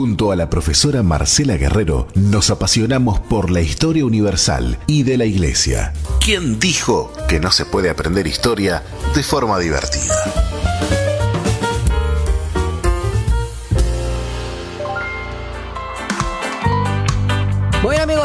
Junto 0.00 0.32
a 0.32 0.36
la 0.36 0.48
profesora 0.48 1.02
Marcela 1.02 1.58
Guerrero 1.58 2.08
nos 2.14 2.48
apasionamos 2.48 3.20
por 3.20 3.50
la 3.50 3.60
historia 3.60 4.06
universal 4.06 4.78
y 4.86 5.02
de 5.02 5.18
la 5.18 5.26
Iglesia. 5.26 5.92
¿Quién 6.24 6.58
dijo 6.58 7.12
que 7.28 7.38
no 7.38 7.52
se 7.52 7.66
puede 7.66 7.90
aprender 7.90 8.26
historia 8.26 8.82
de 9.14 9.22
forma 9.22 9.58
divertida? 9.58 10.14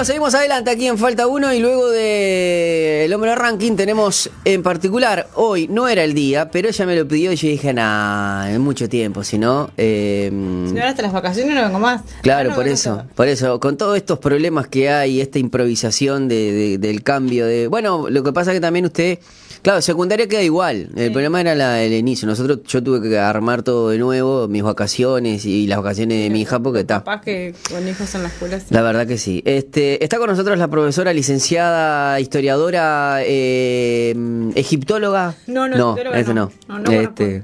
Seguimos 0.06 0.36
adelante 0.36 0.70
aquí 0.72 0.88
en 0.88 0.98
Falta 0.98 1.26
1 1.28 1.54
y 1.54 1.60
luego 1.60 1.90
de 1.90 3.06
el 3.06 3.14
hombre 3.14 3.34
ranking 3.36 3.76
tenemos 3.76 4.30
en 4.46 4.62
particular, 4.64 5.28
hoy 5.36 5.68
no 5.68 5.88
era 5.88 6.04
el 6.04 6.14
día, 6.14 6.50
pero 6.52 6.70
ella 6.70 6.86
me 6.86 6.96
lo 6.96 7.08
pidió 7.08 7.32
y 7.32 7.36
yo 7.36 7.48
dije, 7.48 7.74
nah, 7.74 8.50
en 8.50 8.62
mucho 8.62 8.88
tiempo, 8.88 9.24
si 9.24 9.38
no... 9.38 9.70
Eh, 9.78 10.30
Si 10.68 10.74
no, 10.74 10.84
hasta 10.86 11.02
las 11.02 11.12
vacaciones 11.14 11.56
no 11.56 11.62
vengo 11.64 11.80
más. 11.80 12.02
Claro, 12.22 12.50
Ah, 12.50 12.52
no, 12.52 12.56
por 12.56 12.68
eso, 12.68 13.04
por 13.16 13.28
eso, 13.28 13.60
con 13.60 13.78
todos 13.78 13.98
estos 13.98 14.20
problemas 14.20 14.68
que 14.68 14.90
hay, 14.90 15.22
esta 15.22 15.40
improvisación 15.40 16.28
de, 16.28 16.52
de- 16.52 16.78
del 16.78 17.02
cambio 17.04 17.46
de... 17.46 17.68
Bueno, 17.68 18.06
lo 18.10 18.24
que 18.24 18.32
pasa 18.34 18.52
es 18.52 18.58
que 18.58 18.62
también 18.62 18.86
usted, 18.86 19.20
claro, 19.66 19.82
secundaria 19.82 20.28
queda 20.28 20.44
igual, 20.44 20.90
el 20.96 21.12
problema 21.12 21.42
era 21.42 21.56
la, 21.56 21.82
el 21.82 21.92
inicio, 21.94 22.28
nosotros, 22.28 22.60
yo 22.68 22.84
tuve 22.84 23.02
que 23.02 23.18
armar 23.18 23.64
todo 23.64 23.90
de 23.90 23.98
nuevo, 23.98 24.48
mis 24.48 24.62
vacaciones 24.62 25.44
y 25.44 25.66
las 25.66 25.80
vacaciones 25.80 26.22
de 26.22 26.30
mi 26.30 26.42
hija, 26.42 26.60
porque 26.60 26.82
está... 26.82 27.00
Capaz 27.00 27.22
que 27.22 27.56
con 27.72 27.88
hijos 27.88 28.14
en 28.14 28.22
la 28.22 28.30
escuela. 28.30 28.60
sí. 28.60 28.68
La 28.70 28.84
verdad 28.84 29.08
que 29.08 29.18
sí. 29.18 29.42
Este, 29.44 30.04
está 30.04 30.20
con 30.20 30.30
nosotros 30.30 30.60
la 30.60 30.68
profesora 30.68 31.12
licenciada, 31.14 32.20
historiadora, 32.20 33.22
eh, 33.24 34.16
egiptóloga. 34.54 35.34
No, 35.48 35.68
no, 35.68 35.78
no, 35.78 35.94
egiptóloga 35.94 36.20
este 36.20 36.34
no. 36.36 36.52
no. 36.68 36.80
No, 36.80 36.92
este, 36.92 37.44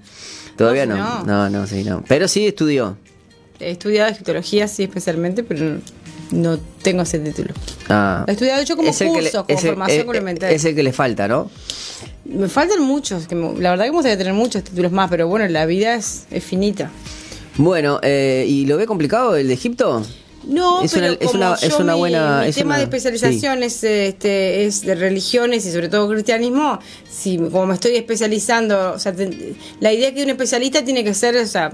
todavía 0.56 0.86
No, 0.86 0.96
no. 0.98 1.26
No, 1.26 1.50
no, 1.50 1.66
sí, 1.66 1.84
no. 1.84 2.04
Pero 2.08 2.28
sí 2.28 2.46
estudió. 2.46 2.98
He 3.60 3.72
estudiado 3.72 4.12
egiptología, 4.12 4.68
sí, 4.68 4.84
especialmente, 4.84 5.44
pero 5.44 5.80
no 6.32 6.58
tengo 6.82 7.04
ese 7.04 7.20
título. 7.20 7.54
Ah. 7.90 8.24
He 8.28 8.32
estudiado 8.32 8.64
yo 8.64 8.76
como 8.78 8.90
Es 8.90 8.98
que 8.98 9.06
le- 9.06 9.12
cursos, 9.12 9.32
como 9.46 9.46
es 9.48 9.64
el- 9.64 9.70
formación 9.70 10.00
eh, 10.02 10.06
complementaria. 10.06 10.56
Es 10.56 10.66
el 10.66 10.76
que 10.76 10.84
le 10.84 10.94
falta, 10.94 11.28
¿no? 11.28 11.50
Me 12.26 12.48
faltan 12.48 12.82
muchos, 12.82 13.28
que 13.28 13.36
me- 13.36 13.60
la 13.60 13.72
verdad 13.72 13.86
que 13.86 13.92
me 13.92 13.98
gustaría 13.98 14.18
tener 14.18 14.34
muchos 14.34 14.64
títulos 14.64 14.92
más, 14.92 15.10
pero 15.10 15.28
bueno, 15.28 15.48
la 15.48 15.66
vida 15.66 15.96
es, 15.96 16.26
es 16.32 16.44
finita. 16.44 16.90
Bueno, 17.58 18.00
eh, 18.02 18.46
¿y 18.48 18.66
lo 18.66 18.78
ve 18.78 18.86
complicado 18.88 19.36
el 19.36 19.48
de 19.48 19.54
Egipto? 19.54 20.04
No, 20.44 20.82
Es 20.82 20.94
pero 20.94 21.06
una- 21.06 21.14
es 21.14 21.28
como 21.28 21.38
una- 21.46 21.54
es 21.56 21.70
yo 21.70 21.78
una 21.80 21.94
mi, 21.94 22.00
buena- 22.00 22.42
mi 22.42 22.50
es 22.50 22.56
tema 22.56 22.68
una- 22.70 22.78
de 22.78 22.84
especialización 22.86 23.64
es, 23.64 23.84
este, 23.84 24.66
es 24.66 24.82
de 24.82 24.96
religiones 24.96 25.66
y 25.66 25.72
sobre 25.72 25.88
todo 25.88 26.10
cristianismo, 26.10 26.80
si 27.10 27.38
como 27.38 27.68
me 27.68 27.74
estoy 27.76 27.96
especializando, 27.96 28.94
o 28.94 29.00
sea, 29.00 29.14
te- 29.14 29.54
la 29.80 29.94
idea 29.94 30.14
que 30.14 30.24
un 30.24 30.30
especialista 30.30 30.84
tiene 30.84 31.04
que 31.04 31.14
ser, 31.14 31.36
o 31.38 31.46
sea, 31.46 31.72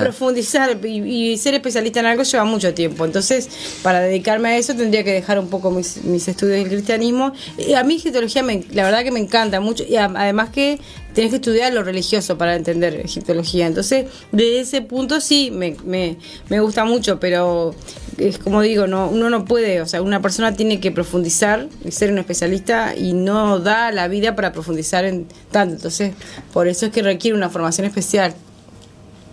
eh, 0.00 0.04
profundizar 0.04 0.78
y, 0.86 1.32
y 1.32 1.38
ser 1.38 1.54
especialista 1.54 2.00
en 2.00 2.06
algo 2.06 2.22
lleva 2.22 2.44
mucho 2.44 2.72
tiempo. 2.72 3.04
Entonces, 3.04 3.48
para 3.82 4.00
dedicarme 4.00 4.50
a 4.50 4.58
eso 4.58 4.74
tendría 4.74 5.02
que 5.02 5.12
dejar 5.12 5.38
un 5.38 5.48
poco 5.48 5.70
mis, 5.70 6.04
mis 6.04 6.26
estudios 6.28 6.58
del 6.58 6.68
cristianismo. 6.68 7.32
Y 7.58 7.72
a 7.74 7.82
mí 7.82 7.96
egiptología, 7.96 8.42
me- 8.42 8.64
la 8.72 8.84
verdad 8.84 9.02
que 9.02 9.10
me 9.10 9.20
encanta 9.20 9.60
mucho 9.60 9.84
y 9.88 9.96
a- 9.96 10.04
además 10.14 10.50
que 10.50 10.78
tenés 11.14 11.30
que 11.30 11.36
estudiar 11.36 11.72
lo 11.72 11.82
religioso 11.82 12.38
para 12.38 12.54
entender 12.56 12.94
egiptología. 12.96 13.66
Entonces, 13.66 14.06
desde 14.32 14.60
ese 14.60 14.82
punto 14.82 15.20
sí, 15.20 15.50
me, 15.50 15.76
me, 15.84 16.16
me 16.48 16.60
gusta 16.60 16.84
mucho, 16.84 17.18
pero 17.20 17.74
es 18.18 18.38
como 18.38 18.60
digo, 18.62 18.86
no 18.86 19.08
uno 19.08 19.30
no 19.30 19.44
puede, 19.44 19.80
o 19.80 19.86
sea, 19.86 20.02
una 20.02 20.20
persona 20.22 20.54
tiene 20.54 20.80
que 20.80 20.90
profundizar 20.90 21.68
y 21.84 21.90
ser 21.90 22.10
un 22.12 22.18
especialista 22.18 22.94
y 22.96 23.12
no 23.12 23.58
da 23.58 23.90
la 23.92 24.08
vida 24.08 24.34
para 24.36 24.52
profundizar 24.52 25.04
en 25.04 25.26
tanto. 25.50 25.74
Entonces, 25.76 26.12
por 26.52 26.68
eso 26.68 26.86
es 26.86 26.92
que 26.92 27.02
requiere 27.02 27.36
una 27.36 27.50
formación 27.50 27.86
especial, 27.86 28.34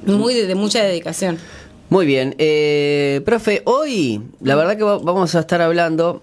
muy 0.05 0.33
de, 0.33 0.47
de 0.47 0.55
mucha 0.55 0.83
dedicación. 0.83 1.37
Muy 1.89 2.05
bien. 2.05 2.35
Eh, 2.37 3.21
profe, 3.25 3.63
hoy 3.65 4.21
la 4.41 4.55
verdad 4.55 4.77
que 4.77 4.83
va- 4.83 4.99
vamos 4.99 5.33
a 5.35 5.39
estar 5.39 5.61
hablando 5.61 6.21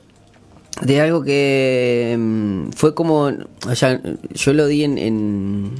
de 0.82 1.00
algo 1.00 1.22
que 1.22 2.16
mm, 2.18 2.70
fue 2.72 2.94
como, 2.94 3.30
o 3.68 3.74
sea, 3.74 4.00
yo 4.34 4.52
lo 4.52 4.66
di 4.66 4.84
en, 4.84 4.98
en, 4.98 5.70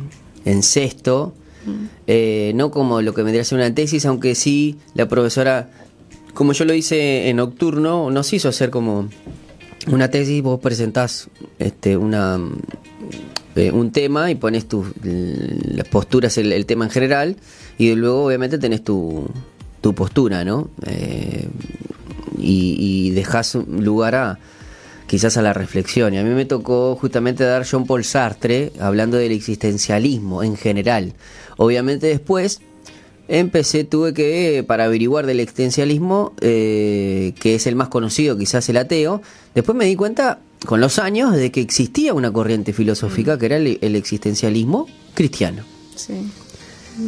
en 0.45 0.63
sexto, 0.63 1.35
eh, 2.07 2.53
no 2.55 2.71
como 2.71 3.03
lo 3.03 3.13
que 3.13 3.23
vendría 3.23 3.43
a 3.43 3.45
ser 3.45 3.59
una 3.59 3.75
tesis, 3.75 4.07
aunque 4.07 4.35
sí 4.35 4.79
la 4.95 5.09
profesora, 5.09 5.69
como 6.33 6.53
yo 6.53 6.65
lo 6.65 6.75
hice 6.75 7.29
en 7.29 7.37
nocturno, 7.37 8.11
nos 8.11 8.33
hizo 8.33 8.49
hacer 8.49 8.71
como 8.71 9.09
una 9.89 10.11
tesis, 10.11 10.43
vos 10.43 10.61
presentás 10.61 11.29
este, 11.59 11.97
una, 11.97 12.41
eh, 13.57 13.73
un 13.73 13.91
tema 13.91 14.31
y 14.31 14.37
pones 14.37 14.67
tus 14.67 14.87
las 15.03 15.89
posturas, 15.89 16.39
el, 16.39 16.53
el 16.53 16.67
tema 16.67 16.85
en 16.85 16.91
general, 16.91 17.37
y 17.79 17.95
luego 17.95 18.27
obviamente 18.27 18.59
tenés 18.59 18.83
tu, 18.83 19.29
tu 19.81 19.95
postura, 19.95 20.45
¿no? 20.45 20.71
Eh, 20.87 21.49
y, 22.39 22.77
y 22.79 23.11
dejás 23.11 23.57
un 23.57 23.85
lugar 23.85 24.15
a 24.15 24.39
quizás 25.07 25.37
a 25.37 25.43
la 25.43 25.53
reflexión. 25.53 26.15
Y 26.15 26.19
a 26.19 26.23
mí 26.23 26.31
me 26.31 26.45
tocó 26.45 26.97
justamente 26.97 27.45
dar 27.45 27.65
Jean 27.65 27.87
Paul 27.87 28.05
Sartre 28.05 28.73
hablando 28.81 29.17
del 29.17 29.33
existencialismo 29.33 30.43
en 30.43 30.57
general. 30.57 31.15
Obviamente 31.57 32.07
después 32.07 32.61
empecé, 33.29 33.85
tuve 33.85 34.15
que, 34.15 34.65
para 34.67 34.85
averiguar 34.85 35.27
del 35.27 35.41
existencialismo, 35.41 36.33
eh, 36.41 37.33
que 37.41 37.55
es 37.55 37.67
el 37.67 37.77
más 37.77 37.89
conocido, 37.89 38.37
quizás 38.37 38.69
el 38.69 38.77
ateo, 38.77 39.23
después 39.55 39.77
me 39.77 39.87
di 39.87 39.97
cuenta 39.97 40.41
con 40.65 40.81
los 40.81 40.99
años 40.99 41.35
de 41.35 41.51
que 41.51 41.61
existía 41.61 42.15
una 42.15 42.33
corriente 42.33 42.73
filosófica 42.73 43.39
que 43.39 43.47
era 43.47 43.57
el, 43.57 43.79
el 43.81 43.97
existencialismo 43.97 44.87
cristiano. 45.15 45.63
Sí. 45.95 46.15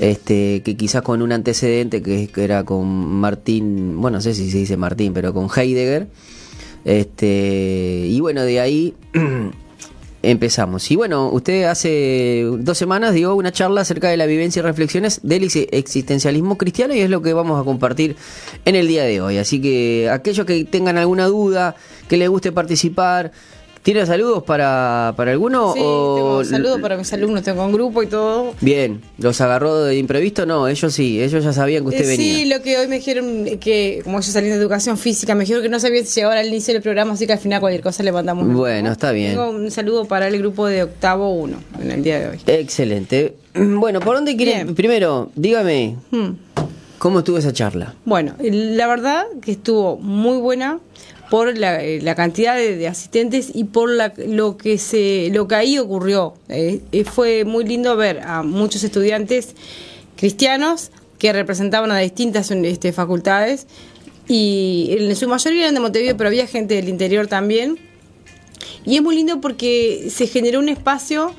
Este, 0.00 0.62
que 0.62 0.76
quizás 0.76 1.00
con 1.02 1.22
un 1.22 1.32
antecedente 1.32 2.02
que, 2.02 2.28
que 2.28 2.44
era 2.44 2.64
con 2.64 2.86
Martín, 2.86 4.00
bueno, 4.00 4.18
no 4.18 4.20
sé 4.20 4.34
si 4.34 4.50
se 4.50 4.58
dice 4.58 4.76
Martín, 4.76 5.14
pero 5.14 5.32
con 5.32 5.48
Heidegger. 5.48 6.08
Este, 6.88 8.06
y 8.08 8.18
bueno, 8.20 8.42
de 8.44 8.60
ahí 8.60 8.94
empezamos. 10.22 10.90
Y 10.90 10.96
bueno, 10.96 11.28
usted 11.30 11.64
hace 11.64 12.44
dos 12.60 12.78
semanas 12.78 13.12
dio 13.12 13.34
una 13.34 13.52
charla 13.52 13.82
acerca 13.82 14.08
de 14.08 14.16
la 14.16 14.24
vivencia 14.24 14.60
y 14.60 14.62
reflexiones 14.62 15.20
del 15.22 15.44
ex- 15.44 15.68
existencialismo 15.70 16.56
cristiano 16.56 16.94
y 16.94 17.00
es 17.00 17.10
lo 17.10 17.20
que 17.20 17.34
vamos 17.34 17.60
a 17.60 17.64
compartir 17.64 18.16
en 18.64 18.74
el 18.74 18.88
día 18.88 19.04
de 19.04 19.20
hoy. 19.20 19.36
Así 19.36 19.60
que 19.60 20.08
aquellos 20.10 20.46
que 20.46 20.64
tengan 20.64 20.96
alguna 20.96 21.26
duda, 21.26 21.76
que 22.08 22.16
les 22.16 22.30
guste 22.30 22.52
participar, 22.52 23.32
¿tiene 23.92 24.04
saludos 24.04 24.42
para, 24.42 25.14
para 25.16 25.30
alguno? 25.32 25.72
Sí, 25.72 25.80
o 25.82 26.14
tengo 26.16 26.44
saludos 26.44 26.80
para 26.82 26.98
mis 26.98 27.10
alumnos, 27.14 27.42
tengo 27.42 27.64
un 27.64 27.72
grupo 27.72 28.02
y 28.02 28.06
todo. 28.06 28.52
Bien, 28.60 29.00
¿los 29.16 29.40
agarró 29.40 29.84
de 29.84 29.96
imprevisto? 29.96 30.44
No, 30.44 30.68
ellos 30.68 30.92
sí, 30.92 31.22
ellos 31.22 31.42
ya 31.42 31.54
sabían 31.54 31.84
que 31.84 31.88
usted 31.88 32.04
Eh, 32.04 32.08
venía. 32.08 32.34
Sí, 32.36 32.44
lo 32.44 32.60
que 32.60 32.76
hoy 32.76 32.86
me 32.86 32.96
dijeron, 32.96 33.46
que 33.58 34.02
como 34.04 34.20
yo 34.20 34.30
salí 34.30 34.48
de 34.48 34.54
educación 34.56 34.98
física, 34.98 35.34
me 35.34 35.40
dijeron 35.44 35.62
que 35.62 35.70
no 35.70 35.80
sabía 35.80 36.04
si 36.04 36.20
llegaba 36.20 36.38
al 36.38 36.48
inicio 36.48 36.74
del 36.74 36.82
programa, 36.82 37.14
así 37.14 37.26
que 37.26 37.32
al 37.32 37.38
final 37.38 37.60
cualquier 37.60 37.82
cosa 37.82 38.02
le 38.02 38.12
mandamos. 38.12 38.46
Bueno, 38.52 38.92
está 38.92 39.12
bien. 39.12 39.30
Tengo 39.30 39.48
un 39.48 39.70
saludo 39.70 40.04
para 40.04 40.28
el 40.28 40.38
grupo 40.38 40.66
de 40.66 40.82
octavo 40.82 41.30
1 41.32 41.56
en 41.80 41.90
el 41.90 42.02
día 42.02 42.20
de 42.20 42.28
hoy. 42.28 42.38
Excelente. 42.46 43.34
Bueno, 43.54 44.00
¿por 44.00 44.14
dónde 44.16 44.36
quiere? 44.36 44.52
Bien. 44.64 44.74
Primero, 44.74 45.30
dígame, 45.34 45.96
Hmm. 46.10 46.32
¿cómo 46.98 47.20
estuvo 47.20 47.38
esa 47.38 47.52
charla? 47.52 47.94
Bueno, 48.04 48.34
la 48.40 48.86
verdad 48.86 49.24
que 49.40 49.52
estuvo 49.52 49.96
muy 49.96 50.36
buena 50.38 50.78
por 51.30 51.56
la, 51.56 51.82
eh, 51.82 52.02
cantidad 52.16 52.56
de, 52.56 52.86
asistentes 52.88 53.50
y 53.54 53.64
por 53.64 53.90
la, 53.90 54.12
lo 54.16 54.56
que 54.56 54.78
se 54.78 55.30
lo 55.32 55.46
que 55.48 55.54
ahí 55.54 55.78
ocurrió. 55.78 56.34
Eh, 56.48 56.80
eh, 56.92 57.04
fue 57.04 57.44
muy 57.44 57.64
lindo 57.64 57.96
ver 57.96 58.20
a 58.20 58.42
muchos 58.42 58.84
estudiantes 58.84 59.54
cristianos 60.16 60.90
que 61.18 61.32
representaban 61.32 61.90
a 61.90 61.98
distintas 61.98 62.50
este, 62.50 62.92
facultades 62.92 63.66
y 64.28 64.88
en 64.90 65.16
su 65.16 65.28
mayoría 65.28 65.62
eran 65.62 65.74
de 65.74 65.80
Montevideo, 65.80 66.16
pero 66.16 66.28
había 66.28 66.46
gente 66.46 66.74
del 66.74 66.88
interior 66.88 67.26
también. 67.26 67.78
Y 68.84 68.96
es 68.96 69.02
muy 69.02 69.16
lindo 69.16 69.40
porque 69.40 70.08
se 70.10 70.26
generó 70.26 70.58
un 70.58 70.68
espacio 70.68 71.34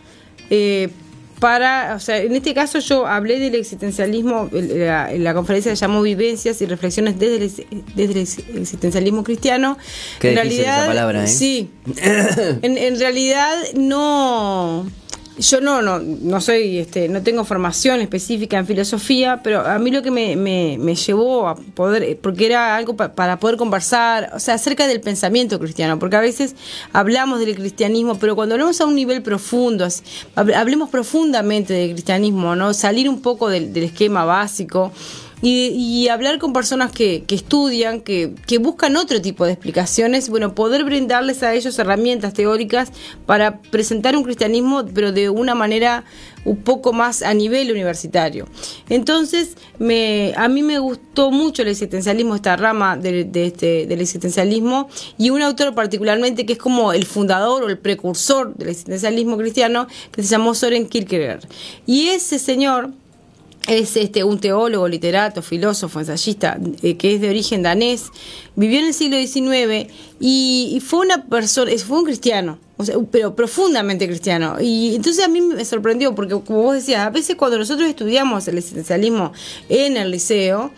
para, 1.40 1.96
o 1.96 2.00
sea, 2.00 2.18
en 2.18 2.36
este 2.36 2.54
caso 2.54 2.80
yo 2.80 3.08
hablé 3.08 3.40
del 3.40 3.56
existencialismo, 3.56 4.50
la, 4.52 5.12
la 5.14 5.34
conferencia 5.34 5.76
se 5.76 5.80
llamó 5.80 6.02
Vivencias 6.02 6.62
y 6.62 6.66
Reflexiones 6.66 7.18
desde 7.18 7.46
el, 7.46 7.84
desde 7.96 8.22
existencialismo 8.22 9.24
cristiano. 9.24 9.78
Qué 10.20 10.32
difícil 10.32 10.62
esa 10.62 10.86
palabra, 10.86 11.24
¿eh? 11.24 11.28
Sí. 11.28 11.70
en, 12.62 12.78
en 12.78 13.00
realidad 13.00 13.56
no... 13.76 14.86
Yo 15.40 15.62
no, 15.62 15.82
no, 15.82 16.00
no 16.00 16.42
soy, 16.42 16.80
este, 16.80 17.08
no 17.08 17.22
tengo 17.24 17.46
formación 17.46 18.02
específica 18.02 18.58
en 18.58 18.68
filosofía, 18.68 19.40
pero 19.42 19.62
a 19.66 19.80
mí 19.80 19.90
lo 19.90 20.02
que 20.02 20.12
me, 20.12 20.36
me, 20.36 20.78
me 20.78 20.96
llevó 20.96 21.48
a 21.48 21.56
poder, 21.56 22.18
porque 22.22 22.46
era 22.46 22.76
algo 22.76 22.96
pa- 22.98 23.14
para 23.14 23.40
poder 23.40 23.56
conversar, 23.56 24.32
o 24.36 24.40
sea, 24.40 24.56
acerca 24.56 24.86
del 24.86 25.00
pensamiento 25.00 25.58
cristiano, 25.58 25.98
porque 25.98 26.18
a 26.18 26.20
veces 26.20 26.56
hablamos 26.92 27.40
del 27.40 27.56
cristianismo, 27.56 28.20
pero 28.20 28.36
cuando 28.36 28.56
hablamos 28.56 28.82
a 28.82 28.86
un 28.86 28.96
nivel 28.96 29.22
profundo, 29.22 29.88
hablemos 30.36 30.90
profundamente 30.90 31.74
del 31.74 31.92
cristianismo, 31.94 32.56
¿no? 32.58 32.74
Salir 32.74 33.08
un 33.10 33.22
poco 33.22 33.48
del, 33.50 33.72
del 33.72 33.84
esquema 33.86 34.26
básico 34.26 34.92
y, 35.42 36.08
hablar 36.10 36.38
con 36.40 36.52
personas 36.52 36.92
que, 36.92 37.24
estudian, 37.30 38.02
que, 38.02 38.34
que, 38.46 38.58
buscan 38.58 38.98
otro 38.98 39.22
tipo 39.22 39.46
de 39.46 39.54
explicaciones, 39.54 40.30
bueno, 40.30 40.54
poder 40.54 40.84
brindarles 40.84 41.44
a 41.44 41.54
ellos 41.54 41.80
herramientas 41.80 42.34
teóricas 42.34 42.92
para 43.26 43.62
presentar 43.62 44.18
un 44.18 44.24
cristianismo, 44.24 44.86
pero 44.94 45.12
de 45.12 45.30
una 45.30 45.56
manera 45.56 46.04
un 46.46 46.58
poco 46.58 46.94
más 46.94 47.22
a 47.22 47.34
nivel 47.34 47.72
universitario. 47.72 48.48
Entonces, 48.90 49.56
me, 49.78 50.34
a 50.36 50.48
mí 50.48 50.64
me 50.64 50.80
gustó 50.80 51.32
mucho 51.32 51.62
el 51.62 51.70
existencialismo, 51.70 52.36
esta 52.36 52.56
rama 52.56 52.98
de, 52.98 53.30
este, 53.34 53.86
del 53.88 54.02
existencialismo, 54.02 54.90
y 55.18 55.30
un 55.30 55.42
autor 55.42 55.74
particularmente 55.74 56.46
que 56.46 56.54
es 56.54 56.60
como 56.60 56.94
el 56.94 57.06
fundador 57.06 57.64
o 57.64 57.70
el 57.70 57.78
precursor 57.78 58.56
del 58.56 58.70
existencialismo 58.70 59.38
cristiano, 59.38 59.88
que 60.12 60.24
se 60.24 60.30
llamó 60.30 60.54
Soren 60.54 60.88
Kierkegaard. 60.88 61.46
Y 61.86 62.08
ese 62.08 62.40
señor 62.40 62.92
es 63.70 63.96
este 63.98 64.24
un 64.24 64.40
teólogo, 64.40 64.88
literato, 64.88 65.42
filósofo, 65.42 66.00
ensayista, 66.00 66.60
eh, 66.82 66.98
que 66.98 67.16
es 67.16 67.22
de 67.22 67.30
origen 67.30 67.62
danés, 67.62 68.08
vivió 68.56 68.80
en 68.80 68.88
el 68.88 68.94
siglo 68.94 69.18
XIX 69.18 69.92
y, 70.20 70.82
fue 70.86 71.00
una 71.00 71.26
persona, 71.26 71.72
fue 71.86 72.00
un 72.00 72.06
cristiano, 72.06 72.58
pero 73.12 73.36
profundamente 73.36 74.08
cristiano. 74.08 74.58
Y 74.60 74.96
entonces 74.96 75.24
a 75.24 75.28
mí 75.28 75.42
me 75.42 75.64
sorprendió, 75.66 76.16
porque 76.16 76.40
como 76.42 76.64
vos 76.64 76.76
decías, 76.76 77.06
a 77.06 77.10
veces 77.10 77.36
cuando 77.36 77.58
nosotros 77.58 77.88
estudiamos 77.88 78.48
el 78.48 78.58
existencialismo 78.58 79.34
en 79.70 79.98
el 79.98 80.12
liceo, 80.12 80.72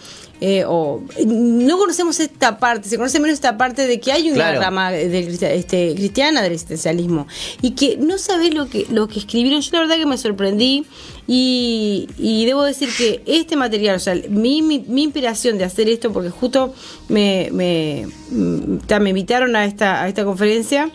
eh, 0.44 0.64
o 0.68 1.04
no 1.24 1.78
conocemos 1.78 2.20
esta 2.20 2.58
parte, 2.58 2.90
se 2.90 2.98
conoce 2.98 3.20
menos 3.20 3.36
esta 3.36 3.58
parte 3.58 3.86
de 3.86 4.00
que 4.00 4.12
hay 4.12 4.32
una 4.32 4.52
rama 4.54 4.92
este, 4.96 5.94
cristiana 5.94 6.42
del 6.42 6.54
existencialismo 6.54 7.28
y 7.62 7.72
que 7.72 7.98
no 7.98 8.18
sabés 8.18 8.52
lo 8.52 8.68
que, 8.68 8.88
lo 8.90 9.08
que 9.08 9.20
escribieron. 9.20 9.62
Yo 9.62 9.70
la 9.74 9.82
verdad 9.82 9.98
que 9.98 10.08
me 10.08 10.18
sorprendí 10.18 10.88
y, 11.28 12.46
debo 12.46 12.64
decir 12.64 12.90
que 12.98 13.22
este 13.26 13.56
material, 13.56 13.96
o 13.96 14.00
sea, 14.00 14.16
mi, 14.30 14.62
mi, 14.62 15.04
inspiración 15.04 15.58
de 15.58 15.64
hacer 15.64 15.88
esto, 15.90 16.12
porque 16.12 16.30
justo 16.30 16.74
me, 17.10 17.50
me, 17.52 18.08
mm, 18.30 18.80
me 19.02 19.10
invitaron 19.10 19.56
a 19.56 19.66
esta, 19.66 20.04
a 20.04 20.08
esta 20.08 20.26
conferencia 20.26 20.92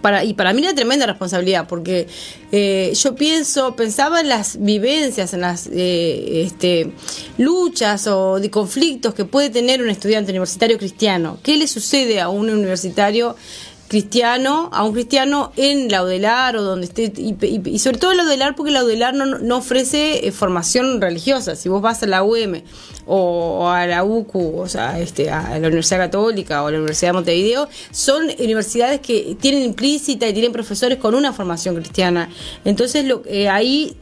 para, 0.00 0.24
y 0.24 0.34
para 0.34 0.52
mí 0.52 0.62
una 0.62 0.74
tremenda 0.74 1.06
responsabilidad, 1.06 1.66
porque 1.68 2.06
eh, 2.50 2.92
yo 2.94 3.14
pienso, 3.14 3.76
pensaba 3.76 4.20
en 4.20 4.28
las 4.28 4.62
vivencias, 4.62 5.34
en 5.34 5.42
las 5.42 5.66
eh, 5.66 6.42
este, 6.46 6.92
luchas 7.38 8.06
o 8.06 8.40
de 8.40 8.50
conflictos 8.50 9.14
que 9.14 9.24
puede 9.24 9.50
tener 9.50 9.82
un 9.82 9.90
estudiante 9.90 10.30
universitario 10.30 10.78
cristiano. 10.78 11.38
¿Qué 11.42 11.56
le 11.56 11.66
sucede 11.66 12.20
a 12.20 12.28
un 12.28 12.50
universitario 12.50 13.36
cristiano, 13.92 14.70
a 14.72 14.84
un 14.84 14.94
cristiano 14.94 15.52
en 15.54 15.90
Laudelar 15.90 16.56
o 16.56 16.62
donde 16.62 16.86
esté, 16.86 17.12
y, 17.14 17.78
sobre 17.78 17.98
todo 17.98 18.12
en 18.12 18.16
Laudelar 18.16 18.56
porque 18.56 18.72
Laudelar 18.72 19.12
no, 19.12 19.26
no 19.26 19.58
ofrece 19.58 20.26
eh, 20.26 20.32
formación 20.32 20.98
religiosa. 20.98 21.56
Si 21.56 21.68
vos 21.68 21.82
vas 21.82 22.02
a 22.02 22.06
la 22.06 22.22
UM 22.22 22.62
o, 23.04 23.68
a 23.68 23.86
la 23.86 24.02
UCU, 24.02 24.60
o 24.60 24.66
sea, 24.66 24.98
este, 24.98 25.30
a 25.30 25.58
la 25.58 25.66
Universidad 25.66 25.98
Católica 25.98 26.62
o 26.62 26.68
a 26.68 26.70
la 26.70 26.78
Universidad 26.78 27.10
de 27.10 27.12
Montevideo, 27.12 27.68
son 27.90 28.30
universidades 28.38 29.00
que 29.00 29.36
tienen 29.38 29.62
implícita 29.62 30.26
y 30.26 30.32
tienen 30.32 30.52
profesores 30.52 30.96
con 30.96 31.14
una 31.14 31.34
formación 31.34 31.74
cristiana. 31.74 32.30
Entonces 32.64 33.04
lo, 33.04 33.22
eh, 33.26 33.50
ahí 33.50 33.94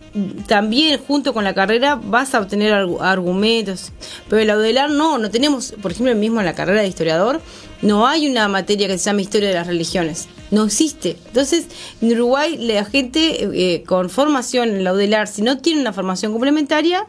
también 0.46 1.00
junto 1.04 1.34
con 1.34 1.42
la 1.42 1.52
carrera 1.52 1.96
vas 1.96 2.32
a 2.36 2.40
obtener 2.40 2.72
argumentos, 2.72 3.90
pero 4.28 4.40
el 4.40 4.46
Laudelar 4.46 4.88
no, 4.88 5.18
no 5.18 5.30
tenemos, 5.30 5.74
por 5.82 5.90
ejemplo, 5.90 6.14
mismo 6.14 6.38
en 6.38 6.46
la 6.46 6.54
carrera 6.54 6.82
de 6.82 6.86
historiador, 6.86 7.40
no 7.82 8.06
hay 8.06 8.28
una 8.28 8.48
materia 8.48 8.88
que 8.88 8.98
se 8.98 9.04
llama 9.04 9.22
historia 9.22 9.48
de 9.48 9.54
las 9.54 9.66
religiones. 9.66 10.28
No 10.50 10.64
existe. 10.64 11.16
Entonces, 11.26 11.66
en 12.00 12.12
Uruguay, 12.12 12.56
la 12.58 12.84
gente 12.84 13.48
eh, 13.52 13.82
con 13.84 14.10
formación 14.10 14.70
en 14.70 14.84
la 14.84 14.92
UDELAR, 14.92 15.28
si 15.28 15.42
no 15.42 15.58
tiene 15.58 15.80
una 15.80 15.92
formación 15.92 16.32
complementaria, 16.32 17.06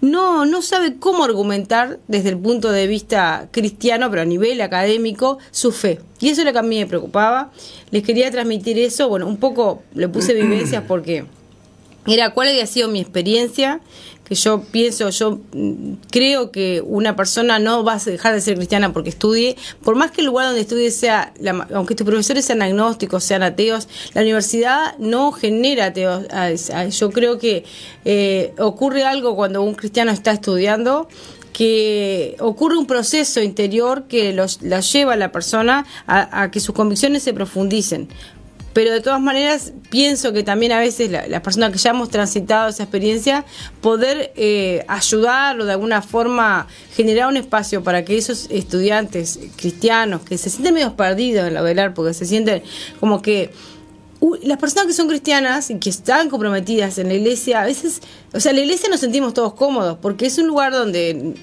no, 0.00 0.44
no 0.44 0.62
sabe 0.62 0.96
cómo 0.98 1.24
argumentar 1.24 1.98
desde 2.08 2.30
el 2.30 2.38
punto 2.38 2.70
de 2.70 2.86
vista 2.86 3.48
cristiano, 3.50 4.10
pero 4.10 4.22
a 4.22 4.26
nivel 4.26 4.60
académico, 4.60 5.38
su 5.50 5.72
fe. 5.72 6.00
Y 6.20 6.28
eso 6.28 6.42
es 6.42 6.46
lo 6.46 6.52
que 6.52 6.58
a 6.58 6.62
mí 6.62 6.78
me 6.78 6.86
preocupaba. 6.86 7.50
Les 7.90 8.02
quería 8.02 8.30
transmitir 8.30 8.78
eso. 8.78 9.08
Bueno, 9.08 9.26
un 9.26 9.38
poco 9.38 9.82
le 9.94 10.08
puse 10.08 10.34
vivencias 10.34 10.84
porque 10.88 11.24
era 12.06 12.30
cuál 12.30 12.48
había 12.48 12.66
sido 12.66 12.88
mi 12.88 13.00
experiencia 13.00 13.80
que 14.24 14.34
yo 14.34 14.62
pienso, 14.62 15.10
yo 15.10 15.40
mm, 15.52 15.94
creo 16.10 16.50
que 16.50 16.82
una 16.84 17.14
persona 17.14 17.58
no 17.58 17.84
va 17.84 17.94
a 17.94 17.98
dejar 17.98 18.34
de 18.34 18.40
ser 18.40 18.56
cristiana 18.56 18.92
porque 18.92 19.10
estudie, 19.10 19.56
por 19.82 19.96
más 19.96 20.10
que 20.10 20.22
el 20.22 20.28
lugar 20.28 20.46
donde 20.46 20.62
estudie 20.62 20.90
sea, 20.90 21.32
aunque 21.74 21.94
tus 21.94 22.06
profesores 22.06 22.44
sean 22.44 22.62
agnósticos, 22.62 23.24
sean 23.24 23.42
ateos, 23.42 23.88
la 24.14 24.22
universidad 24.22 24.96
no 24.98 25.32
genera 25.32 25.86
ateos. 25.86 26.24
Yo 26.90 27.10
creo 27.10 27.38
que 27.38 27.64
eh, 28.04 28.54
ocurre 28.58 29.04
algo 29.04 29.36
cuando 29.36 29.62
un 29.62 29.74
cristiano 29.74 30.10
está 30.10 30.32
estudiando 30.32 31.08
que 31.54 32.36
ocurre 32.40 32.76
un 32.76 32.86
proceso 32.86 33.40
interior 33.40 34.04
que 34.08 34.32
los, 34.32 34.60
la 34.60 34.80
lleva 34.80 35.12
a 35.12 35.16
la 35.16 35.30
persona 35.30 35.86
a, 36.06 36.50
que 36.50 36.58
sus 36.58 36.74
convicciones 36.74 37.22
se 37.22 37.32
profundicen 37.32 38.08
pero 38.74 38.92
de 38.92 39.00
todas 39.00 39.20
maneras 39.20 39.72
pienso 39.88 40.32
que 40.32 40.42
también 40.42 40.72
a 40.72 40.80
veces 40.80 41.10
las 41.10 41.40
personas 41.40 41.70
que 41.70 41.78
ya 41.78 41.90
hemos 41.90 42.10
transitado 42.10 42.68
esa 42.68 42.82
experiencia, 42.82 43.46
poder 43.80 44.32
eh, 44.36 44.84
ayudar 44.88 45.58
o 45.60 45.64
de 45.64 45.72
alguna 45.72 46.02
forma 46.02 46.66
generar 46.94 47.28
un 47.28 47.36
espacio 47.36 47.82
para 47.82 48.04
que 48.04 48.18
esos 48.18 48.50
estudiantes 48.50 49.38
cristianos 49.56 50.22
que 50.22 50.36
se 50.36 50.50
sienten 50.50 50.74
medio 50.74 50.96
perdidos 50.96 51.46
en 51.46 51.54
la 51.54 51.62
velar, 51.62 51.94
porque 51.94 52.12
se 52.12 52.26
sienten 52.26 52.62
como 53.00 53.22
que 53.22 53.52
las 54.42 54.58
personas 54.58 54.86
que 54.86 54.92
son 54.94 55.08
cristianas 55.08 55.70
y 55.70 55.78
que 55.78 55.90
están 55.90 56.30
comprometidas 56.30 56.98
en 56.98 57.08
la 57.08 57.14
iglesia, 57.14 57.60
a 57.60 57.64
veces, 57.64 58.00
o 58.32 58.40
sea, 58.40 58.50
en 58.50 58.56
la 58.56 58.62
iglesia 58.62 58.88
nos 58.88 59.00
sentimos 59.00 59.34
todos 59.34 59.54
cómodos, 59.54 59.98
porque 60.00 60.26
es 60.26 60.38
un 60.38 60.46
lugar 60.46 60.72
donde 60.72 61.34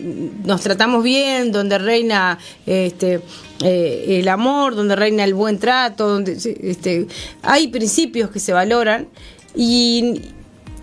nos 0.43 0.61
tratamos 0.61 1.03
bien, 1.03 1.51
donde 1.51 1.77
reina 1.77 2.39
este, 2.65 3.21
eh, 3.63 4.19
el 4.19 4.27
amor, 4.27 4.75
donde 4.75 4.95
reina 4.95 5.23
el 5.23 5.33
buen 5.33 5.59
trato, 5.59 6.07
donde 6.07 6.33
este, 6.61 7.07
hay 7.41 7.67
principios 7.67 8.29
que 8.29 8.39
se 8.39 8.53
valoran 8.53 9.07
y... 9.55 10.21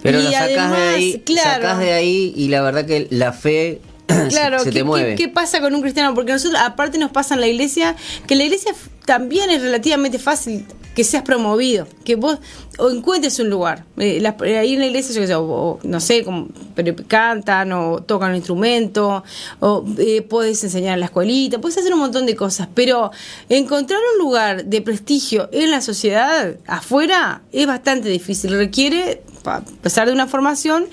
Pero 0.01 0.21
lo 0.21 0.31
sacás 0.31 0.77
de 0.77 0.83
ahí, 0.83 1.25
sacás 1.43 1.79
de 1.81 1.93
ahí 1.93 2.33
y 2.37 2.49
la 2.49 2.63
verdad 2.63 2.87
que 2.87 3.09
la 3.11 3.33
fe 3.33 3.81
claro, 4.29 4.61
se, 4.61 4.71
te 4.71 4.85
mueve. 4.85 5.17
¿qué, 5.17 5.29
pasa 5.29 5.61
con 5.61 5.75
un 5.75 5.83
cristiano? 5.83 6.15
Porque 6.15 6.33
nosotros, 6.33 6.61
aparte, 6.65 6.99
nos 6.99 7.11
pasa 7.11 7.35
en 7.35 7.41
la 7.41 7.49
iglesia, 7.49 7.97
que 8.27 8.37
la 8.37 8.45
iglesia 8.45 8.73
también 9.05 9.51
es 9.51 9.61
relativamente 9.61 10.21
fácil 10.21 10.65
que 10.99 11.05
seas 11.05 11.23
promovido, 11.23 11.87
que 12.05 12.17
vos 12.17 12.41
o 12.77 12.91
encuentres 12.91 13.39
un 13.39 13.49
lugar. 13.49 13.85
Eh, 13.99 14.21
ahí 14.59 14.75
en 14.75 14.81
la 14.81 14.87
iglesia, 14.87 15.15
yo 15.15 15.21
qué 15.21 15.29
sé, 15.29 15.35
o, 15.37 15.79
no 15.85 16.01
sé, 16.01 16.25
como, 16.25 16.49
pero 16.75 16.93
cantan 17.07 17.71
o 17.71 18.03
tocan 18.03 18.31
un 18.31 18.35
instrumento, 18.35 19.23
o 19.61 19.85
eh, 19.99 20.23
puedes 20.23 20.65
enseñar 20.65 20.95
en 20.95 21.01
la 21.01 21.07
escuelita, 21.07 21.61
puedes 21.61 21.79
hacer 21.79 21.93
un 21.95 22.01
montón 22.01 22.27
de 22.27 22.35
cosas, 22.35 22.67
pero 22.75 23.13
encontrar 23.49 24.01
un 24.13 24.19
lugar 24.19 24.65
de 24.65 24.83
prestigio 24.83 25.49
en 25.53 25.71
la 25.71 25.83
sociedad 25.83 26.57
afuera 26.67 27.43
es 27.53 27.69
bastante 27.69 28.09
difícil, 28.09 28.51
requiere, 28.51 29.23
a 29.45 29.61
pesar 29.81 30.09
de 30.09 30.13
una 30.15 30.27
formación, 30.27 30.87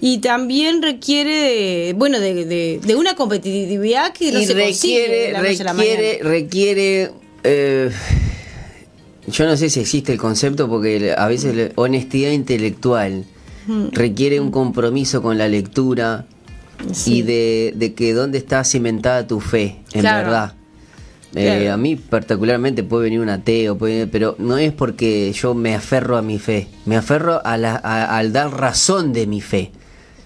y 0.00 0.18
también 0.18 0.82
requiere, 0.82 1.92
bueno, 1.92 2.18
de, 2.18 2.80
de, 2.84 2.96
una 2.96 3.14
competitividad 3.14 4.12
que 4.12 4.32
no 4.32 4.40
se 4.40 4.54
requiere, 4.54 5.32
consigue 5.34 5.64
requiere, 5.64 6.18
requiere 6.24 7.12
eh, 7.44 7.92
yo 9.26 9.46
no 9.46 9.56
sé 9.56 9.70
si 9.70 9.80
existe 9.80 10.12
el 10.12 10.18
concepto 10.18 10.68
porque 10.68 11.14
a 11.16 11.26
veces 11.28 11.54
la 11.54 11.68
honestidad 11.76 12.30
intelectual 12.30 13.24
mm. 13.66 13.88
requiere 13.92 14.40
un 14.40 14.50
compromiso 14.50 15.22
con 15.22 15.38
la 15.38 15.48
lectura 15.48 16.26
y 17.06 17.22
de, 17.22 17.94
que 17.96 18.12
dónde 18.12 18.38
está 18.38 18.64
cimentada 18.64 19.26
tu 19.26 19.40
fe, 19.40 19.78
en 19.92 20.02
verdad. 20.02 20.54
Eh, 21.34 21.70
a 21.70 21.78
mí 21.78 21.96
particularmente 21.96 22.82
puede 22.82 23.04
venir 23.04 23.20
un 23.20 23.30
ateo, 23.30 23.78
pero 23.78 24.34
no 24.38 24.58
es 24.58 24.72
porque 24.72 25.32
yo 25.32 25.54
me 25.54 25.74
aferro 25.74 26.18
a 26.18 26.22
mi 26.22 26.38
fe, 26.38 26.68
me 26.84 26.96
aferro 26.96 27.40
a 27.44 27.56
la, 27.56 27.76
al 27.76 28.32
dar 28.32 28.50
razón 28.50 29.12
de 29.12 29.26
mi 29.26 29.40
fe. 29.40 29.70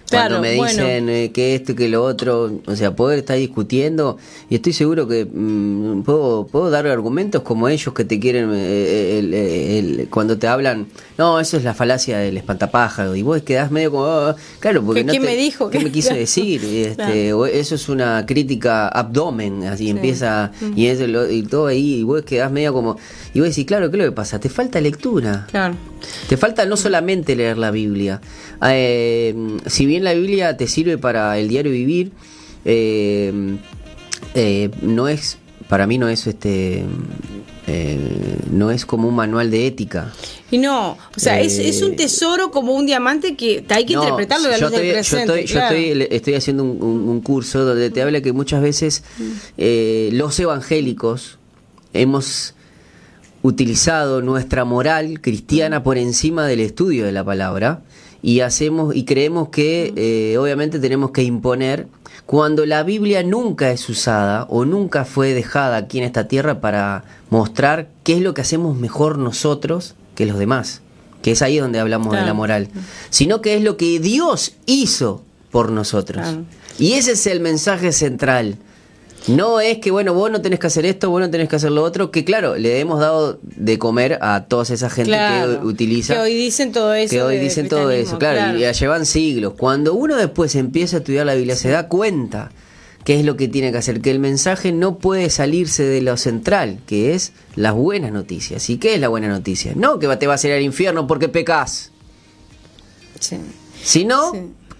Cuando 0.09 0.39
me 0.39 0.51
dicen 0.51 1.09
eh, 1.09 1.31
que 1.33 1.55
esto 1.55 1.73
y 1.73 1.75
que 1.75 1.89
lo 1.89 2.03
otro, 2.03 2.59
o 2.65 2.75
sea, 2.75 2.95
poder 2.95 3.19
estar 3.19 3.37
discutiendo, 3.37 4.17
y 4.49 4.55
estoy 4.55 4.73
seguro 4.73 5.07
que 5.07 5.25
mm, 5.25 6.03
puedo, 6.03 6.47
puedo 6.47 6.69
dar 6.69 6.87
argumentos 6.87 7.41
como 7.41 7.67
ellos 7.67 7.93
que 7.93 8.05
te 8.05 8.19
quieren, 8.19 8.51
eh, 8.53 10.07
cuando 10.09 10.37
te 10.37 10.47
hablan, 10.47 10.87
no, 11.17 11.39
eso 11.39 11.57
es 11.57 11.63
la 11.63 11.73
falacia 11.73 12.19
del 12.19 12.37
espantapájaro, 12.37 13.15
y 13.15 13.21
vos 13.21 13.41
quedás 13.41 13.69
medio 13.69 13.91
como, 13.91 14.05
ah, 14.05 14.35
claro, 14.59 14.83
porque 14.83 15.03
no 15.03 15.11
¿Qué 15.11 15.19
me 15.19 15.35
dijo? 15.35 15.69
¿Qué 15.69 15.79
me 15.79 15.91
quise 15.91 16.13
decir? 16.13 16.61
Este, 16.77 17.29
Eso 17.29 17.75
es 17.75 17.89
una 17.89 18.25
crítica 18.25 18.87
abdomen, 18.87 19.63
así 19.63 19.89
empieza, 19.89 20.51
y, 20.75 20.87
eso, 20.87 21.05
y 21.29 21.43
todo 21.43 21.67
ahí, 21.67 21.95
y 21.95 22.03
vos 22.03 22.21
quedás 22.21 22.51
medio 22.51 22.71
como, 22.71 22.97
y 23.33 23.39
vos 23.39 23.49
decís, 23.49 23.65
claro, 23.65 23.89
¿qué 23.89 23.97
es 23.97 24.03
lo 24.03 24.09
que 24.09 24.15
pasa? 24.15 24.39
Te 24.39 24.49
falta 24.49 24.79
lectura. 24.79 25.47
Claro. 25.49 25.75
Te 26.29 26.37
falta 26.37 26.65
no 26.65 26.77
solamente 26.77 27.35
leer 27.35 27.57
la 27.57 27.71
Biblia. 27.71 28.21
Eh, 28.67 29.35
si 29.65 29.85
bien 29.85 30.03
la 30.03 30.13
Biblia 30.13 30.57
te 30.57 30.67
sirve 30.67 30.97
para 30.97 31.37
el 31.37 31.47
diario 31.47 31.71
vivir, 31.71 32.11
eh, 32.65 33.57
eh, 34.35 34.69
no 34.81 35.07
es, 35.07 35.37
para 35.67 35.87
mí 35.87 35.97
no 35.97 36.09
es 36.09 36.27
este 36.27 36.85
eh, 37.69 37.99
no 38.49 38.71
es 38.71 38.85
como 38.85 39.09
un 39.09 39.15
manual 39.15 39.51
de 39.51 39.67
ética. 39.67 40.13
Y 40.49 40.57
no, 40.57 40.91
o 40.91 41.19
sea, 41.19 41.41
es, 41.41 41.59
es, 41.59 41.81
un 41.81 41.91
eh, 41.91 41.95
tesoro 41.97 42.49
como 42.49 42.73
un 42.73 42.85
diamante 42.85 43.35
que 43.35 43.65
hay 43.67 43.85
que 43.85 43.91
interpretarlo 43.91 44.47
de 44.47 44.57
la 44.57 44.69
luz 44.69 44.71
del 44.71 44.93
presente. 44.93 45.45
Yo, 45.45 45.59
estoy, 45.59 46.07
estoy, 46.09 46.35
haciendo 46.35 46.63
un, 46.63 47.19
curso 47.19 47.65
donde 47.65 47.89
te 47.89 48.01
habla 48.01 48.21
que 48.21 48.31
muchas 48.31 48.61
veces 48.61 49.03
eh, 49.57 50.09
los 50.13 50.39
evangélicos 50.39 51.39
hemos 51.91 52.53
utilizado 53.47 54.21
nuestra 54.21 54.65
moral 54.65 55.21
cristiana 55.21 55.81
por 55.81 55.97
encima 55.97 56.45
del 56.45 56.59
estudio 56.59 57.05
de 57.05 57.13
la 57.13 57.23
palabra 57.23 57.81
y 58.21 58.41
hacemos 58.41 58.93
y 58.93 59.05
creemos 59.05 59.49
que 59.49 59.93
eh, 59.95 60.37
obviamente 60.37 60.79
tenemos 60.79 61.11
que 61.11 61.23
imponer 61.23 61.87
cuando 62.25 62.65
la 62.65 62.83
Biblia 62.83 63.23
nunca 63.23 63.71
es 63.71 63.87
usada 63.87 64.45
o 64.49 64.65
nunca 64.65 65.05
fue 65.05 65.33
dejada 65.33 65.77
aquí 65.77 65.99
en 65.99 66.03
esta 66.03 66.27
tierra 66.27 66.59
para 66.59 67.05
mostrar 67.29 67.87
qué 68.03 68.15
es 68.15 68.21
lo 68.21 68.33
que 68.33 68.41
hacemos 68.41 68.77
mejor 68.77 69.17
nosotros 69.17 69.95
que 70.13 70.25
los 70.25 70.37
demás, 70.37 70.81
que 71.21 71.31
es 71.31 71.41
ahí 71.41 71.57
donde 71.57 71.79
hablamos 71.79 72.13
de 72.15 72.23
la 72.23 72.33
moral, 72.33 72.67
sino 73.11 73.41
que 73.41 73.55
es 73.55 73.63
lo 73.63 73.77
que 73.77 73.99
Dios 73.99 74.55
hizo 74.65 75.23
por 75.51 75.71
nosotros. 75.71 76.25
Y 76.79 76.93
ese 76.93 77.13
es 77.13 77.27
el 77.27 77.39
mensaje 77.39 77.93
central 77.93 78.57
no 79.27 79.59
es 79.59 79.79
que, 79.79 79.91
bueno, 79.91 80.13
vos 80.13 80.31
no 80.31 80.41
tenés 80.41 80.59
que 80.59 80.67
hacer 80.67 80.85
esto, 80.85 81.09
vos 81.09 81.21
no 81.21 81.29
tenés 81.29 81.49
que 81.49 81.57
hacer 81.57 81.71
lo 81.71 81.83
otro, 81.83 82.11
que 82.11 82.23
claro, 82.23 82.55
le 82.55 82.79
hemos 82.79 82.99
dado 82.99 83.39
de 83.43 83.77
comer 83.77 84.19
a 84.21 84.45
toda 84.45 84.63
esa 84.63 84.89
gente 84.89 85.11
que 85.11 85.65
utiliza. 85.65 86.13
Que 86.13 86.19
hoy 86.19 86.33
dicen 86.33 86.71
todo 86.71 86.93
eso. 86.93 87.11
Que 87.11 87.21
hoy 87.21 87.37
dicen 87.37 87.67
todo 87.67 87.91
eso, 87.91 88.17
claro, 88.17 88.57
y 88.57 88.61
ya 88.61 88.71
llevan 88.71 89.05
siglos. 89.05 89.53
Cuando 89.57 89.93
uno 89.93 90.15
después 90.15 90.55
empieza 90.55 90.97
a 90.97 90.99
estudiar 90.99 91.25
la 91.25 91.35
Biblia, 91.35 91.55
se 91.55 91.69
da 91.69 91.87
cuenta 91.87 92.51
qué 93.03 93.19
es 93.19 93.25
lo 93.25 93.37
que 93.37 93.47
tiene 93.47 93.71
que 93.71 93.77
hacer, 93.77 94.01
que 94.01 94.11
el 94.11 94.19
mensaje 94.19 94.71
no 94.71 94.97
puede 94.97 95.29
salirse 95.29 95.83
de 95.83 96.01
lo 96.01 96.17
central, 96.17 96.79
que 96.85 97.13
es 97.13 97.33
las 97.55 97.73
buenas 97.73 98.11
noticias. 98.11 98.69
¿Y 98.69 98.77
qué 98.77 98.95
es 98.95 98.99
la 98.99 99.07
buena 99.07 99.27
noticia? 99.27 99.73
No 99.75 99.99
que 99.99 100.07
te 100.17 100.27
vas 100.27 100.43
a 100.43 100.47
ir 100.47 100.53
al 100.53 100.61
infierno 100.61 101.07
porque 101.07 101.29
pecas. 101.29 101.91
Sí. 103.19 103.37
Sino 103.81 104.31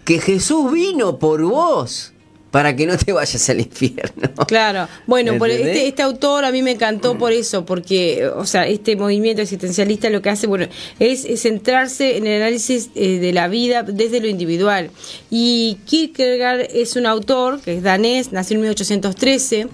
que 0.04 0.20
Jesús 0.20 0.72
vino 0.72 1.20
por 1.20 1.42
vos 1.44 2.14
para 2.52 2.76
que 2.76 2.86
no 2.86 2.98
te 2.98 3.12
vayas 3.12 3.50
al 3.50 3.60
infierno. 3.60 4.30
Claro, 4.48 4.88
bueno, 5.06 5.38
por 5.38 5.50
este, 5.50 5.88
este, 5.88 6.02
autor 6.02 6.46
a 6.46 6.52
mí 6.52 6.62
me 6.62 6.72
encantó 6.72 7.18
por 7.18 7.34
eso, 7.34 7.66
porque, 7.66 8.30
o 8.36 8.46
sea, 8.46 8.68
este 8.68 8.96
movimiento 8.96 9.42
existencialista 9.42 10.10
lo 10.10 10.22
que 10.22 10.30
hace, 10.30 10.48
bueno, 10.48 10.68
es, 11.00 11.28
centrarse 11.42 12.18
en 12.18 12.26
el 12.26 12.42
análisis 12.42 12.90
eh, 12.96 13.20
de 13.20 13.34
la 13.34 13.48
vida 13.48 13.84
desde 13.84 14.22
lo 14.22 14.28
individual. 14.28 14.92
Y 15.30 15.78
Kierkegaard 15.86 16.68
es 16.74 16.96
un 16.96 17.06
autor 17.06 17.60
que 17.60 17.78
es 17.78 17.84
danés, 17.84 18.32
nació 18.32 18.56
en 18.56 18.62
1813, 18.62 19.68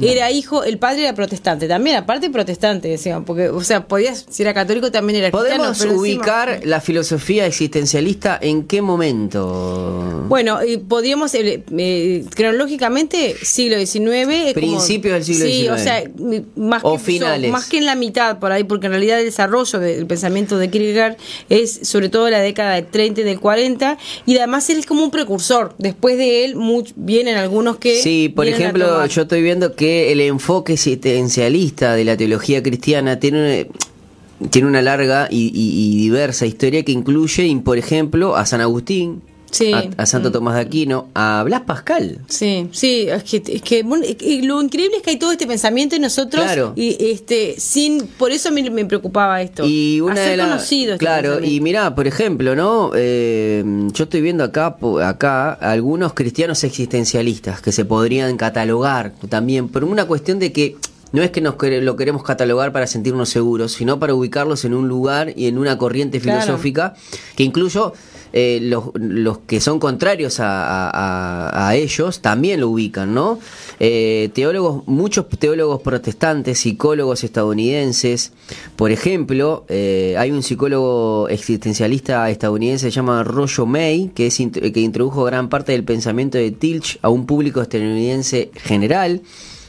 era 0.00 0.30
hijo, 0.30 0.62
el 0.62 0.78
padre 0.78 1.02
era 1.02 1.14
protestante, 1.14 1.66
también 1.66 1.96
aparte 1.96 2.30
protestante, 2.30 2.88
decían, 2.88 3.24
porque, 3.24 3.48
o 3.48 3.62
sea, 3.62 3.86
podías, 3.86 4.26
si 4.30 4.42
era 4.42 4.54
católico 4.54 4.90
también 4.92 5.18
era 5.18 5.30
cristiano. 5.30 5.72
¿Podemos 5.74 5.98
ubicar 5.98 6.60
la 6.64 6.80
filosofía 6.80 7.46
existencialista 7.46 8.38
en 8.40 8.64
qué 8.64 8.82
momento? 8.82 10.26
Bueno, 10.28 10.60
eh, 10.60 10.78
podríamos... 10.78 11.34
Eh, 11.34 12.19
cronológicamente 12.34 13.36
siglo 13.42 13.78
XIX. 13.78 14.52
Principios 14.54 15.14
del 15.14 15.24
siglo 15.24 15.46
XIX. 15.46 15.56
Sí, 15.56 15.68
o 15.68 15.78
sea, 15.78 16.04
más 16.56 16.82
que, 16.82 17.48
más 17.48 17.68
que 17.68 17.78
en 17.78 17.86
la 17.86 17.94
mitad 17.94 18.38
por 18.38 18.52
ahí, 18.52 18.64
porque 18.64 18.86
en 18.86 18.92
realidad 18.92 19.18
el 19.18 19.26
desarrollo 19.26 19.78
del 19.78 20.06
pensamiento 20.06 20.58
de 20.58 20.70
Kierkegaard 20.70 21.16
es 21.48 21.80
sobre 21.82 22.08
todo 22.08 22.30
la 22.30 22.40
década 22.40 22.74
del 22.74 22.86
30 22.86 23.20
y 23.20 23.24
del 23.24 23.40
40, 23.40 23.98
y 24.26 24.36
además 24.38 24.68
él 24.70 24.78
es 24.78 24.86
como 24.86 25.04
un 25.04 25.10
precursor. 25.10 25.74
Después 25.78 26.16
de 26.16 26.44
él 26.44 26.56
vienen 26.96 27.36
algunos 27.36 27.78
que... 27.78 28.02
Sí, 28.02 28.32
por 28.34 28.46
ejemplo, 28.46 29.04
yo 29.06 29.22
estoy 29.22 29.42
viendo 29.42 29.74
que 29.74 30.12
el 30.12 30.20
enfoque 30.20 30.74
existencialista 30.74 31.94
de 31.94 32.04
la 32.04 32.16
teología 32.16 32.62
cristiana 32.62 33.18
tiene 33.18 33.68
tiene 34.48 34.68
una 34.68 34.80
larga 34.80 35.28
y, 35.30 35.52
y, 35.54 35.98
diversa 35.98 36.46
historia 36.46 36.82
que 36.82 36.92
incluye, 36.92 37.54
por 37.62 37.76
ejemplo, 37.76 38.36
a 38.36 38.46
San 38.46 38.62
Agustín, 38.62 39.20
a, 39.96 40.06
Santo 40.06 40.32
Tomás 40.32 40.54
de 40.54 40.60
Aquino, 40.60 41.08
a 41.14 41.42
Blas 41.44 41.62
Pascal. 41.62 42.18
Sí, 42.28 42.68
sí, 42.72 43.08
es 43.08 43.24
que, 43.24 43.42
es 43.46 43.62
que 43.62 43.82
lo 44.42 44.62
increíble 44.62 44.98
es 44.98 45.02
que 45.02 45.10
hay 45.10 45.18
todo 45.18 45.32
este 45.32 45.46
pensamiento 45.46 45.96
en 45.96 46.02
nosotros 46.02 46.44
y 46.76 46.96
este 47.12 47.54
sin 47.58 48.06
por 48.06 48.32
eso 48.32 48.50
mí 48.50 48.68
me 48.70 48.84
preocupaba 48.84 49.40
esto. 49.42 49.64
Y 49.66 50.00
una 50.00 50.20
de 50.20 50.36
las 50.36 50.70
este 50.70 50.98
claro, 50.98 51.42
y 51.42 51.60
mira, 51.60 51.94
por 51.94 52.06
ejemplo, 52.06 52.54
¿no? 52.54 52.92
Eh, 52.94 53.64
yo 53.92 54.04
estoy 54.04 54.20
viendo 54.20 54.44
acá 54.44 54.76
acá 55.02 55.52
algunos 55.52 56.14
cristianos 56.14 56.64
existencialistas 56.64 57.60
que 57.60 57.72
se 57.72 57.84
podrían 57.84 58.36
catalogar 58.36 59.12
también 59.28 59.68
por 59.68 59.84
una 59.84 60.06
cuestión 60.06 60.38
de 60.38 60.52
que 60.52 60.76
no 61.12 61.22
es 61.22 61.30
que 61.30 61.40
nos 61.40 61.56
lo 61.60 61.96
queremos 61.96 62.22
catalogar 62.22 62.72
para 62.72 62.86
sentirnos 62.86 63.28
seguros, 63.28 63.72
sino 63.72 63.98
para 63.98 64.14
ubicarlos 64.14 64.64
en 64.64 64.74
un 64.74 64.88
lugar 64.88 65.32
y 65.36 65.46
en 65.46 65.58
una 65.58 65.76
corriente 65.76 66.20
filosófica 66.20 66.94
que 67.36 67.42
incluso 67.42 67.94
eh, 68.32 68.58
los, 68.62 68.90
los, 68.94 69.38
que 69.38 69.60
son 69.60 69.80
contrarios 69.80 70.36
a, 70.40 71.72
ellos 71.74 72.20
también 72.20 72.60
lo 72.60 72.68
ubican, 72.68 73.14
¿no? 73.14 73.38
Eh, 73.78 74.30
teólogos, 74.34 74.86
muchos 74.86 75.28
teólogos 75.28 75.80
protestantes, 75.82 76.58
psicólogos 76.58 77.24
estadounidenses, 77.24 78.32
por 78.76 78.90
ejemplo, 78.90 79.64
eh, 79.68 80.14
hay 80.18 80.30
un 80.30 80.42
psicólogo 80.42 81.28
existencialista 81.28 82.28
estadounidense 82.30 82.90
se 82.90 82.90
llama 82.90 83.24
Rollo 83.24 83.66
May, 83.66 84.10
que, 84.14 84.26
es, 84.26 84.36
que 84.36 84.80
introdujo 84.80 85.24
gran 85.24 85.48
parte 85.48 85.72
del 85.72 85.84
pensamiento 85.84 86.38
de 86.38 86.50
Tilch 86.50 86.98
a 87.02 87.08
un 87.08 87.26
público 87.26 87.60
estadounidense 87.60 88.50
general. 88.54 89.22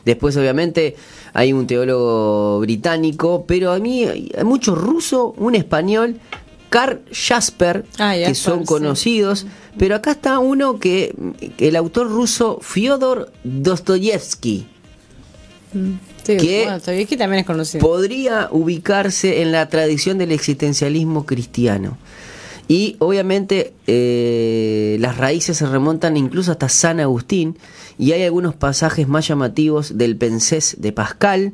Después, 0.06 0.36
obviamente, 0.38 0.96
hay 1.34 1.54
un 1.54 1.68
teólogo 1.68 2.60
británico, 2.60 3.46
pero 3.48 3.72
a 3.72 3.80
mí 3.80 4.04
hay 4.06 4.32
mucho 4.44 4.76
ruso, 4.76 5.34
un 5.38 5.56
español 5.56 6.20
Carl 6.72 7.02
Jasper, 7.12 7.86
ah, 8.00 8.16
que 8.16 8.34
son 8.34 8.64
conocidos, 8.64 9.46
pero 9.78 9.94
acá 9.94 10.12
está 10.12 10.40
uno 10.40 10.80
que 10.80 11.14
el 11.58 11.76
autor 11.76 12.10
ruso 12.10 12.60
Fyodor 12.62 13.30
Dostoyevsky. 13.44 14.68
Mm, 15.74 15.92
que 16.24 17.18
también 17.18 17.42
es 17.42 17.46
conocido. 17.46 17.86
podría 17.86 18.48
ubicarse 18.52 19.42
en 19.42 19.52
la 19.52 19.68
tradición 19.68 20.18
del 20.18 20.32
existencialismo 20.32 21.26
cristiano. 21.26 21.98
Y 22.70 22.96
obviamente 23.00 23.74
eh, 23.86 24.96
las 25.02 25.18
raíces 25.18 25.58
se 25.58 25.66
remontan 25.66 26.16
incluso 26.16 26.54
hasta 26.54 26.70
San 26.70 27.02
Agustín 27.02 27.58
y 27.98 28.14
hay 28.14 28.24
algunos 28.24 28.56
pasajes 28.56 29.10
más 29.10 29.28
llamativos 29.28 29.98
del 29.98 30.16
Pensés 30.16 30.78
de 30.80 30.94
Pascal, 30.94 31.52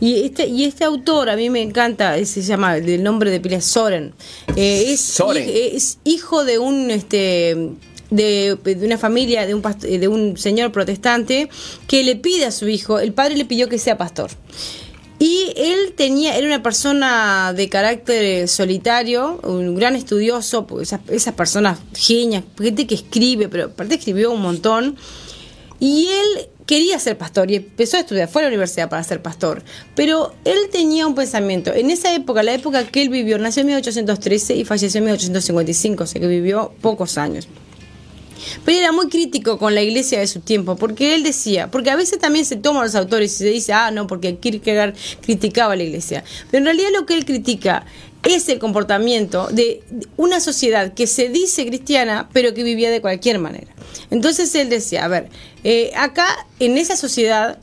Y 0.00 0.24
este, 0.24 0.48
y 0.48 0.64
este 0.64 0.84
autor 0.84 1.28
a 1.28 1.36
mí 1.36 1.50
me 1.50 1.60
encanta, 1.60 2.24
se 2.24 2.42
llama 2.42 2.78
el 2.78 3.02
nombre 3.02 3.30
de 3.30 3.38
pila 3.38 3.60
Soren. 3.60 4.14
Eh, 4.56 4.86
es, 4.88 5.20
es 5.46 5.98
hijo 6.04 6.44
de 6.44 6.58
un 6.58 6.90
este 6.90 7.74
de, 8.10 8.58
una 8.82 8.98
familia, 8.98 9.46
de 9.46 9.54
un, 9.54 9.62
de 9.62 10.08
un 10.08 10.36
señor 10.36 10.72
protestante, 10.72 11.48
que 11.86 12.02
le 12.02 12.16
pide 12.16 12.44
a 12.46 12.50
su 12.50 12.68
hijo, 12.68 12.98
el 12.98 13.12
padre 13.12 13.36
le 13.36 13.44
pidió 13.44 13.68
que 13.68 13.78
sea 13.78 13.96
pastor. 13.96 14.30
Y 15.20 15.52
él 15.54 15.92
tenía, 15.94 16.34
era 16.34 16.46
una 16.46 16.62
persona 16.62 17.52
de 17.52 17.68
carácter 17.68 18.48
solitario, 18.48 19.38
un 19.42 19.74
gran 19.74 19.94
estudioso, 19.94 20.66
pues, 20.66 20.94
esas, 21.08 21.34
personas 21.34 21.78
genias, 21.94 22.42
gente 22.58 22.86
que 22.86 22.94
escribe, 22.94 23.50
pero 23.50 23.66
aparte 23.66 23.96
escribió 23.96 24.32
un 24.32 24.40
montón. 24.40 24.96
Y 25.78 26.06
él 26.06 26.48
quería 26.64 26.98
ser 26.98 27.18
pastor 27.18 27.50
y 27.50 27.56
empezó 27.56 27.98
a 27.98 28.00
estudiar, 28.00 28.30
fue 28.30 28.40
a 28.40 28.44
la 28.44 28.48
universidad 28.48 28.88
para 28.88 29.04
ser 29.04 29.20
pastor. 29.20 29.62
Pero 29.94 30.32
él 30.46 30.70
tenía 30.72 31.06
un 31.06 31.14
pensamiento. 31.14 31.74
En 31.74 31.90
esa 31.90 32.14
época, 32.14 32.42
la 32.42 32.54
época 32.54 32.86
que 32.86 33.02
él 33.02 33.10
vivió, 33.10 33.36
nació 33.36 33.60
en 33.60 33.66
1813 33.66 34.56
y 34.56 34.64
falleció 34.64 35.00
en 35.00 35.04
1855, 35.04 36.04
o 36.04 36.06
sea 36.06 36.18
que 36.18 36.28
vivió 36.28 36.72
pocos 36.80 37.18
años. 37.18 37.46
Pero 38.64 38.78
era 38.78 38.92
muy 38.92 39.08
crítico 39.08 39.58
con 39.58 39.74
la 39.74 39.82
iglesia 39.82 40.20
de 40.20 40.26
su 40.26 40.40
tiempo, 40.40 40.76
porque 40.76 41.14
él 41.14 41.22
decía, 41.22 41.70
porque 41.70 41.90
a 41.90 41.96
veces 41.96 42.18
también 42.18 42.44
se 42.44 42.56
toman 42.56 42.84
los 42.84 42.94
autores 42.94 43.34
y 43.34 43.36
se 43.36 43.50
dice, 43.50 43.72
ah, 43.72 43.90
no, 43.90 44.06
porque 44.06 44.36
Kierkegaard 44.36 44.94
criticaba 45.20 45.74
a 45.74 45.76
la 45.76 45.82
iglesia. 45.82 46.24
Pero 46.50 46.58
en 46.58 46.64
realidad 46.64 46.88
lo 46.92 47.06
que 47.06 47.14
él 47.14 47.24
critica 47.24 47.84
es 48.22 48.48
el 48.48 48.58
comportamiento 48.58 49.48
de 49.48 49.82
una 50.16 50.40
sociedad 50.40 50.92
que 50.92 51.06
se 51.06 51.28
dice 51.28 51.66
cristiana, 51.66 52.28
pero 52.32 52.52
que 52.54 52.62
vivía 52.62 52.90
de 52.90 53.00
cualquier 53.00 53.38
manera. 53.38 53.68
Entonces 54.10 54.54
él 54.54 54.68
decía, 54.68 55.04
a 55.04 55.08
ver, 55.08 55.28
eh, 55.64 55.92
acá 55.96 56.26
en 56.58 56.76
esa 56.76 56.96
sociedad, 56.96 57.58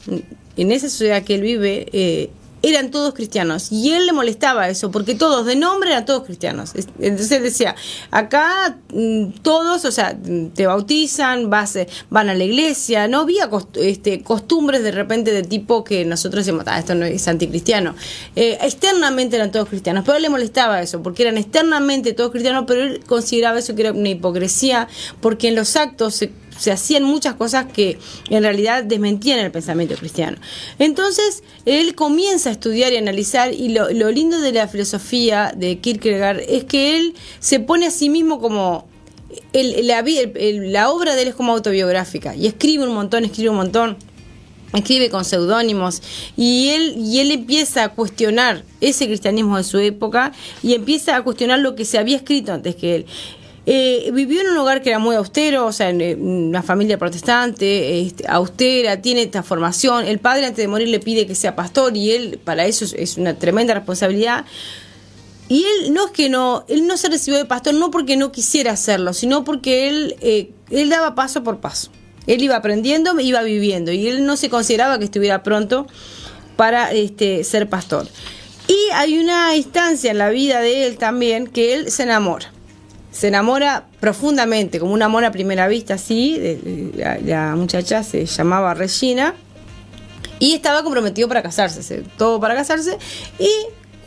en 0.56 0.72
esa 0.72 0.90
sociedad 0.90 1.24
que 1.24 1.36
él 1.36 1.42
vive, 1.42 1.88
eh, 1.94 2.30
eran 2.62 2.92
todos 2.92 3.14
cristianos. 3.14 3.72
Y 3.72 3.92
él 3.92 4.06
le 4.06 4.14
molestaba 4.14 4.70
eso, 4.70 4.92
porque 4.92 5.16
todos 5.16 5.46
de 5.46 5.56
nombre 5.56 5.92
eran 5.92 6.06
todos 6.06 6.24
cristianos. 6.24 6.74
Entonces 7.00 7.42
decía, 7.42 7.76
acá 8.12 8.78
mm, 8.94 9.42
todos, 9.42 9.86
o 9.86 9.92
sea, 9.92 10.18
te 10.54 10.68
bautizan, 10.68 11.50
vas, 11.50 11.76
eh, 11.76 11.88
van 12.10 12.30
a 12.30 12.34
la 12.34 12.44
iglesia, 12.44 13.08
no 13.08 13.22
había 13.22 13.50
este, 13.76 14.22
costumbres 14.24 14.84
de 14.84 14.92
repente 14.92 15.32
de 15.32 15.44
tipo 15.44 15.84
que 15.84 16.06
nosotros 16.06 16.46
decimos, 16.46 16.66
ah, 16.68 16.80
esto 16.80 16.96
no 16.96 17.06
es 17.06 17.28
anticristiano. 17.28 17.96
Eh, 18.36 18.58
externamente 18.62 19.36
eran 19.36 19.52
todos 19.52 19.70
cristianos, 19.70 20.04
pero 20.06 20.18
él 20.18 20.24
le 20.24 20.30
molestaba 20.30 20.82
eso, 20.82 21.02
porque 21.02 21.24
eran 21.24 21.38
externamente 21.38 22.14
todos 22.14 22.32
cristianos, 22.32 22.66
pero 22.68 22.84
él 22.84 23.02
consideraba 23.06 23.60
eso 23.60 23.76
que 23.76 23.84
era 23.84 23.92
una 23.92 24.10
hipocresía, 24.10 24.88
porque 25.22 25.50
en 25.50 25.56
los 25.56 25.76
actos 25.76 26.16
se 26.16 26.32
se 26.58 26.72
hacían 26.72 27.04
muchas 27.04 27.36
cosas 27.36 27.66
que 27.72 27.98
en 28.30 28.44
realidad 28.44 28.84
desmentían 28.84 29.40
el 29.40 29.52
pensamiento 29.52 29.96
cristiano. 29.96 30.38
Entonces, 30.80 31.44
él 31.66 31.96
comienza 31.96 32.50
a 32.50 32.54
estudiar 32.54 32.94
y 32.94 32.98
analizar, 32.98 33.54
y 33.54 33.70
lo, 33.70 34.12
lindo 34.12 34.40
de 34.40 34.52
la 34.52 34.68
filosofía 34.68 35.54
de 35.56 35.80
Kierkegaard 35.80 36.40
es 36.48 36.64
que 36.64 36.98
él 36.98 37.16
se 37.40 37.60
pone 37.60 37.88
a 37.88 37.92
sí 37.92 38.10
mismo 38.10 38.40
como 38.40 38.88
la, 39.54 40.04
la, 40.04 40.90
obra 40.90 41.16
de 41.16 41.24
él 41.24 41.28
es 41.30 41.36
como 41.36 41.54
autobiográfica 41.54 42.36
y 42.36 42.48
escribe 42.48 42.88
un 42.88 42.94
montón, 42.94 43.26
escribe 43.26 43.50
un 43.50 43.58
montón, 43.58 43.98
escribe 44.74 45.10
con 45.10 45.26
seudónimos 45.26 46.02
y 46.36 46.70
él 46.70 46.96
y 46.98 47.20
él 47.20 47.32
empieza 47.32 47.84
a 47.84 47.90
cuestionar 47.90 48.64
ese 48.82 49.06
cristianismo 49.06 49.58
de 49.58 49.64
su 49.64 49.78
época 49.80 50.32
y 50.64 50.74
empieza 50.74 51.16
a 51.16 51.24
cuestionar 51.24 51.60
lo 51.60 51.76
que 51.76 51.86
se 51.86 51.98
había 51.98 52.18
escrito 52.18 52.54
antes 52.54 52.76
que 52.76 52.96
él. 52.96 53.06
Eh, 53.70 54.12
vivió 54.14 54.40
en 54.40 54.48
un 54.48 54.56
lugar 54.56 54.82
que 54.82 54.88
era 54.88 54.98
muy 54.98 55.14
austero, 55.18 55.66
o 55.66 55.74
sea, 55.74 55.90
en 55.90 56.00
eh, 56.00 56.16
una 56.16 56.64
familia 56.64 56.98
protestante, 56.98 58.00
este, 58.00 58.26
austera, 58.26 59.02
tiene 59.02 59.24
esta 59.24 59.44
formación. 59.44 60.06
El 60.06 60.20
padre 60.20 60.46
antes 60.46 60.64
de 60.64 60.70
morir 60.70 60.88
le 60.88 61.02
pide 61.02 61.28
que 61.28 61.36
sea 61.36 61.54
pastor 61.54 61.98
y 61.98 62.12
él, 62.12 62.40
para 62.42 62.66
eso 62.66 62.86
es, 62.86 63.18
una 63.18 63.38
tremenda 63.38 63.74
responsabilidad. 63.74 64.46
Y 65.50 65.66
él 65.66 65.94
no 65.94 66.06
es 66.06 66.12
que 66.12 66.30
no, 66.30 66.64
él 66.70 66.88
no 66.88 66.96
se 66.96 67.10
recibió 67.10 67.38
de 67.38 67.44
pastor 67.44 67.74
no 67.74 67.92
porque 67.92 68.16
no 68.16 68.32
quisiera 68.32 68.72
hacerlo, 68.72 69.12
sino 69.12 69.44
porque 69.44 69.90
él, 69.90 70.16
eh, 70.22 70.50
él 70.70 70.90
daba 70.90 71.14
paso 71.14 71.44
por 71.44 71.60
paso. 71.60 71.92
Él 72.26 72.42
iba 72.42 72.56
aprendiendo, 72.56 73.20
iba 73.20 73.42
viviendo 73.42 73.92
y 73.92 74.08
él 74.08 74.26
no 74.26 74.38
se 74.38 74.50
consideraba 74.50 74.98
que 74.98 75.06
estuviera 75.06 75.44
pronto 75.44 75.88
para 76.56 76.94
este, 76.94 77.44
ser 77.44 77.68
pastor. 77.68 78.08
Y 78.70 78.78
hay 78.94 79.18
una 79.20 79.58
instancia 79.58 80.12
en 80.12 80.20
la 80.20 80.30
vida 80.30 80.62
de 80.62 80.88
él 80.88 80.98
también 80.98 81.48
que 81.48 81.74
él 81.74 81.92
se 81.92 82.04
enamora 82.04 82.54
se 83.12 83.28
enamora 83.28 83.86
profundamente, 84.00 84.80
como 84.80 84.94
un 84.94 85.02
amor 85.02 85.26
a 85.26 85.32
primera 85.32 85.68
vista, 85.68 85.98
sí. 85.98 86.94
La, 87.26 87.56
muchacha 87.56 88.04
se 88.04 88.26
llamaba 88.26 88.74
Regina 88.74 89.34
y 90.40 90.54
estaba 90.54 90.84
comprometido 90.84 91.28
para 91.28 91.42
casarse, 91.42 92.04
todo 92.18 92.40
para 92.40 92.56
casarse. 92.56 92.98
Y 93.40 93.50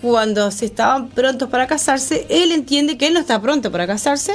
cuando 0.01 0.51
se 0.51 0.67
estaban 0.67 1.09
prontos 1.09 1.49
para 1.49 1.67
casarse, 1.67 2.27
él 2.29 2.53
entiende 2.53 2.97
que 2.97 3.09
él 3.09 3.15
no 3.15 3.21
está 3.21 3.41
pronto 3.41 3.71
para 3.71 3.87
casarse 3.87 4.33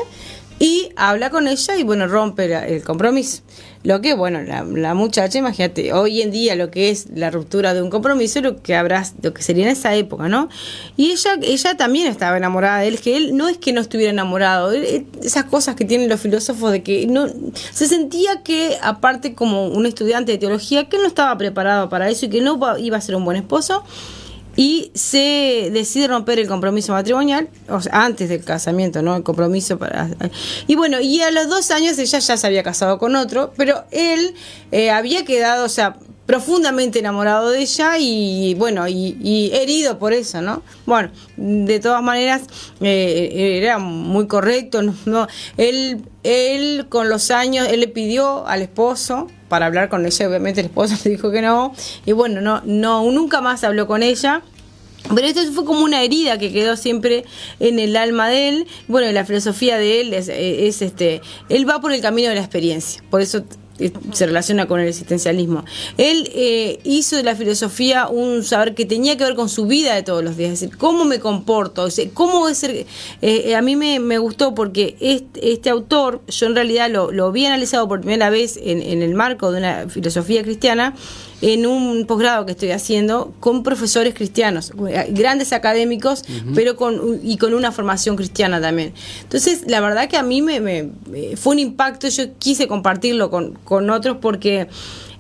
y 0.59 0.89
habla 0.95 1.29
con 1.29 1.47
ella 1.47 1.75
y 1.75 1.83
bueno, 1.83 2.07
rompe 2.07 2.53
el 2.73 2.83
compromiso. 2.83 3.41
Lo 3.83 4.01
que, 4.01 4.15
bueno, 4.15 4.41
la, 4.41 4.95
muchacha, 4.95 5.37
imagínate, 5.37 5.93
hoy 5.93 6.23
en 6.23 6.31
día 6.31 6.55
lo 6.55 6.71
que 6.71 6.89
es 6.89 7.07
la 7.13 7.29
ruptura 7.29 7.75
de 7.75 7.83
un 7.83 7.91
compromiso, 7.91 8.41
lo 8.41 8.63
que 8.63 8.75
habrás, 8.75 9.13
lo 9.21 9.31
que 9.31 9.43
sería 9.43 9.65
en 9.65 9.71
esa 9.71 9.93
época, 9.93 10.27
¿no? 10.27 10.49
Y 10.97 11.11
ella, 11.11 11.37
ella 11.43 11.77
también 11.77 12.07
estaba 12.07 12.35
enamorada 12.35 12.79
de 12.79 12.87
él, 12.87 12.99
que 12.99 13.15
él 13.15 13.37
no 13.37 13.47
es 13.47 13.59
que 13.59 13.73
no 13.73 13.81
estuviera 13.81 14.11
enamorado, 14.11 14.71
esas 14.71 15.43
cosas 15.43 15.75
que 15.75 15.85
tienen 15.85 16.09
los 16.09 16.19
filósofos 16.19 16.71
de 16.71 16.81
que 16.81 17.05
no, 17.05 17.27
se 17.71 17.87
sentía 17.87 18.41
que, 18.41 18.75
aparte 18.81 19.35
como 19.35 19.67
un 19.67 19.85
estudiante 19.85 20.31
de 20.31 20.39
teología, 20.39 20.89
que 20.89 20.95
él 20.95 21.03
no 21.03 21.07
estaba 21.07 21.37
preparado 21.37 21.87
para 21.87 22.09
eso 22.09 22.25
y 22.25 22.29
que 22.29 22.41
no 22.41 22.57
iba 22.79 22.97
a 22.97 23.01
ser 23.01 23.15
un 23.15 23.23
buen 23.23 23.37
esposo 23.37 23.83
y 24.55 24.91
se 24.93 25.69
decide 25.71 26.07
romper 26.07 26.39
el 26.39 26.47
compromiso 26.47 26.93
matrimonial, 26.93 27.49
o 27.69 27.81
sea, 27.81 28.03
antes 28.03 28.29
del 28.29 28.43
casamiento, 28.43 29.01
¿no? 29.01 29.15
El 29.15 29.23
compromiso 29.23 29.77
para... 29.77 30.09
Y 30.67 30.75
bueno, 30.75 30.99
y 31.01 31.21
a 31.21 31.31
los 31.31 31.49
dos 31.49 31.71
años 31.71 31.97
ella 31.97 32.19
ya 32.19 32.37
se 32.37 32.47
había 32.47 32.63
casado 32.63 32.97
con 32.97 33.15
otro, 33.15 33.53
pero 33.57 33.83
él 33.91 34.33
eh, 34.71 34.91
había 34.91 35.25
quedado, 35.25 35.65
o 35.65 35.69
sea, 35.69 35.97
profundamente 36.25 36.99
enamorado 36.99 37.51
de 37.51 37.61
ella 37.61 37.97
y 37.99 38.55
bueno, 38.55 38.87
y, 38.87 39.51
herido 39.53 39.99
por 39.99 40.13
eso, 40.13 40.41
¿no? 40.41 40.63
Bueno, 40.85 41.11
de 41.37 41.79
todas 41.79 42.01
maneras, 42.01 42.43
eh, 42.81 43.59
era 43.61 43.77
muy 43.77 44.27
correcto, 44.27 44.81
¿no? 45.05 45.27
Él, 45.57 46.03
él 46.23 46.87
con 46.89 47.09
los 47.09 47.29
años, 47.29 47.67
él 47.69 47.81
le 47.81 47.87
pidió 47.87 48.47
al 48.47 48.61
esposo 48.63 49.27
para 49.55 49.67
hablar 49.67 49.87
con 49.87 50.05
ella, 50.05 50.27
obviamente 50.27 50.59
el 50.59 50.65
esposo 50.65 50.97
le 51.05 51.11
dijo 51.11 51.31
que 51.31 51.41
no, 51.41 51.73
y 52.05 52.11
bueno, 52.11 52.41
no, 52.41 52.61
no, 52.65 53.09
nunca 53.09 53.39
más 53.39 53.63
habló 53.63 53.87
con 53.87 54.03
ella. 54.03 54.41
Pero 55.13 55.27
esto 55.27 55.39
fue 55.53 55.63
como 55.63 55.81
una 55.81 56.03
herida 56.03 56.37
que 56.37 56.51
quedó 56.51 56.75
siempre 56.75 57.23
en 57.61 57.79
el 57.79 57.95
alma 57.95 58.27
de 58.27 58.49
él. 58.49 58.67
Bueno, 58.89 59.09
la 59.11 59.23
filosofía 59.23 59.77
de 59.77 60.01
él 60.01 60.13
es, 60.13 60.27
es 60.29 60.81
este, 60.81 61.21
él 61.47 61.69
va 61.69 61.79
por 61.79 61.93
el 61.93 62.01
camino 62.01 62.27
de 62.27 62.35
la 62.35 62.41
experiencia. 62.41 63.01
Por 63.09 63.21
eso 63.21 63.37
eh, 63.37 63.43
se 64.13 64.25
relaciona 64.25 64.67
con 64.67 64.79
el 64.79 64.87
existencialismo. 64.87 65.65
Él 65.97 66.29
eh, 66.33 66.79
hizo 66.83 67.17
de 67.17 67.23
la 67.23 67.35
filosofía 67.35 68.07
un 68.07 68.43
saber 68.43 68.73
que 68.73 68.85
tenía 68.85 69.17
que 69.17 69.23
ver 69.23 69.35
con 69.35 69.49
su 69.49 69.65
vida 69.65 69.95
de 69.95 70.03
todos 70.03 70.23
los 70.23 70.37
días, 70.37 70.53
es 70.53 70.59
decir, 70.61 70.77
cómo 70.77 71.05
me 71.05 71.19
comporto, 71.19 71.87
cómo 72.13 72.47
es 72.47 72.57
ser... 72.57 72.85
Eh, 73.21 73.55
a 73.55 73.61
mí 73.61 73.75
me, 73.75 74.17
gustó 74.17 74.55
porque 74.55 74.95
este, 74.99 75.51
este, 75.51 75.69
autor, 75.69 76.21
yo 76.27 76.47
en 76.47 76.55
realidad 76.55 76.89
lo, 76.89 77.11
lo 77.11 77.27
había 77.27 77.49
analizado 77.49 77.87
por 77.87 77.99
primera 77.99 78.29
vez 78.29 78.57
en, 78.61 78.81
en 78.81 79.01
el 79.01 79.13
marco 79.13 79.51
de 79.51 79.59
una 79.59 79.89
filosofía 79.89 80.41
cristiana, 80.43 80.95
en 81.45 81.67
un 81.67 82.07
posgrado 82.07 82.43
que 82.47 82.53
estoy 82.53 82.71
haciendo 82.71 83.31
con 83.39 83.61
profesores 83.61 84.15
cristianos, 84.15 84.73
grandes 85.09 85.53
académicos, 85.53 86.23
pero 86.55 86.75
con 86.75 87.19
y 87.21 87.37
con 87.37 87.53
una 87.53 87.71
formación 87.71 88.15
cristiana 88.15 88.59
también. 88.59 88.93
Entonces, 89.21 89.63
la 89.67 89.79
verdad 89.79 90.09
que 90.09 90.17
a 90.17 90.23
mí 90.23 90.41
me, 90.41 90.89
fue 91.35 91.53
un 91.53 91.59
impacto, 91.59 92.07
yo 92.07 92.23
quise 92.39 92.67
compartirlo 92.67 93.29
con, 93.29 93.53
con 93.63 93.91
otros 93.91 94.17
porque 94.19 94.67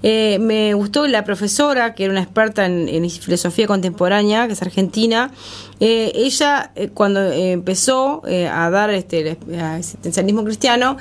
eh, 0.01 0.39
me 0.39 0.73
gustó 0.73 1.05
la 1.05 1.23
profesora, 1.23 1.93
que 1.93 2.05
era 2.05 2.11
una 2.11 2.23
experta 2.23 2.65
en, 2.65 3.07
filosofía 3.07 3.67
contemporánea, 3.67 4.47
que 4.47 4.53
es 4.53 4.61
argentina. 4.63 5.31
Eh, 5.79 6.11
ella, 6.15 6.71
eh, 6.75 6.89
cuando 6.91 7.21
empezó 7.31 8.23
a 8.25 8.69
dar 8.71 8.89
este, 8.89 9.19
el 9.21 9.77
existencialismo 9.77 10.43
cristiano, 10.43 10.97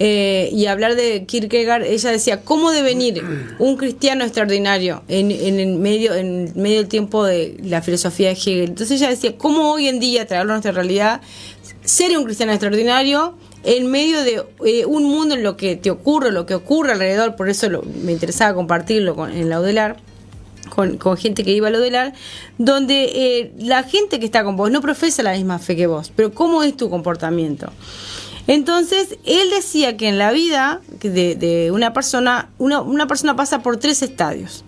eh, 0.00 0.50
y 0.52 0.66
hablar 0.66 0.96
de 0.96 1.24
Kierkegaard, 1.24 1.84
ella 1.84 2.10
decía, 2.10 2.42
¿cómo 2.42 2.72
devenir 2.72 3.22
un 3.60 3.76
cristiano 3.76 4.24
extraordinario 4.24 5.04
en, 5.06 5.30
en, 5.30 5.60
el 5.60 5.76
medio, 5.76 6.14
en 6.14 6.52
medio 6.56 6.78
del 6.78 6.88
tiempo 6.88 7.24
de 7.24 7.56
la 7.62 7.80
filosofía 7.80 8.28
de 8.28 8.34
Hegel? 8.34 8.70
Entonces 8.70 9.00
ella 9.00 9.10
decía, 9.10 9.36
¿cómo 9.38 9.72
hoy 9.72 9.86
en 9.88 10.00
día, 10.00 10.26
traerlo 10.26 10.52
a 10.52 10.56
nuestra 10.56 10.72
realidad, 10.72 11.20
ser 11.84 12.16
un 12.18 12.24
cristiano 12.24 12.52
extraordinario 12.52 13.36
en 13.62 13.90
medio 13.90 14.22
de 14.22 14.44
eh, 14.66 14.84
un 14.84 15.04
mundo 15.04 15.34
en 15.34 15.42
lo 15.42 15.56
que 15.56 15.76
te 15.76 15.90
ocurre, 15.90 16.32
lo 16.32 16.44
que 16.44 16.54
ocurre 16.54 16.92
alrededor, 16.92 17.36
por 17.36 17.48
eso 17.48 17.68
me 18.02 18.12
interesaba 18.12 18.54
compartirlo 18.54 19.14
con, 19.14 19.30
en 19.30 19.48
Laudelar. 19.48 19.96
Con, 20.74 20.96
con, 20.96 21.16
gente 21.18 21.44
que 21.44 21.52
iba 21.52 21.68
a 21.68 21.70
Laudelar, 21.70 22.14
donde 22.56 23.04
eh, 23.04 23.52
la 23.58 23.82
gente 23.82 24.18
que 24.18 24.24
está 24.24 24.42
con 24.42 24.56
vos 24.56 24.70
no 24.70 24.80
profesa 24.80 25.22
la 25.22 25.34
misma 25.34 25.58
fe 25.58 25.76
que 25.76 25.86
vos, 25.86 26.10
pero 26.16 26.32
¿cómo 26.32 26.62
es 26.62 26.74
tu 26.74 26.88
comportamiento? 26.88 27.70
Entonces, 28.46 29.18
él 29.24 29.50
decía 29.50 29.96
que 29.96 30.08
en 30.08 30.18
la 30.18 30.32
vida 30.32 30.80
de, 31.00 31.70
una 31.72 31.92
persona, 31.92 32.50
una, 32.58 33.06
persona 33.06 33.36
pasa 33.36 33.62
por 33.62 33.78
tres 33.78 34.02
estadios. 34.02 34.64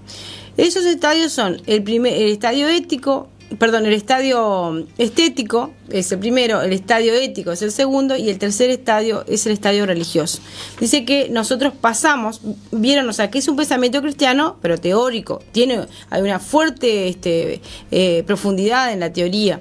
Esos 0.56 0.86
estadios 0.86 1.32
son 1.32 1.60
el, 1.66 1.82
primer, 1.82 2.14
el 2.14 2.30
estadio 2.30 2.66
ético, 2.68 3.28
perdón, 3.58 3.84
el 3.84 3.92
estadio 3.92 4.86
estético 4.96 5.72
es 5.90 6.10
el 6.10 6.18
primero, 6.18 6.62
el 6.62 6.72
estadio 6.72 7.12
ético 7.12 7.52
es 7.52 7.60
el 7.60 7.70
segundo 7.70 8.16
y 8.16 8.30
el 8.30 8.38
tercer 8.38 8.70
estadio 8.70 9.24
es 9.28 9.44
el 9.44 9.52
estadio 9.52 9.84
religioso. 9.84 10.40
Dice 10.80 11.04
que 11.04 11.28
nosotros 11.28 11.74
pasamos, 11.78 12.40
vieron, 12.72 13.06
o 13.10 13.12
sea, 13.12 13.30
que 13.30 13.38
es 13.38 13.48
un 13.48 13.56
pensamiento 13.56 14.00
cristiano, 14.00 14.56
pero 14.62 14.78
teórico, 14.78 15.42
tiene 15.52 15.80
hay 16.08 16.22
una 16.22 16.38
fuerte 16.38 17.08
este, 17.08 17.60
eh, 17.90 18.24
profundidad 18.26 18.90
en 18.94 19.00
la 19.00 19.12
teoría. 19.12 19.60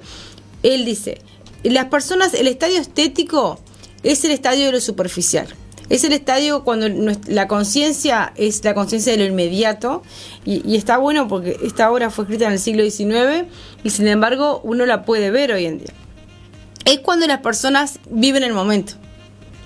Él 0.64 0.86
dice, 0.86 1.20
las 1.64 1.86
personas, 1.86 2.34
el 2.34 2.48
estadio 2.48 2.80
estético 2.80 3.60
es 4.12 4.24
el 4.24 4.32
estadio 4.32 4.68
de 4.68 4.72
lo 4.74 4.80
superficial. 4.80 5.48
Es 5.90 6.04
el 6.04 6.14
estadio 6.14 6.64
cuando 6.64 6.88
la 7.28 7.48
conciencia 7.48 8.34
es 8.36 8.64
la 8.64 8.74
conciencia 8.74 9.12
de 9.12 9.20
lo 9.20 9.26
inmediato 9.26 10.02
y, 10.44 10.76
está 10.76 10.98
bueno 10.98 11.28
porque 11.28 11.58
esta 11.64 11.92
obra 11.92 12.10
fue 12.10 12.24
escrita 12.24 12.46
en 12.46 12.54
el 12.54 12.60
siglo 12.60 12.84
XIX 12.84 13.48
y 13.84 13.90
sin 13.92 14.08
embargo 14.08 14.62
uno 14.64 14.86
la 14.86 15.06
puede 15.06 15.30
ver 15.30 15.52
hoy 15.52 15.66
en 15.66 15.80
día. 15.80 15.94
Es 16.86 17.00
cuando 17.00 17.28
las 17.28 17.42
personas 17.42 18.00
viven 18.10 18.44
el 18.44 18.54
momento. 18.54 18.94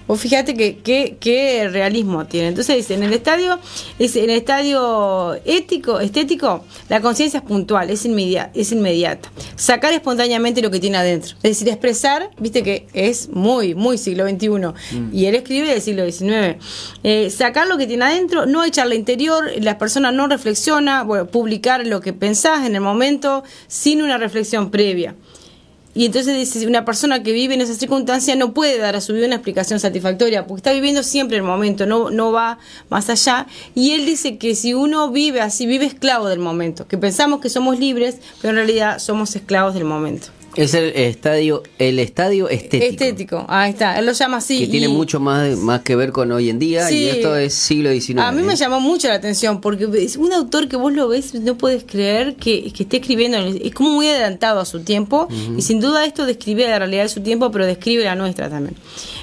Vos 0.09 0.19
fíjate 0.19 0.55
que, 0.55 1.17
qué 1.19 1.69
realismo 1.71 2.25
tiene. 2.25 2.47
Entonces 2.47 2.77
dice, 2.77 2.95
en 2.95 3.03
el 3.03 3.13
estadio, 3.13 3.59
es, 3.99 4.15
en 4.15 4.31
el 4.31 4.37
estadio 4.37 5.35
ético, 5.45 5.99
estético, 5.99 6.65
la 6.89 6.99
conciencia 6.99 7.37
es 7.37 7.43
puntual, 7.43 7.91
es 7.91 8.05
inmediata, 8.05 8.49
es 8.55 8.71
inmediata. 8.71 9.31
Sacar 9.55 9.93
espontáneamente 9.93 10.63
lo 10.63 10.71
que 10.71 10.79
tiene 10.79 10.97
adentro. 10.97 11.35
Es 11.43 11.59
decir, 11.59 11.69
expresar, 11.69 12.31
viste 12.39 12.63
que 12.63 12.87
es 12.93 13.29
muy, 13.29 13.75
muy 13.75 13.99
siglo 13.99 14.27
XXI. 14.27 14.49
Mm. 14.49 15.13
Y 15.13 15.25
él 15.27 15.35
escribe 15.35 15.67
del 15.67 15.81
siglo 15.83 16.03
XIX. 16.11 16.57
Eh, 17.03 17.29
sacar 17.29 17.67
lo 17.67 17.77
que 17.77 17.85
tiene 17.85 18.05
adentro, 18.05 18.47
no 18.47 18.63
echarle 18.63 18.95
interior, 18.95 19.51
la 19.61 19.77
persona 19.77 20.11
no 20.11 20.25
reflexiona, 20.25 21.03
bueno, 21.03 21.27
publicar 21.27 21.85
lo 21.85 22.01
que 22.01 22.13
pensás 22.13 22.65
en 22.65 22.73
el 22.73 22.81
momento 22.81 23.43
sin 23.67 24.01
una 24.01 24.17
reflexión 24.17 24.71
previa. 24.71 25.13
Y 25.95 26.05
entonces 26.05 26.35
dice, 26.35 26.65
una 26.67 26.85
persona 26.85 27.23
que 27.23 27.31
vive 27.31 27.55
en 27.55 27.61
esa 27.61 27.73
circunstancia 27.73 28.35
no 28.35 28.53
puede 28.53 28.77
dar 28.77 28.95
a 28.95 29.01
su 29.01 29.13
vida 29.13 29.25
una 29.25 29.35
explicación 29.35 29.79
satisfactoria, 29.79 30.45
porque 30.45 30.59
está 30.59 30.71
viviendo 30.71 31.03
siempre 31.03 31.37
el 31.37 31.43
momento, 31.43 31.85
no, 31.85 32.11
no 32.11 32.31
va 32.31 32.59
más 32.89 33.09
allá. 33.09 33.47
Y 33.75 33.91
él 33.91 34.05
dice 34.05 34.37
que 34.37 34.55
si 34.55 34.73
uno 34.73 35.09
vive 35.11 35.41
así, 35.41 35.65
vive 35.65 35.85
esclavo 35.85 36.27
del 36.27 36.39
momento, 36.39 36.87
que 36.87 36.97
pensamos 36.97 37.41
que 37.41 37.49
somos 37.49 37.79
libres, 37.79 38.17
pero 38.41 38.51
en 38.51 38.55
realidad 38.57 38.99
somos 38.99 39.35
esclavos 39.35 39.73
del 39.73 39.85
momento. 39.85 40.27
Es 40.59 40.73
el 40.73 40.93
estadio, 40.95 41.63
el 41.77 41.99
estadio 41.99 42.49
estético. 42.49 42.91
Estético, 42.91 43.45
ahí 43.47 43.71
está, 43.71 43.97
él 43.97 44.05
lo 44.05 44.11
llama 44.11 44.37
así. 44.37 44.59
Que 44.59 44.67
tiene 44.67 44.89
mucho 44.89 45.19
más, 45.19 45.57
más 45.57 45.81
que 45.81 45.95
ver 45.95 46.11
con 46.11 46.31
hoy 46.31 46.49
en 46.49 46.59
día 46.59 46.91
y 46.91 47.05
esto 47.05 47.35
es 47.37 47.53
siglo 47.53 47.91
XIX. 47.91 48.19
A 48.19 48.31
mí 48.31 48.41
me 48.41 48.53
¿eh? 48.53 48.55
llamó 48.57 48.81
mucho 48.81 49.07
la 49.07 49.13
atención 49.13 49.61
porque 49.61 49.87
es 50.03 50.17
un 50.17 50.33
autor 50.33 50.67
que 50.67 50.75
vos 50.75 50.91
lo 50.91 51.07
ves, 51.07 51.33
no 51.33 51.57
puedes 51.57 51.85
creer 51.85 52.35
que, 52.35 52.73
que 52.73 52.83
esté 52.83 52.97
escribiendo, 52.97 53.37
es 53.37 53.73
como 53.73 53.91
muy 53.91 54.09
adelantado 54.09 54.59
a 54.59 54.65
su 54.65 54.81
tiempo 54.81 55.29
y 55.57 55.61
sin 55.61 55.79
duda 55.79 56.05
esto 56.05 56.25
describe 56.25 56.67
la 56.67 56.79
realidad 56.79 57.03
de 57.03 57.09
su 57.09 57.21
tiempo, 57.21 57.51
pero 57.51 57.65
describe 57.65 58.03
la 58.03 58.15
nuestra 58.15 58.49
también. 58.49 58.75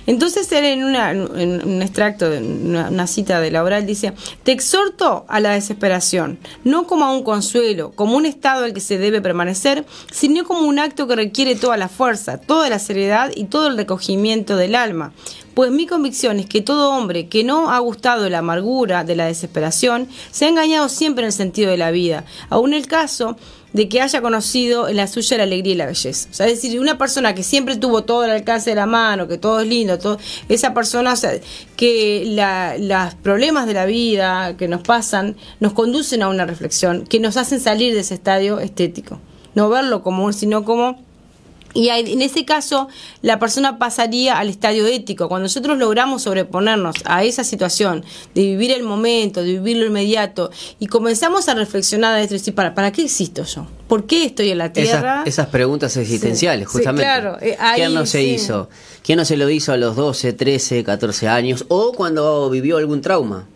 Entonces 0.07 0.51
él 0.53 0.64
en, 0.64 0.85
una, 0.85 1.11
en 1.11 1.68
un 1.68 1.83
extracto, 1.83 2.31
de 2.31 2.38
una, 2.38 3.07
cita 3.07 3.40
de 3.40 3.51
la 3.51 3.62
obra, 3.62 3.79
él 3.79 3.87
dice, 3.87 4.12
te 4.42 4.53
exhorto 4.53 5.27
a 5.29 5.40
la 5.40 5.53
desesperación, 5.53 6.38
no 6.64 6.87
como 6.87 7.05
a 7.05 7.12
un 7.12 7.22
consuelo, 7.22 7.92
como 7.94 8.16
un 8.16 8.25
estado 8.25 8.64
al 8.64 8.72
que 8.72 8.81
se 8.81 8.99
debe 8.99 9.20
permanecer, 9.20 9.85
sino 10.11 10.44
como 10.44 10.61
un 10.61 10.79
acto 10.79 11.07
que 11.07 11.26
requiere 11.27 11.57
toda 11.57 11.77
la 11.77 11.89
fuerza, 11.89 12.39
toda 12.39 12.69
la 12.69 12.79
seriedad 12.79 13.33
y 13.35 13.45
todo 13.45 13.67
el 13.67 13.77
recogimiento 13.77 14.57
del 14.57 14.77
alma. 14.77 15.12
Pues 15.55 15.73
mi 15.73 15.87
convicción 15.87 16.39
es 16.39 16.47
que 16.47 16.61
todo 16.61 16.91
hombre 16.91 17.29
que 17.29 17.43
no 17.43 17.71
ha 17.71 17.79
gustado 17.81 18.29
la 18.29 18.39
amargura 18.39 19.05
de 19.05 19.17
la 19.17 19.27
desesperación 19.27 20.07
se 20.31 20.45
ha 20.45 20.49
engañado 20.49 20.89
siempre 20.89 21.23
en 21.23 21.29
el 21.29 21.33
sentido 21.33 21.71
de 21.71 21.79
la 21.79 21.91
vida, 21.91 22.25
aun 22.51 22.75
el 22.75 22.87
caso 22.87 23.37
de 23.73 23.89
que 23.89 24.01
haya 24.01 24.23
conocido 24.23 24.89
en 24.89 24.97
la 24.97 25.07
suya 25.07 25.37
la 25.37 25.43
alegría 25.43 25.75
y 25.75 25.77
la 25.77 25.87
belleza. 25.87 26.29
O 26.31 26.35
sea, 26.35 26.47
es 26.47 26.62
decir, 26.62 26.81
una 26.81 26.97
persona 26.97 27.35
que 27.35 27.43
siempre 27.43 27.77
tuvo 27.77 28.05
todo 28.05 28.25
el 28.25 28.31
alcance 28.31 28.71
de 28.71 28.77
la 28.77 28.87
mano, 28.87 29.29
que 29.29 29.37
todo 29.37 29.61
es 29.61 29.67
lindo, 29.67 29.99
todo, 29.99 30.19
esa 30.49 30.73
persona, 30.73 31.12
o 31.12 31.17
sea, 31.17 31.33
que 31.77 32.25
los 32.79 33.15
problemas 33.17 33.67
de 33.67 33.75
la 33.75 33.85
vida 33.85 34.57
que 34.57 34.69
nos 34.69 34.83
pasan 34.83 35.37
nos 35.61 35.73
conducen 35.73 36.23
a 36.23 36.29
una 36.29 36.47
reflexión, 36.47 37.05
que 37.07 37.19
nos 37.19 37.37
hacen 37.37 37.61
salir 37.61 37.93
de 37.95 38.01
ese 38.01 38.15
estadio 38.15 38.61
estético. 38.61 39.21
No 39.55 39.71
verlo 39.71 40.03
como, 40.03 40.33
sino 40.33 40.65
como 40.65 41.06
y 41.77 41.91
en 41.91 42.23
ese 42.23 42.47
caso, 42.47 42.89
la 43.21 43.39
persona 43.39 43.79
pasaría 43.79 44.39
al 44.39 44.49
estadio 44.49 44.87
ético. 44.87 45.29
Cuando 45.29 45.45
nosotros 45.45 45.77
logramos 45.77 46.23
sobreponernos 46.23 46.97
a 47.05 47.23
esa 47.23 47.45
situación 47.45 48.03
de 48.35 48.43
vivir 48.43 48.71
el 48.73 48.83
momento, 48.83 49.43
de 49.43 49.53
vivir 49.53 49.77
lo 49.77 49.85
inmediato, 49.85 50.51
y 50.79 50.87
comenzamos 50.87 51.49
a 51.49 51.55
reflexionar 51.55 52.17
de 52.17 52.23
esto 52.23 52.35
y 52.35 52.39
decir, 52.39 52.55
¿para, 52.55 52.75
¿para 52.75 52.93
qué 52.93 53.03
existo 53.03 53.45
yo? 53.45 53.67
¿Por 53.89 54.07
qué 54.07 54.25
estoy 54.25 54.51
en 54.51 54.59
la 54.59 54.73
Tierra? 54.73 55.23
Esas, 55.27 55.49
preguntas 55.49 55.97
existenciales, 55.99 56.67
justamente. 56.67 57.03
claro, 57.03 57.37
eh, 57.43 57.59
¿Quién 57.75 57.93
no 57.93 58.07
se 58.07 58.23
hizo? 58.23 58.71
¿Quién 59.05 59.19
no 59.19 59.27
se 59.27 59.37
lo 59.37 59.51
hizo 59.51 59.73
a 59.73 59.77
los 59.77 59.97
12, 59.97 60.33
13, 60.33 60.83
14 60.83 61.29
años? 61.29 61.67
O 61.69 61.93
cuando 61.93 62.49
vivió 62.49 62.79
algún 62.79 63.03
trauma. 63.03 63.47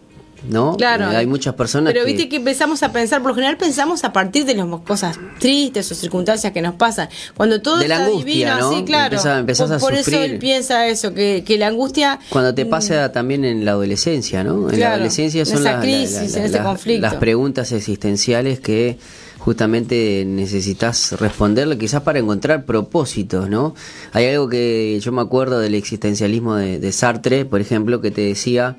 ¿No? 0.49 0.77
Claro. 0.77 1.11
Eh, 1.11 1.17
hay 1.17 1.27
muchas 1.27 1.55
personas 1.55 1.93
Pero 1.93 2.05
viste 2.05 2.29
que 2.29 2.37
empezamos 2.37 2.83
a 2.83 2.93
pensar, 2.93 3.21
por 3.23 3.31
lo 3.31 3.35
general 3.35 3.57
pensamos 3.57 4.05
a 4.05 4.13
partir 4.13 4.45
de 4.45 4.55
las 4.55 4.67
cosas 4.81 5.19
tristes 5.39 5.91
o 5.91 5.95
circunstancias 5.95 6.53
que 6.53 6.63
nos 6.63 6.75
pasan. 6.75 7.09
Cuando 7.37 7.61
todo 7.61 7.79
de 7.79 7.89
la 7.89 8.05
angustia, 8.05 8.59
¿no? 8.59 8.73
sí, 8.73 8.85
claro. 8.85 9.17
Empezás, 9.17 9.71
a 9.71 9.79
por, 9.79 9.95
eso 9.95 10.19
él 10.19 10.39
piensa 10.39 10.87
eso, 10.87 11.15
que, 11.15 11.45
que 11.45 11.59
la 11.59 11.69
angustia... 11.69 12.19
Cuando 12.31 12.55
te 12.55 12.67
pasa 12.67 13.09
mm, 13.09 13.13
también 13.13 13.45
en 13.45 13.65
la 13.65 13.73
adolescencia, 13.73 14.45
¿no? 14.45 14.71
En 14.71 14.81
la 14.81 14.95
adolescencia 14.95 15.45
son 15.45 15.65
las, 15.65 15.83
crisis, 15.83 16.35
en 16.37 16.45
ese 16.45 16.59
conflicto. 16.61 17.03
las 17.03 17.15
preguntas 17.17 17.73
existenciales 17.73 18.61
que 18.61 18.99
justamente 19.39 20.25
necesitas 20.27 21.13
responderle 21.19 21.79
quizás 21.79 22.03
para 22.03 22.19
encontrar 22.19 22.67
propósitos, 22.67 23.49
¿no? 23.49 23.75
Hay 24.13 24.27
algo 24.27 24.49
que 24.49 25.01
yo 25.01 25.13
me 25.13 25.23
acuerdo 25.23 25.59
del 25.61 25.75
existencialismo 25.75 26.57
de, 26.57 26.79
de 26.79 26.93
Sartre, 26.93 27.47
por 27.47 27.61
ejemplo, 27.61 28.03
que 28.03 28.11
te 28.11 28.21
decía 28.21 28.77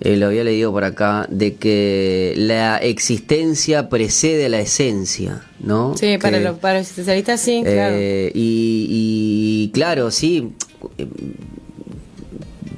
eh, 0.00 0.16
lo 0.16 0.26
había 0.26 0.44
leído 0.44 0.72
por 0.72 0.84
acá, 0.84 1.26
de 1.30 1.54
que 1.54 2.34
la 2.36 2.76
existencia 2.76 3.88
precede 3.88 4.46
a 4.46 4.48
la 4.50 4.60
esencia, 4.60 5.42
¿no? 5.58 5.96
Sí, 5.96 6.18
para, 6.18 6.38
los, 6.38 6.58
para 6.58 6.78
los 6.78 6.88
especialistas 6.88 7.40
sí, 7.40 7.62
claro. 7.64 7.96
Eh, 7.98 8.30
y, 8.34 9.70
claro, 9.72 10.10
sí, 10.10 10.52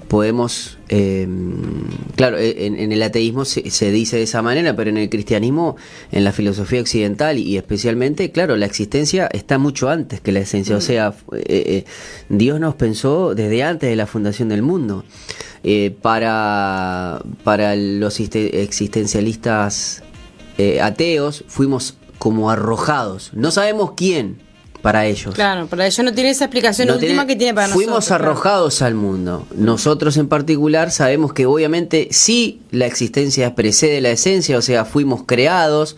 podemos, 0.06 0.78
em, 0.88 1.88
claro, 2.14 2.38
e, 2.38 2.66
en, 2.66 2.92
el 2.92 3.02
ateísmo 3.02 3.44
se, 3.44 3.90
dice 3.90 4.16
de 4.16 4.22
esa 4.22 4.40
manera, 4.40 4.76
pero 4.76 4.90
en 4.90 4.98
el 4.98 5.10
cristianismo, 5.10 5.76
en 6.12 6.22
la 6.22 6.30
filosofía 6.30 6.80
occidental 6.80 7.36
y 7.36 7.56
especialmente, 7.56 8.30
claro, 8.30 8.56
la 8.56 8.66
existencia 8.66 9.28
está 9.32 9.58
mucho 9.58 9.90
antes 9.90 10.20
que 10.20 10.30
la 10.30 10.38
esencia, 10.38 10.76
o 10.76 10.78
mm. 10.78 10.82
sea, 10.82 11.14
eh, 11.32 11.84
Dios 12.28 12.60
nos 12.60 12.76
pensó 12.76 13.34
desde 13.34 13.64
antes 13.64 13.90
de 13.90 13.96
la 13.96 14.06
fundación 14.06 14.48
del 14.50 14.62
mundo. 14.62 15.04
Eh, 15.64 15.96
para, 16.02 17.20
para 17.42 17.74
los 17.74 18.20
existencialistas 18.20 20.04
eh, 20.56 20.80
ateos 20.80 21.44
fuimos 21.48 21.96
como 22.18 22.50
arrojados. 22.50 23.30
No 23.34 23.50
sabemos 23.50 23.92
quién 23.96 24.40
para 24.82 25.06
ellos. 25.06 25.34
Claro, 25.34 25.66
para 25.66 25.86
ellos 25.86 26.04
no 26.04 26.14
tiene 26.14 26.30
esa 26.30 26.44
explicación 26.44 26.90
última 26.90 27.26
que 27.26 27.34
tiene 27.34 27.54
para 27.54 27.66
nosotros. 27.66 27.84
Fuimos 27.84 28.10
arrojados 28.12 28.82
al 28.82 28.94
mundo. 28.94 29.46
Nosotros 29.56 30.16
en 30.16 30.28
particular 30.28 30.92
sabemos 30.92 31.32
que 31.32 31.46
obviamente 31.46 32.08
sí 32.12 32.60
la 32.70 32.86
existencia 32.86 33.56
precede 33.56 34.00
la 34.00 34.10
esencia, 34.10 34.56
o 34.56 34.62
sea, 34.62 34.84
fuimos 34.84 35.24
creados, 35.26 35.96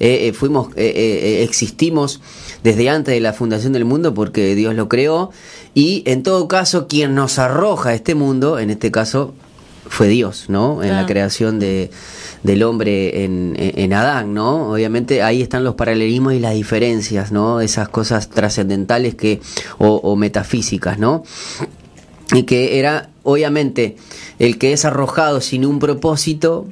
eh, 0.00 0.32
fuimos, 0.32 0.68
existimos 0.76 2.22
desde 2.64 2.88
antes 2.88 3.14
de 3.14 3.20
la 3.20 3.34
fundación 3.34 3.74
del 3.74 3.84
mundo 3.84 4.14
porque 4.14 4.54
Dios 4.54 4.74
lo 4.74 4.88
creó 4.88 5.30
y 5.74 6.02
en 6.06 6.22
todo 6.22 6.48
caso, 6.48 6.86
quien 6.86 7.14
nos 7.14 7.38
arroja 7.38 7.90
a 7.90 7.94
este 7.94 8.14
mundo, 8.14 8.58
en 8.58 8.70
este 8.70 8.90
caso, 8.90 9.34
fue 9.88 10.08
Dios, 10.08 10.46
¿no? 10.48 10.82
En 10.82 10.94
la 10.94 11.06
creación 11.06 11.58
de, 11.58 11.90
del 12.42 12.62
hombre 12.62 13.24
en, 13.24 13.54
en, 13.58 13.92
Adán, 13.92 14.34
¿no? 14.34 14.72
Obviamente 14.72 15.22
ahí 15.22 15.42
están 15.42 15.64
los 15.64 15.74
paralelismos 15.74 16.34
y 16.34 16.38
las 16.38 16.54
diferencias, 16.54 17.32
¿no? 17.32 17.60
Esas 17.60 17.88
cosas 17.88 18.30
trascendentales 18.30 19.14
que, 19.14 19.40
o, 19.78 20.16
metafísicas, 20.16 20.98
¿no? 20.98 21.24
Y 22.32 22.44
que 22.44 22.78
era, 22.78 23.10
obviamente, 23.22 23.96
el 24.38 24.58
que 24.58 24.72
es 24.72 24.84
arrojado 24.84 25.40
sin 25.40 25.66
un 25.66 25.78
propósito, 25.78 26.66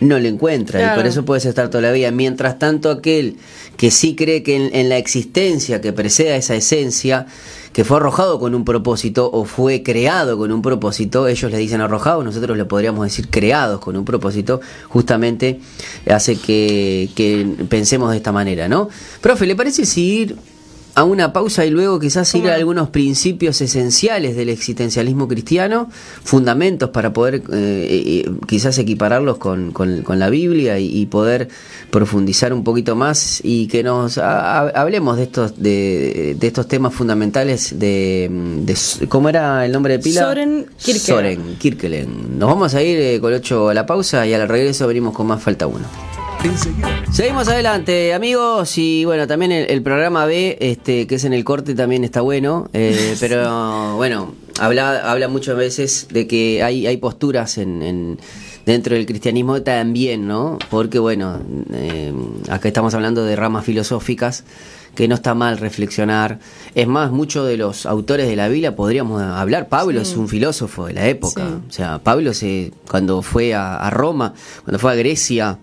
no 0.00 0.18
lo 0.18 0.26
encuentra 0.26 0.82
y 0.82 0.96
por 0.96 1.06
eso 1.06 1.24
puedes 1.24 1.44
estar 1.44 1.68
toda 1.70 1.82
la 1.82 1.92
vida. 1.92 2.10
Mientras 2.10 2.58
tanto 2.58 2.90
aquel 2.90 3.36
que 3.76 3.92
sí 3.92 4.16
cree 4.16 4.42
que 4.42 4.56
en, 4.56 4.74
en 4.74 4.88
la 4.88 4.96
existencia 4.96 5.80
que 5.80 5.92
precede 5.92 6.32
a 6.32 6.36
esa 6.36 6.56
esencia 6.56 7.26
que 7.72 7.84
fue 7.84 7.96
arrojado 7.96 8.38
con 8.38 8.54
un 8.54 8.64
propósito 8.64 9.30
o 9.32 9.44
fue 9.44 9.82
creado 9.82 10.36
con 10.36 10.52
un 10.52 10.62
propósito, 10.62 11.26
ellos 11.26 11.50
le 11.50 11.58
dicen 11.58 11.80
arrojado, 11.80 12.22
nosotros 12.22 12.56
le 12.56 12.64
podríamos 12.64 13.04
decir 13.04 13.28
creados 13.28 13.80
con 13.80 13.96
un 13.96 14.04
propósito, 14.04 14.60
justamente 14.88 15.60
hace 16.08 16.36
que, 16.36 17.10
que 17.14 17.46
pensemos 17.68 18.10
de 18.10 18.18
esta 18.18 18.32
manera, 18.32 18.68
¿no? 18.68 18.88
Profe, 19.20 19.46
¿le 19.46 19.56
parece 19.56 19.86
seguir 19.86 20.36
a 20.94 21.04
una 21.04 21.32
pausa 21.32 21.64
y 21.64 21.70
luego 21.70 21.98
quizás 21.98 22.34
ir 22.34 22.48
a 22.50 22.54
algunos 22.54 22.90
principios 22.90 23.60
esenciales 23.60 24.36
del 24.36 24.48
existencialismo 24.50 25.26
cristiano, 25.28 25.88
fundamentos 26.22 26.90
para 26.90 27.12
poder 27.12 27.36
eh, 27.36 27.42
eh, 27.52 28.30
quizás 28.46 28.78
equipararlos 28.78 29.38
con, 29.38 29.72
con, 29.72 30.02
la 30.18 30.28
Biblia 30.28 30.78
y, 30.78 31.06
poder 31.06 31.48
profundizar 31.90 32.52
un 32.52 32.64
poquito 32.64 32.94
más 32.94 33.40
y 33.42 33.66
que 33.66 33.82
nos 33.82 34.18
hablemos 34.18 35.16
de 35.16 35.22
estos 35.24 35.60
de, 35.60 36.36
de, 36.38 36.46
estos 36.46 36.68
temas 36.68 36.94
fundamentales 36.94 37.78
de, 37.78 38.30
¿cómo 39.08 39.28
era 39.28 39.64
el 39.64 39.72
nombre 39.72 39.98
de 39.98 40.02
pila? 40.02 40.22
Soren 40.22 40.66
Kierkegaard. 41.58 42.06
Nos 42.06 42.48
vamos 42.48 42.74
a 42.74 42.82
ir 42.82 42.98
eh, 42.98 43.20
con 43.20 43.32
ocho 43.32 43.68
a 43.68 43.74
la 43.74 43.86
pausa 43.86 44.26
y 44.26 44.34
al 44.34 44.48
regreso 44.48 44.86
venimos 44.86 45.14
con 45.14 45.26
más 45.26 45.42
falta 45.42 45.66
uno. 45.66 45.86
Seguimos 47.12 47.48
adelante, 47.48 48.14
amigos, 48.14 48.76
y 48.76 49.04
bueno, 49.04 49.26
también 49.26 49.52
el, 49.52 49.82
programa 49.82 50.26
B, 50.26 50.58
este, 50.60 51.06
que 51.06 51.14
es 51.14 51.24
en 51.24 51.32
el 51.32 51.44
corte, 51.44 51.74
también 51.74 52.04
está 52.04 52.20
bueno, 52.20 52.68
eh, 52.72 53.16
pero 53.20 53.96
bueno, 53.96 54.34
habla, 54.58 55.10
habla 55.10 55.28
muchas 55.28 55.56
veces 55.56 56.08
de 56.10 56.26
que 56.26 56.62
hay, 56.62 56.86
hay 56.86 56.96
posturas 56.96 57.58
en, 57.58 58.18
dentro 58.66 58.94
del 58.96 59.06
cristianismo 59.06 59.62
también, 59.62 60.26
¿no? 60.26 60.58
Porque 60.70 60.98
bueno, 60.98 61.40
eh, 61.72 62.12
acá 62.48 62.68
estamos 62.68 62.94
hablando 62.94 63.24
de 63.24 63.36
ramas 63.36 63.64
filosóficas 63.64 64.44
que 64.94 65.08
no 65.08 65.14
está 65.14 65.34
mal 65.34 65.58
reflexionar. 65.58 66.38
Es 66.74 66.86
más, 66.86 67.10
muchos 67.12 67.46
de 67.46 67.56
los 67.56 67.86
autores 67.86 68.28
de 68.28 68.36
la 68.36 68.48
Biblia 68.48 68.76
podríamos 68.76 69.22
hablar. 69.22 69.68
Pablo 69.68 70.00
es 70.00 70.16
un 70.16 70.28
filósofo 70.28 70.86
de 70.86 70.92
la 70.92 71.08
época. 71.08 71.60
O 71.68 71.72
sea, 71.72 71.98
Pablo 71.98 72.34
se, 72.34 72.72
cuando 72.90 73.22
fue 73.22 73.54
a, 73.54 73.88
Roma, 73.90 74.34
cuando 74.64 74.78
fue 74.78 74.92
a 74.92 74.94
Grecia, 74.94 75.58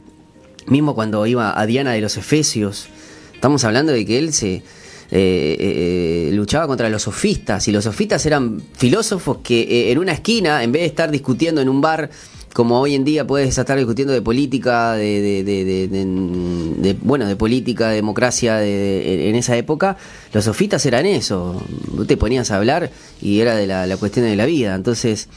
mismo 0.70 0.96
cuando 0.96 1.26
iba 1.26 1.60
a 1.60 1.66
Diana 1.66 1.92
de 1.92 2.02
los 2.02 2.18
Efesios, 2.18 2.88
estamos 3.34 3.64
hablando 3.64 3.92
de 3.92 4.06
que 4.06 4.20
él 4.20 4.34
se 4.34 4.56
eh, 4.56 4.64
eh, 5.12 6.30
luchaba 6.34 6.68
contra 6.68 6.88
los 6.90 7.04
sofistas 7.04 7.68
y 7.68 7.72
los 7.72 7.84
sofistas 7.84 8.26
eran 8.26 8.62
filósofos 8.78 9.40
que 9.44 9.92
en 9.92 9.98
una 9.98 10.12
esquina, 10.12 10.64
en 10.64 10.72
vez 10.72 10.84
de 10.84 10.88
estar 10.88 11.10
discutiendo 11.10 11.62
en 11.62 11.70
un 11.70 11.82
bar, 11.82 12.10
como 12.54 12.80
hoy 12.80 12.96
en 12.96 13.04
día 13.04 13.26
puedes 13.26 13.58
estar 13.58 13.78
discutiendo 13.78 14.14
de 14.14 14.22
política, 14.22 14.94
de, 14.94 15.44
de, 15.44 16.98
bueno, 17.02 17.28
de 17.28 17.36
política, 17.36 17.90
democracia, 17.90 18.66
en 18.66 19.36
esa 19.36 19.56
época, 19.56 19.98
los 20.34 20.46
sofistas 20.46 20.86
eran 20.86 21.06
eso. 21.06 21.62
te 22.08 22.18
ponías 22.18 22.52
a 22.52 22.58
hablar 22.58 22.92
y 23.22 23.40
era 23.40 23.56
de 23.56 23.68
la, 23.68 23.98
cuestión 23.98 24.26
de 24.26 24.36
la 24.36 24.46
vida. 24.46 24.76
Entonces, 24.76 25.30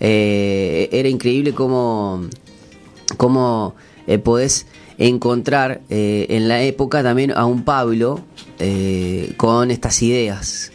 eh, 0.00 0.88
era 0.92 1.08
increíble 1.08 1.52
cómo, 1.52 2.26
cómo 3.16 3.74
eh, 4.06 4.18
podés 4.18 4.66
encontrar 4.98 5.80
eh, 5.90 6.26
en 6.30 6.48
la 6.48 6.62
época 6.62 7.02
también 7.02 7.32
a 7.32 7.46
un 7.46 7.64
Pablo 7.64 8.20
con 9.36 9.72
estas 9.72 10.00
ideas 10.02 10.70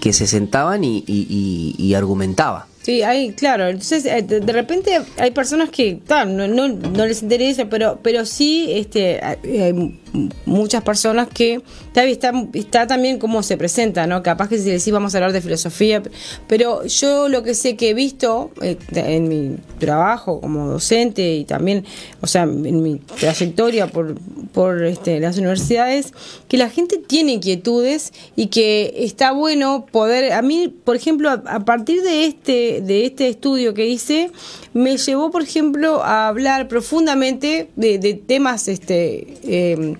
que 0.00 0.12
se 0.12 0.28
sentaban 0.28 0.84
y, 0.84 1.02
y 1.06 1.94
argumentaba. 1.94 2.68
Sí, 2.86 3.02
hay, 3.02 3.32
claro. 3.32 3.66
Entonces, 3.66 4.06
eh, 4.06 4.22
de, 4.22 4.52
repente 4.52 4.96
hay 5.18 5.32
personas 5.32 5.70
que 5.70 5.98
no, 6.08 6.46
no, 6.46 6.68
no, 6.68 7.04
les 7.04 7.20
interesa, 7.20 7.64
pero, 7.68 7.98
pero 8.00 8.24
sí 8.24 8.68
este, 8.68 9.20
hay 9.20 9.98
muchas 10.44 10.82
personas 10.82 11.28
que 11.28 11.62
está, 11.94 12.32
está 12.52 12.86
también 12.86 13.18
cómo 13.18 13.42
se 13.42 13.56
presenta, 13.56 14.06
¿no? 14.06 14.22
Capaz 14.22 14.48
que 14.48 14.58
si 14.58 14.70
decís 14.70 14.90
vamos 14.90 15.14
a 15.14 15.18
hablar 15.18 15.32
de 15.32 15.40
filosofía, 15.40 16.02
pero 16.46 16.84
yo 16.86 17.28
lo 17.28 17.42
que 17.42 17.54
sé 17.54 17.76
que 17.76 17.90
he 17.90 17.94
visto 17.94 18.50
eh, 18.62 18.76
en 18.94 19.28
mi 19.28 19.56
trabajo 19.78 20.40
como 20.40 20.68
docente 20.68 21.36
y 21.36 21.44
también, 21.44 21.84
o 22.20 22.26
sea, 22.26 22.42
en 22.42 22.82
mi 22.82 22.96
trayectoria 22.96 23.86
por, 23.86 24.14
por 24.52 24.84
este, 24.84 25.20
las 25.20 25.38
universidades, 25.38 26.12
que 26.48 26.56
la 26.56 26.70
gente 26.70 26.98
tiene 26.98 27.32
inquietudes 27.32 28.12
y 28.36 28.46
que 28.46 28.94
está 28.98 29.32
bueno 29.32 29.86
poder, 29.90 30.32
a 30.32 30.42
mí, 30.42 30.68
por 30.84 30.96
ejemplo, 30.96 31.30
a, 31.30 31.60
partir 31.60 32.02
de 32.02 32.26
este, 32.26 32.80
de 32.80 33.06
este 33.06 33.28
estudio 33.28 33.74
que 33.74 33.86
hice, 33.86 34.30
me 34.72 34.96
llevó, 34.96 35.30
por 35.30 35.42
ejemplo, 35.42 36.02
a 36.02 36.28
hablar 36.28 36.68
profundamente 36.68 37.68
de, 37.76 37.96
temas 38.26 38.68
este, 38.68 39.26
eh, 39.42 39.96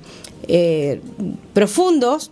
eh, 0.48 1.00
profundos 1.52 2.30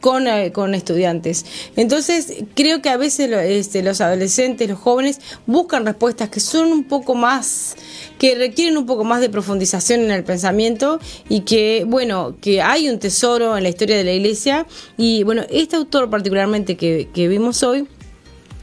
con, 0.00 0.26
eh, 0.28 0.52
con, 0.52 0.74
estudiantes. 0.74 1.44
Entonces, 1.76 2.32
creo 2.54 2.82
que 2.82 2.88
a 2.88 2.96
veces 2.96 3.30
este, 3.32 3.82
los 3.82 4.00
adolescentes, 4.00 4.68
los 4.68 4.78
jóvenes, 4.78 5.20
buscan 5.46 5.84
respuestas 5.84 6.28
que 6.28 6.40
son 6.40 6.72
un 6.72 6.84
poco 6.84 7.14
más, 7.14 7.76
que 8.18 8.34
requieren 8.34 8.76
un 8.76 8.86
poco 8.86 9.04
más 9.04 9.20
de 9.20 9.30
profundización 9.30 10.00
en 10.02 10.10
el 10.10 10.24
pensamiento 10.24 11.00
y 11.28 11.40
que, 11.40 11.84
bueno, 11.86 12.36
que 12.40 12.62
hay 12.62 12.88
un 12.88 12.98
tesoro 12.98 13.56
en 13.56 13.62
la 13.62 13.68
historia 13.68 13.96
de 13.96 14.04
la 14.04 14.12
iglesia. 14.12 14.66
Y 14.96 15.22
bueno, 15.24 15.42
este 15.50 15.76
autor 15.76 16.08
particularmente 16.10 16.76
que, 16.76 17.08
vimos 17.28 17.62
hoy, 17.62 17.88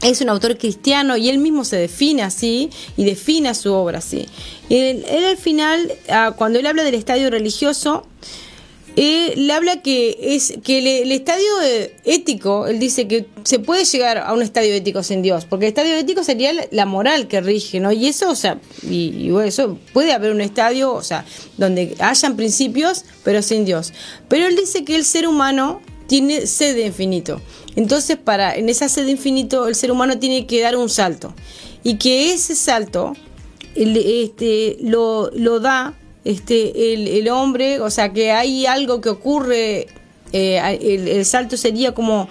es 0.02 0.20
un 0.22 0.30
autor 0.30 0.58
cristiano 0.58 1.16
y 1.16 1.30
él 1.30 1.38
mismo 1.38 1.64
se 1.64 1.78
define 1.78 2.24
así 2.24 2.70
y 2.98 3.06
define 3.06 3.54
su 3.56 3.74
obra 3.74 4.00
así. 4.00 4.28
Él, 4.70 5.06
él 5.10 5.26
al 5.26 5.38
final, 5.38 5.92
ah, 6.10 6.34
cuando 6.38 6.60
él 6.60 6.66
habla 6.66 6.84
del 6.84 6.96
estadio 6.96 7.30
religioso, 7.30 8.06
él 8.96 9.50
habla 9.50 9.82
que 9.82 10.18
es 10.22 10.54
que 10.64 11.02
el, 11.02 11.12
estadio 11.12 11.46
ético, 12.04 12.68
él 12.68 12.80
dice 12.80 13.08
que 13.08 13.26
se 13.44 13.58
puede 13.60 13.86
llegar 13.86 14.20
a 14.20 14.34
un 14.34 14.42
estadio 14.42 14.74
ético 14.74 15.02
sin 15.02 15.22
Dios, 15.22 15.46
porque 15.46 15.66
el 15.66 15.70
estadio 15.70 15.96
ético 15.96 16.24
sería 16.24 16.52
la, 16.70 16.86
moral 16.86 17.28
que 17.28 17.42
rige, 17.42 17.80
¿no? 17.80 17.92
Y 17.92 18.08
eso, 18.08 18.30
o 18.30 18.36
sea, 18.36 18.60
y, 18.88 19.32
eso 19.46 19.80
puede 19.94 20.14
haber 20.14 20.32
un 20.32 20.42
estadio, 20.42 20.94
o 20.94 21.02
sea, 21.02 21.26
donde 21.58 21.96
hayan 22.00 22.36
principios, 22.36 23.06
pero 23.24 23.42
sin 23.42 23.66
Dios. 23.66 23.94
Pero 24.28 24.46
él 24.46 24.56
dice 24.56 24.84
que 24.84 24.96
el 24.96 25.06
ser 25.06 25.28
humano 25.28 25.82
tiene 26.08 26.46
sed 26.46 26.76
de 26.76 26.86
infinito. 26.86 27.42
Entonces, 27.76 28.18
para 28.18 28.56
en 28.56 28.70
esa 28.70 28.90
sed 28.90 29.08
infinito, 29.08 29.68
el 29.68 29.74
ser 29.74 29.92
humano 29.92 30.20
tiene 30.20 30.46
que 30.46 30.62
dar 30.62 30.76
un 30.76 30.90
salto. 30.90 31.34
Y 31.84 31.98
que 31.98 32.34
ese 32.34 32.56
salto 32.56 33.14
este, 33.76 34.78
lo, 34.82 35.32
lo 35.34 35.60
da 35.60 35.98
este, 36.26 36.94
el, 37.20 37.28
hombre, 37.30 37.80
o 37.80 37.90
sea, 37.90 38.14
que 38.14 38.32
hay 38.32 38.66
algo 38.66 39.02
que 39.02 39.10
ocurre, 39.10 39.88
eh, 40.32 40.80
el, 40.82 41.26
salto 41.26 41.58
sería 41.58 41.94
como 41.94 42.30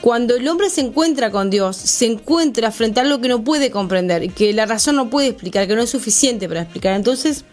cuando 0.00 0.36
el 0.36 0.46
hombre 0.48 0.68
se 0.68 0.82
encuentra 0.82 1.30
con 1.30 1.48
Dios, 1.48 1.76
se 1.76 2.06
encuentra 2.06 2.70
frente 2.70 3.00
a 3.00 3.04
algo 3.04 3.20
que 3.20 3.28
no 3.28 3.42
puede 3.42 3.70
comprender, 3.70 4.30
que 4.32 4.52
la 4.52 4.66
razón 4.66 4.96
no 4.96 5.08
puede 5.08 5.28
explicar, 5.28 5.66
que 5.66 5.74
no 5.74 5.82
es 5.82 5.90
suficiente 5.90 6.48
para 6.48 6.62
explicar. 6.62 6.94
Entonces, 6.94 7.44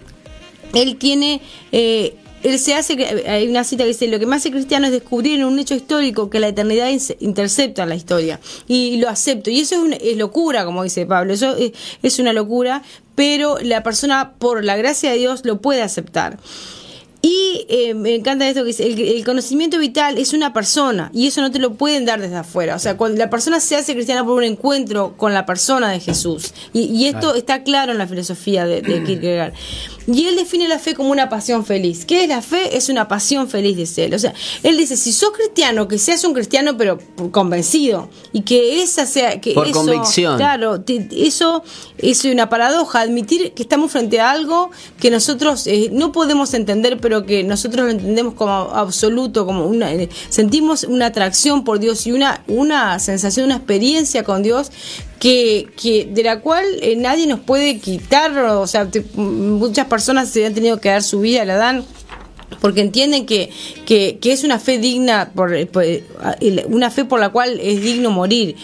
él 0.73 0.97
tiene 0.97 1.41
eh, 1.71 2.15
él 2.43 2.59
se 2.59 2.73
hace, 2.73 2.93
hay 3.27 3.47
una 3.47 3.63
cita 3.63 3.83
que 3.83 3.89
dice, 3.89 4.07
lo 4.07 4.19
que 4.19 4.25
más 4.25 4.41
hace 4.41 4.51
cristiano 4.51 4.87
es 4.87 4.91
descubrir 4.91 5.39
en 5.39 5.45
un 5.45 5.59
hecho 5.59 5.75
histórico 5.75 6.29
que 6.29 6.39
la 6.39 6.47
eternidad 6.47 6.89
intercepta 7.19 7.85
la 7.85 7.95
historia 7.95 8.39
y 8.67 8.97
lo 8.97 9.09
acepto. 9.09 9.49
Y 9.49 9.59
eso 9.59 9.85
es, 9.85 10.17
locura, 10.17 10.65
como 10.65 10.83
dice 10.83 11.05
Pablo, 11.05 11.33
eso 11.33 11.55
es 12.01 12.19
una 12.19 12.33
locura, 12.33 12.83
pero 13.21 13.59
la 13.61 13.83
persona 13.83 14.33
por 14.39 14.65
la 14.65 14.75
gracia 14.77 15.11
de 15.11 15.17
Dios 15.17 15.45
lo 15.45 15.61
puede 15.61 15.83
aceptar. 15.83 16.39
Y 17.21 17.67
eh, 17.69 17.93
me 17.93 18.15
encanta 18.15 18.49
esto 18.49 18.61
que 18.61 18.69
dice, 18.69 18.87
el, 18.87 19.23
conocimiento 19.23 19.77
vital 19.77 20.17
es 20.17 20.33
una 20.33 20.53
persona 20.53 21.11
y 21.13 21.27
eso 21.27 21.41
no 21.41 21.51
te 21.51 21.59
lo 21.59 21.75
pueden 21.75 22.03
dar 22.03 22.19
desde 22.19 22.37
afuera. 22.37 22.75
O 22.75 22.79
sea, 22.79 22.97
cuando 22.97 23.19
la 23.19 23.29
persona 23.29 23.59
se 23.59 23.75
hace 23.75 23.93
cristiana 23.93 24.25
por 24.25 24.33
un 24.33 24.43
encuentro 24.43 25.15
con 25.17 25.35
la 25.35 25.45
persona 25.45 25.91
de 25.91 25.99
Jesús. 25.99 26.51
Y, 26.73 27.05
esto 27.05 27.35
está 27.35 27.61
claro 27.61 27.91
en 27.91 27.99
la 27.99 28.07
filosofía 28.07 28.65
de, 28.65 28.81
de 28.81 29.03
Kierkegaard. 29.03 29.53
Y 30.13 30.27
él 30.27 30.35
define 30.35 30.67
la 30.67 30.79
fe 30.79 30.93
como 30.93 31.11
una 31.11 31.29
pasión 31.29 31.65
feliz. 31.65 32.05
¿Qué 32.05 32.23
es 32.23 32.29
la 32.29 32.41
fe? 32.41 32.75
Es 32.75 32.89
una 32.89 33.07
pasión 33.07 33.47
feliz, 33.47 33.77
dice 33.77 34.05
él. 34.05 34.13
O 34.13 34.19
sea, 34.19 34.33
él 34.63 34.77
dice, 34.77 34.97
si 34.97 35.13
sos 35.13 35.31
cristiano, 35.31 35.87
que 35.87 35.97
seas 35.97 36.23
un 36.23 36.33
cristiano 36.33 36.75
pero 36.77 36.99
convencido. 37.31 38.09
Y 38.33 38.41
que 38.41 38.81
esa 38.81 39.05
sea... 39.05 39.39
Que 39.39 39.53
Por 39.53 39.71
convicción. 39.71 40.37
Claro, 40.37 40.83
eso 41.11 41.63
es 41.97 42.25
una 42.25 42.49
paradoja, 42.49 43.01
admitir 43.01 43.53
que 43.53 43.63
estamos 43.63 43.91
frente 43.91 44.19
a 44.19 44.31
algo 44.31 44.71
que 44.99 45.09
nosotros 45.09 45.65
eh, 45.67 45.89
no 45.91 46.11
podemos 46.11 46.53
entender, 46.53 46.99
pero 46.99 47.25
que 47.25 47.43
nosotros 47.43 47.85
lo 47.85 47.91
entendemos 47.91 48.33
como 48.33 48.51
absoluto, 48.51 49.45
como 49.45 49.65
una... 49.65 49.93
Eh, 49.93 50.09
sentimos 50.29 50.83
una 50.83 51.07
atracción 51.07 51.63
por 51.63 51.79
Dios 51.79 52.05
y 52.05 52.11
una, 52.11 52.43
una 52.47 52.99
sensación, 52.99 53.45
una 53.45 53.57
experiencia 53.57 54.23
con 54.23 54.43
Dios 54.43 54.71
que, 55.21 56.09
de 56.11 56.23
la 56.23 56.41
cual 56.41 56.65
eh, 56.81 56.95
nadie 56.95 57.27
nos 57.27 57.39
puede 57.39 57.77
quitar, 57.77 58.35
o 58.39 58.65
sea, 58.65 58.89
muchas 59.13 59.85
personas 59.85 60.29
se 60.29 60.47
han 60.47 60.55
tenido 60.55 60.81
que 60.81 60.89
dar 60.89 61.03
su 61.03 61.19
vida, 61.19 61.45
la 61.45 61.57
dan 61.57 61.85
porque 62.59 62.81
entienden 62.81 63.27
que, 63.27 63.51
que, 63.85 64.19
es 64.23 64.43
una 64.43 64.59
fe 64.59 64.79
digna, 64.79 65.31
por, 65.33 65.55
una 66.67 66.89
fe 66.89 67.05
por 67.05 67.19
la 67.19 67.29
cual 67.29 67.59
es 67.61 67.81
digno 67.81 68.09
morir. 68.09 68.55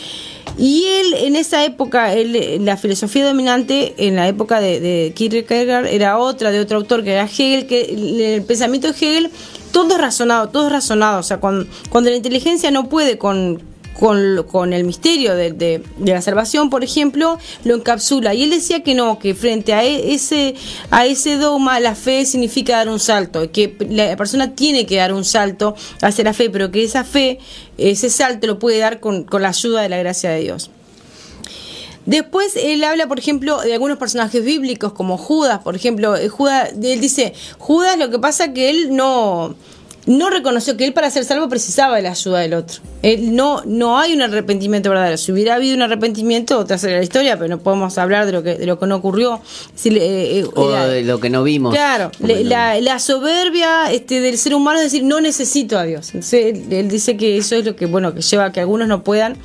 Y 0.58 0.86
él, 0.86 1.14
en 1.26 1.36
esa 1.36 1.64
época, 1.64 2.12
la 2.16 2.78
filosofía 2.78 3.26
dominante, 3.26 3.94
en 3.98 4.16
la 4.16 4.28
época 4.28 4.60
de, 4.60 4.80
de 4.80 5.14
Kierkegaard, 5.16 5.86
era 5.86 6.18
otra, 6.18 6.52
de 6.52 6.60
otro 6.60 6.78
autor 6.78 7.04
que 7.04 7.14
era 7.14 7.26
Hegel, 7.26 7.68
que 7.68 8.36
el 8.36 8.42
pensamiento 8.44 8.92
de 8.92 8.94
Hegel, 8.94 9.32
todo 9.72 9.96
es 9.96 10.02
razonado, 10.02 10.50
todo 10.50 10.66
es 10.66 10.74
razonado. 10.74 11.20
O 11.20 11.24
sea, 11.24 11.40
cuando, 11.40 11.68
cuando 11.90 12.10
la 12.10 12.16
inteligencia 12.16 12.72
no 12.72 12.90
puede 12.90 13.20
con, 13.20 13.62
con, 14.00 14.44
con 14.44 14.74
el 14.74 14.84
misterio 14.84 15.36
de, 15.36 15.52
de, 15.52 15.82
la 15.98 16.22
salvación, 16.22 16.70
por 16.70 16.84
ejemplo, 16.84 17.40
lo 17.64 17.76
encapsula. 17.76 18.34
Y 18.34 18.44
él 18.44 18.52
decía 18.52 18.84
que 18.84 18.94
no, 18.94 19.20
que 19.20 19.34
frente 19.34 19.74
a 19.74 19.84
e, 19.84 20.14
ese, 20.14 20.56
a 20.92 21.06
ese 21.06 21.38
dogma 21.38 21.80
la 21.80 21.96
fe 21.96 22.26
significa 22.26 22.78
dar 22.78 22.90
un 22.90 23.00
salto, 23.00 23.52
que 23.52 23.76
la 23.90 24.16
persona 24.16 24.54
tiene 24.54 24.86
que 24.86 24.98
dar 24.98 25.14
un 25.14 25.26
salto 25.26 25.76
hacia 26.02 26.24
la 26.24 26.34
fe, 26.34 26.50
pero 26.50 26.72
que 26.72 26.84
esa 26.84 27.04
fe, 27.04 27.40
ese 27.78 28.10
salto 28.10 28.48
lo 28.48 28.60
puede 28.60 28.80
dar 28.80 29.00
con, 29.00 29.24
con 29.24 29.42
la 29.42 29.50
ayuda 29.50 29.82
de 29.82 29.90
la 29.90 29.98
gracia 29.98 30.30
de 30.30 30.42
Dios. 30.42 30.70
Después 32.06 32.56
él 32.56 32.84
habla, 32.86 33.08
por 33.08 33.20
ejemplo, 33.20 33.60
de 33.60 33.74
algunos 33.74 33.98
personajes 33.98 34.42
bíblicos 34.42 34.94
como 34.94 35.18
Judas, 35.18 35.60
por 35.62 35.76
ejemplo, 35.76 36.16
Judas, 36.30 36.72
él 36.82 37.02
dice, 37.02 37.34
Judas 37.58 37.98
lo 37.98 38.10
que 38.10 38.18
pasa 38.18 38.54
que 38.54 38.70
él 38.70 38.96
no 38.96 39.56
no 40.08 40.30
reconoció 40.30 40.78
que 40.78 40.86
él 40.86 40.94
para 40.94 41.12
ser 41.12 41.26
salvo 41.26 41.50
precisaba 41.50 41.98
de 41.98 42.02
la 42.02 42.12
ayuda 42.12 42.40
del 42.40 42.54
otro. 42.54 42.82
Él 43.04 43.36
no, 43.36 43.62
no 43.66 44.00
hay 44.00 44.14
un 44.14 44.22
arrepentimiento 44.22 44.90
verdadero. 44.90 45.18
Si 45.18 45.32
hubiera 45.32 45.56
habido 45.56 45.76
un 45.76 45.82
arrepentimiento, 45.82 46.58
otra 46.58 46.78
sería 46.78 46.98
la 46.98 47.04
historia, 47.04 47.38
pero 47.38 47.50
no 47.50 47.60
podemos 47.60 47.98
hablar 47.98 48.26
de 48.26 48.32
lo 48.32 48.42
que, 48.42 48.56
de 48.56 48.66
lo 48.66 48.80
que 48.80 48.88
no 48.88 48.96
ocurrió. 48.96 49.42
Eh, 49.84 50.40
eh, 50.40 50.48
o 50.56 50.72
de 50.72 51.04
lo 51.04 51.20
que 51.20 51.30
no 51.30 51.44
vimos. 51.44 51.74
Claro, 51.74 52.12
la, 52.20 53.00
soberbia 53.00 53.92
este, 53.92 54.22
del 54.22 54.38
ser 54.38 54.56
humano 54.56 54.80
es 54.80 54.86
decir, 54.86 55.04
no 55.04 55.22
necesito 55.22 55.78
a 55.78 55.84
Dios. 55.84 56.14
él, 56.34 56.88
dice 56.88 57.18
que 57.18 57.38
eso 57.38 57.56
es 57.56 57.66
lo 57.66 57.76
que, 57.76 57.86
bueno, 57.86 58.14
que 58.14 58.22
lleva 58.22 58.46
a 58.46 58.52
que 58.52 58.62
algunos 58.62 58.88
no 58.88 59.04
puedan 59.04 59.38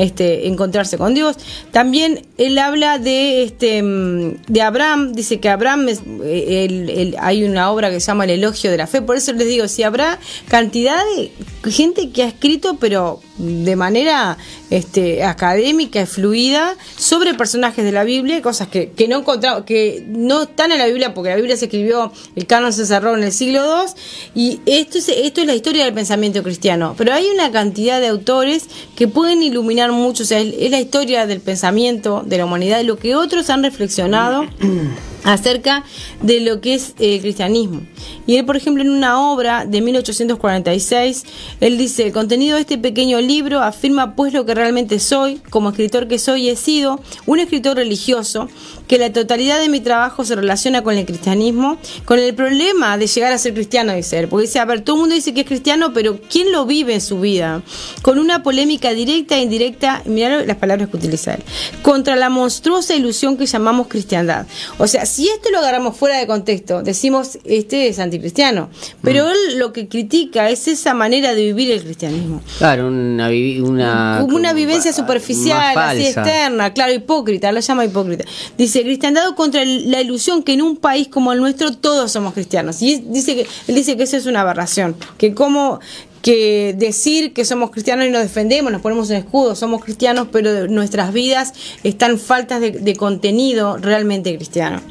este, 0.00 0.48
encontrarse 0.48 0.98
con 0.98 1.14
Dios. 1.14 1.36
También 1.72 2.26
él 2.38 2.58
habla 2.58 2.98
de, 2.98 3.42
este, 3.44 3.82
de 3.82 4.62
Abraham, 4.62 5.12
dice 5.12 5.40
que 5.40 5.48
Abraham, 5.48 5.86
eh, 6.24 7.14
hay 7.18 7.44
una 7.44 7.70
obra 7.70 7.90
que 7.90 8.00
se 8.00 8.06
llama 8.06 8.24
El 8.24 8.30
elogio 8.30 8.70
de 8.70 8.78
la 8.78 8.86
fe, 8.86 9.02
por 9.02 9.16
eso 9.16 9.32
les 9.32 9.46
digo, 9.46 9.68
si 9.68 9.82
Abraham 9.82 10.18
cantidad 10.48 10.98
de 11.16 11.30
gente 11.64 12.10
que 12.10 12.22
ha 12.22 12.28
escrito, 12.28 12.76
pero 12.80 13.20
de 13.36 13.76
manera 13.76 14.38
este, 14.70 15.24
académica 15.24 16.00
y 16.00 16.06
fluida 16.06 16.76
sobre 16.96 17.34
personajes 17.34 17.84
de 17.84 17.92
la 17.92 18.04
Biblia, 18.04 18.40
cosas 18.40 18.68
que, 18.68 18.90
que 18.90 19.08
no 19.08 19.18
encontramos, 19.18 19.64
que 19.64 20.04
no 20.08 20.42
están 20.42 20.72
en 20.72 20.78
la 20.78 20.86
Biblia, 20.86 21.12
porque 21.12 21.30
la 21.30 21.36
Biblia 21.36 21.56
se 21.56 21.66
escribió, 21.66 22.12
el 22.34 22.46
canon 22.46 22.72
se 22.72 22.86
cerró 22.86 23.16
en 23.16 23.24
el 23.24 23.32
siglo 23.32 23.62
II, 23.62 23.92
y 24.34 24.60
esto 24.66 24.98
es, 24.98 25.08
esto 25.08 25.40
es 25.42 25.46
la 25.46 25.54
historia 25.54 25.84
del 25.84 25.94
pensamiento 25.94 26.42
cristiano. 26.42 26.94
Pero 26.96 27.12
hay 27.12 27.26
una 27.28 27.50
cantidad 27.50 28.00
de 28.00 28.08
autores 28.08 28.66
que 28.96 29.08
pueden 29.08 29.42
iluminar 29.42 29.92
mucho, 29.92 30.22
o 30.22 30.26
sea, 30.26 30.40
es 30.40 30.70
la 30.70 30.80
historia 30.80 31.26
del 31.26 31.40
pensamiento 31.40 32.22
de 32.24 32.38
la 32.38 32.46
humanidad, 32.46 32.78
de 32.78 32.84
lo 32.84 32.98
que 32.98 33.14
otros 33.14 33.50
han 33.50 33.62
reflexionado 33.62 34.46
acerca 35.32 35.84
de 36.22 36.40
lo 36.40 36.60
que 36.60 36.74
es 36.74 36.94
el 36.98 37.20
cristianismo. 37.20 37.82
Y 38.26 38.36
él, 38.36 38.44
por 38.44 38.56
ejemplo, 38.56 38.82
en 38.82 38.90
una 38.90 39.20
obra 39.30 39.64
de 39.64 39.80
1846, 39.80 41.24
él 41.60 41.78
dice, 41.78 42.06
el 42.06 42.12
contenido 42.12 42.56
de 42.56 42.62
este 42.62 42.78
pequeño 42.78 43.20
libro 43.20 43.60
afirma 43.60 44.14
pues 44.14 44.32
lo 44.32 44.44
que 44.44 44.54
realmente 44.54 44.98
soy, 44.98 45.40
como 45.50 45.70
escritor 45.70 46.08
que 46.08 46.18
soy 46.18 46.48
he 46.48 46.56
sido, 46.56 47.00
un 47.26 47.38
escritor 47.38 47.76
religioso, 47.76 48.48
que 48.90 48.98
la 48.98 49.12
totalidad 49.12 49.60
de 49.60 49.68
mi 49.68 49.78
trabajo 49.78 50.24
se 50.24 50.34
relaciona 50.34 50.82
con 50.82 50.96
el 50.96 51.06
cristianismo, 51.06 51.78
con 52.04 52.18
el 52.18 52.34
problema 52.34 52.98
de 52.98 53.06
llegar 53.06 53.32
a 53.32 53.38
ser 53.38 53.54
cristiano, 53.54 53.94
dice 53.94 54.18
él. 54.18 54.26
Porque 54.26 54.46
dice, 54.46 54.58
a 54.58 54.64
ver, 54.64 54.80
todo 54.80 54.96
el 54.96 55.00
mundo 55.02 55.14
dice 55.14 55.32
que 55.32 55.42
es 55.42 55.46
cristiano, 55.46 55.92
pero 55.92 56.18
¿quién 56.28 56.50
lo 56.50 56.66
vive 56.66 56.94
en 56.94 57.00
su 57.00 57.20
vida? 57.20 57.62
Con 58.02 58.18
una 58.18 58.42
polémica 58.42 58.90
directa 58.90 59.36
e 59.36 59.42
indirecta, 59.42 60.02
mirá 60.06 60.44
las 60.44 60.56
palabras 60.56 60.88
que 60.88 60.96
utiliza 60.96 61.34
él, 61.34 61.42
contra 61.82 62.16
la 62.16 62.30
monstruosa 62.30 62.96
ilusión 62.96 63.36
que 63.36 63.46
llamamos 63.46 63.86
cristiandad. 63.86 64.46
O 64.78 64.88
sea, 64.88 65.06
si 65.06 65.28
esto 65.28 65.50
lo 65.50 65.58
agarramos 65.58 65.96
fuera 65.96 66.18
de 66.18 66.26
contexto, 66.26 66.82
decimos, 66.82 67.38
este 67.44 67.86
es 67.86 68.00
anticristiano. 68.00 68.70
Pero 69.04 69.24
mm. 69.24 69.28
él 69.28 69.58
lo 69.58 69.72
que 69.72 69.86
critica 69.86 70.50
es 70.50 70.66
esa 70.66 70.94
manera 70.94 71.32
de 71.36 71.44
vivir 71.44 71.70
el 71.70 71.84
cristianismo. 71.84 72.42
Claro, 72.58 72.88
una, 72.88 73.28
una, 73.28 74.26
una 74.28 74.52
vivencia 74.52 74.92
superficial, 74.92 75.78
así 75.78 76.06
externa, 76.06 76.72
claro, 76.72 76.92
hipócrita, 76.92 77.52
lo 77.52 77.60
llama 77.60 77.84
hipócrita. 77.84 78.24
Dice, 78.58 78.79
cristiandad 78.82 79.34
contra 79.34 79.64
la 79.64 80.00
ilusión 80.00 80.42
que 80.42 80.52
en 80.52 80.62
un 80.62 80.76
país 80.76 81.08
como 81.08 81.32
el 81.32 81.40
nuestro 81.40 81.72
todos 81.72 82.12
somos 82.12 82.34
cristianos. 82.34 82.82
Y 82.82 82.96
dice 82.96 83.34
que, 83.34 83.46
él 83.68 83.74
dice 83.74 83.96
que 83.96 84.04
eso 84.04 84.16
es 84.16 84.26
una 84.26 84.42
aberración, 84.42 84.96
que 85.18 85.34
como 85.34 85.80
que 86.22 86.74
decir 86.76 87.32
que 87.32 87.44
somos 87.44 87.70
cristianos 87.70 88.06
y 88.06 88.10
nos 88.10 88.22
defendemos, 88.22 88.70
nos 88.70 88.82
ponemos 88.82 89.08
un 89.08 89.16
escudo, 89.16 89.56
somos 89.56 89.82
cristianos, 89.82 90.28
pero 90.30 90.68
nuestras 90.68 91.12
vidas 91.12 91.54
están 91.82 92.18
faltas 92.18 92.60
de 92.60 92.96
contenido 92.96 93.78
realmente 93.78 94.36
cristiano. 94.36 94.82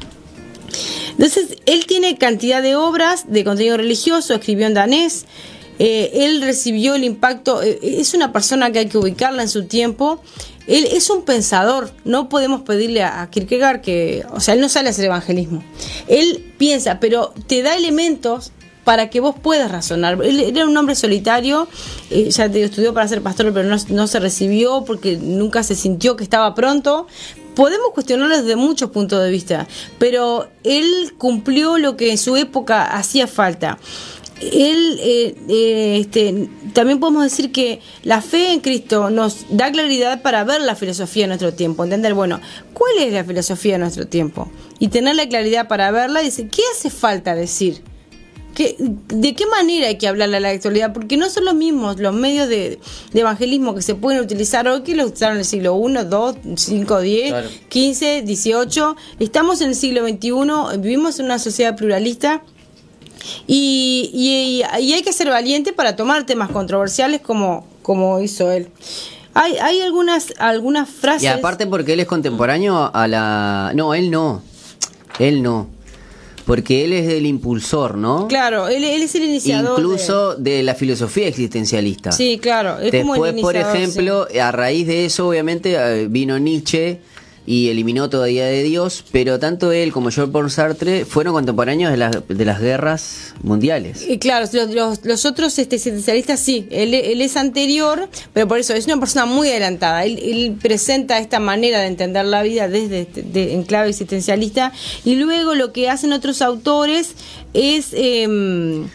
Entonces, 1.10 1.58
él 1.66 1.86
tiene 1.86 2.16
cantidad 2.16 2.62
de 2.62 2.76
obras 2.76 3.30
de 3.30 3.44
contenido 3.44 3.76
religioso, 3.76 4.34
escribió 4.34 4.66
en 4.66 4.74
danés, 4.74 5.26
eh, 5.78 6.24
él 6.24 6.42
recibió 6.42 6.94
el 6.94 7.04
impacto, 7.04 7.62
eh, 7.62 7.78
es 7.82 8.14
una 8.14 8.32
persona 8.32 8.70
que 8.70 8.80
hay 8.80 8.86
que 8.86 8.98
ubicarla 8.98 9.42
en 9.42 9.48
su 9.48 9.64
tiempo, 9.64 10.22
él 10.70 10.88
es 10.92 11.10
un 11.10 11.22
pensador, 11.22 11.90
no 12.04 12.28
podemos 12.28 12.62
pedirle 12.62 13.02
a, 13.02 13.28
Kierkegaard 13.28 13.80
que, 13.80 14.24
o 14.32 14.40
sea, 14.40 14.54
él 14.54 14.60
no 14.60 14.68
sale 14.68 14.88
a 14.88 14.90
hacer 14.90 15.04
evangelismo, 15.06 15.64
él 16.06 16.54
piensa, 16.58 17.00
pero 17.00 17.34
te 17.48 17.62
da 17.62 17.76
elementos 17.76 18.52
para 18.84 19.10
que 19.10 19.20
vos 19.20 19.34
puedas 19.40 19.70
razonar. 19.70 20.18
Él, 20.24 20.40
era 20.40 20.66
un 20.66 20.76
hombre 20.76 20.94
solitario, 20.94 21.68
eh, 22.10 22.30
ya 22.30 22.48
te 22.48 22.62
estudió 22.62 22.94
para 22.94 23.06
ser 23.08 23.20
pastor, 23.20 23.52
pero 23.52 23.68
no, 23.68 23.76
no, 23.88 24.06
se 24.06 24.20
recibió 24.20 24.84
porque 24.84 25.16
nunca 25.16 25.62
se 25.62 25.74
sintió 25.74 26.16
que 26.16 26.24
estaba 26.24 26.54
pronto, 26.54 27.06
podemos 27.54 27.90
cuestionarlo 27.92 28.36
desde 28.40 28.56
muchos 28.56 28.90
puntos 28.90 29.22
de 29.22 29.30
vista, 29.30 29.66
pero 29.98 30.48
él 30.64 31.14
cumplió 31.18 31.78
lo 31.78 31.96
que 31.96 32.10
en 32.10 32.18
su 32.18 32.36
época 32.36 32.84
hacía 32.84 33.26
falta. 33.26 33.78
Él, 34.40 34.98
eh, 35.02 35.34
eh, 35.48 35.98
este, 36.00 36.48
también 36.72 36.98
podemos 36.98 37.24
decir 37.24 37.52
que 37.52 37.80
la 38.04 38.22
fe 38.22 38.52
en 38.52 38.60
Cristo 38.60 39.10
nos 39.10 39.44
da 39.50 39.70
claridad 39.70 40.22
para 40.22 40.44
ver 40.44 40.62
la 40.62 40.74
filosofía 40.74 41.24
de 41.24 41.28
nuestro 41.28 41.52
tiempo, 41.52 41.84
entender, 41.84 42.14
bueno, 42.14 42.40
¿cuál 42.72 42.92
es 42.98 43.12
la 43.12 43.24
filosofía 43.24 43.74
de 43.74 43.80
nuestro 43.80 44.06
tiempo? 44.06 44.50
Y 44.78 44.88
tener 44.88 45.16
la 45.16 45.28
claridad 45.28 45.68
para 45.68 45.90
verla 45.90 46.22
y 46.22 46.26
decir, 46.26 46.48
¿qué 46.48 46.62
hace 46.72 46.88
falta 46.88 47.34
decir? 47.34 47.82
¿De 48.56 49.34
qué 49.34 49.46
manera 49.46 49.88
hay 49.88 49.96
que 49.96 50.08
hablarle 50.08 50.38
a 50.38 50.40
la 50.40 50.50
actualidad? 50.50 50.92
Porque 50.92 51.16
no 51.16 51.30
son 51.30 51.44
los 51.44 51.54
mismos 51.54 51.98
los 51.98 52.14
medios 52.14 52.48
de, 52.48 52.78
evangelismo 53.14 53.74
que 53.74 53.82
se 53.82 53.94
pueden 53.94 54.20
utilizar 54.20 54.66
hoy 54.68 54.82
que 54.82 54.94
los 54.94 55.06
utilizaron 55.06 55.36
en 55.36 55.40
el 55.40 55.46
siglo 55.46 55.80
I, 55.86 55.92
II, 55.92 56.56
5, 56.56 57.00
10, 57.00 57.34
15, 57.68 58.22
18. 58.22 58.96
Estamos 59.18 59.60
en 59.60 59.68
el 59.68 59.74
siglo 59.74 60.06
XXI, 60.06 60.78
vivimos 60.78 61.18
en 61.20 61.26
una 61.26 61.38
sociedad 61.38 61.76
pluralista 61.76 62.42
y, 63.46 64.10
y, 64.12 64.62
hay 64.62 65.02
que 65.02 65.12
ser 65.12 65.28
valiente 65.28 65.72
para 65.72 65.96
tomar 65.96 66.24
temas 66.24 66.50
controversiales 66.50 67.20
como, 67.20 67.66
como 67.82 68.20
hizo 68.20 68.50
él. 68.50 68.68
Hay, 69.34 69.56
hay 69.58 69.80
algunas, 69.80 70.34
algunas 70.38 70.88
frases. 70.88 71.22
Y 71.22 71.26
aparte 71.26 71.66
porque 71.66 71.92
él 71.92 72.00
es 72.00 72.06
contemporáneo 72.06 72.90
a 72.92 73.06
la... 73.06 73.72
No, 73.74 73.94
él 73.94 74.10
no. 74.10 74.42
Él 75.18 75.42
no. 75.42 75.68
Porque 76.46 76.84
él 76.84 76.92
es 76.92 77.08
el 77.08 77.26
impulsor, 77.26 77.96
¿no? 77.96 78.26
Claro, 78.26 78.66
él, 78.66 78.82
es 78.82 79.14
el 79.14 79.24
iniciador. 79.24 79.78
Incluso 79.78 80.34
de... 80.34 80.64
la 80.64 80.74
filosofía 80.74 81.28
existencialista. 81.28 82.10
Sí, 82.10 82.38
claro. 82.42 82.76
Después, 82.78 83.34
por 83.40 83.56
ejemplo, 83.56 84.26
a 84.42 84.50
raíz 84.50 84.86
de 84.86 85.04
eso, 85.04 85.28
obviamente, 85.28 85.74
eh, 85.76 86.08
vino 86.08 86.38
Nietzsche 86.38 87.00
y 87.50 87.68
eliminó 87.68 88.08
toda 88.08 88.30
idea 88.30 88.46
de 88.46 88.62
Dios, 88.62 89.04
pero 89.10 89.40
tanto 89.40 89.72
él 89.72 89.90
como 89.90 90.10
Jean-Paul 90.10 90.52
Sartre 90.52 91.04
fueron 91.04 91.34
contemporáneos 91.34 91.90
de, 91.90 91.96
las 91.96 92.12
de 92.28 92.44
las 92.44 92.60
guerras 92.60 93.34
mundiales. 93.42 94.06
Y 94.08 94.18
claro, 94.18 94.46
los, 94.52 95.04
los, 95.04 95.24
otros 95.24 95.58
este, 95.58 95.74
existencialistas 95.74 96.38
sí, 96.38 96.68
él, 96.70 96.94
es 96.94 97.36
anterior, 97.36 98.08
pero 98.32 98.46
por 98.46 98.58
eso 98.58 98.72
es 98.74 98.86
una 98.86 99.00
persona 99.00 99.26
muy 99.26 99.48
adelantada. 99.48 100.04
Él, 100.04 100.56
presenta 100.62 101.18
esta 101.18 101.40
manera 101.40 101.80
de 101.80 101.88
entender 101.88 102.24
la 102.24 102.44
vida 102.44 102.68
desde 102.68 103.00
este, 103.00 103.52
en 103.52 103.64
clave 103.64 103.88
existencialista 103.88 104.72
y 105.04 105.16
luego 105.16 105.56
lo 105.56 105.72
que 105.72 105.90
hacen 105.90 106.12
otros 106.12 106.42
autores 106.42 107.16
es... 107.52 107.88
Eh, 107.94 108.86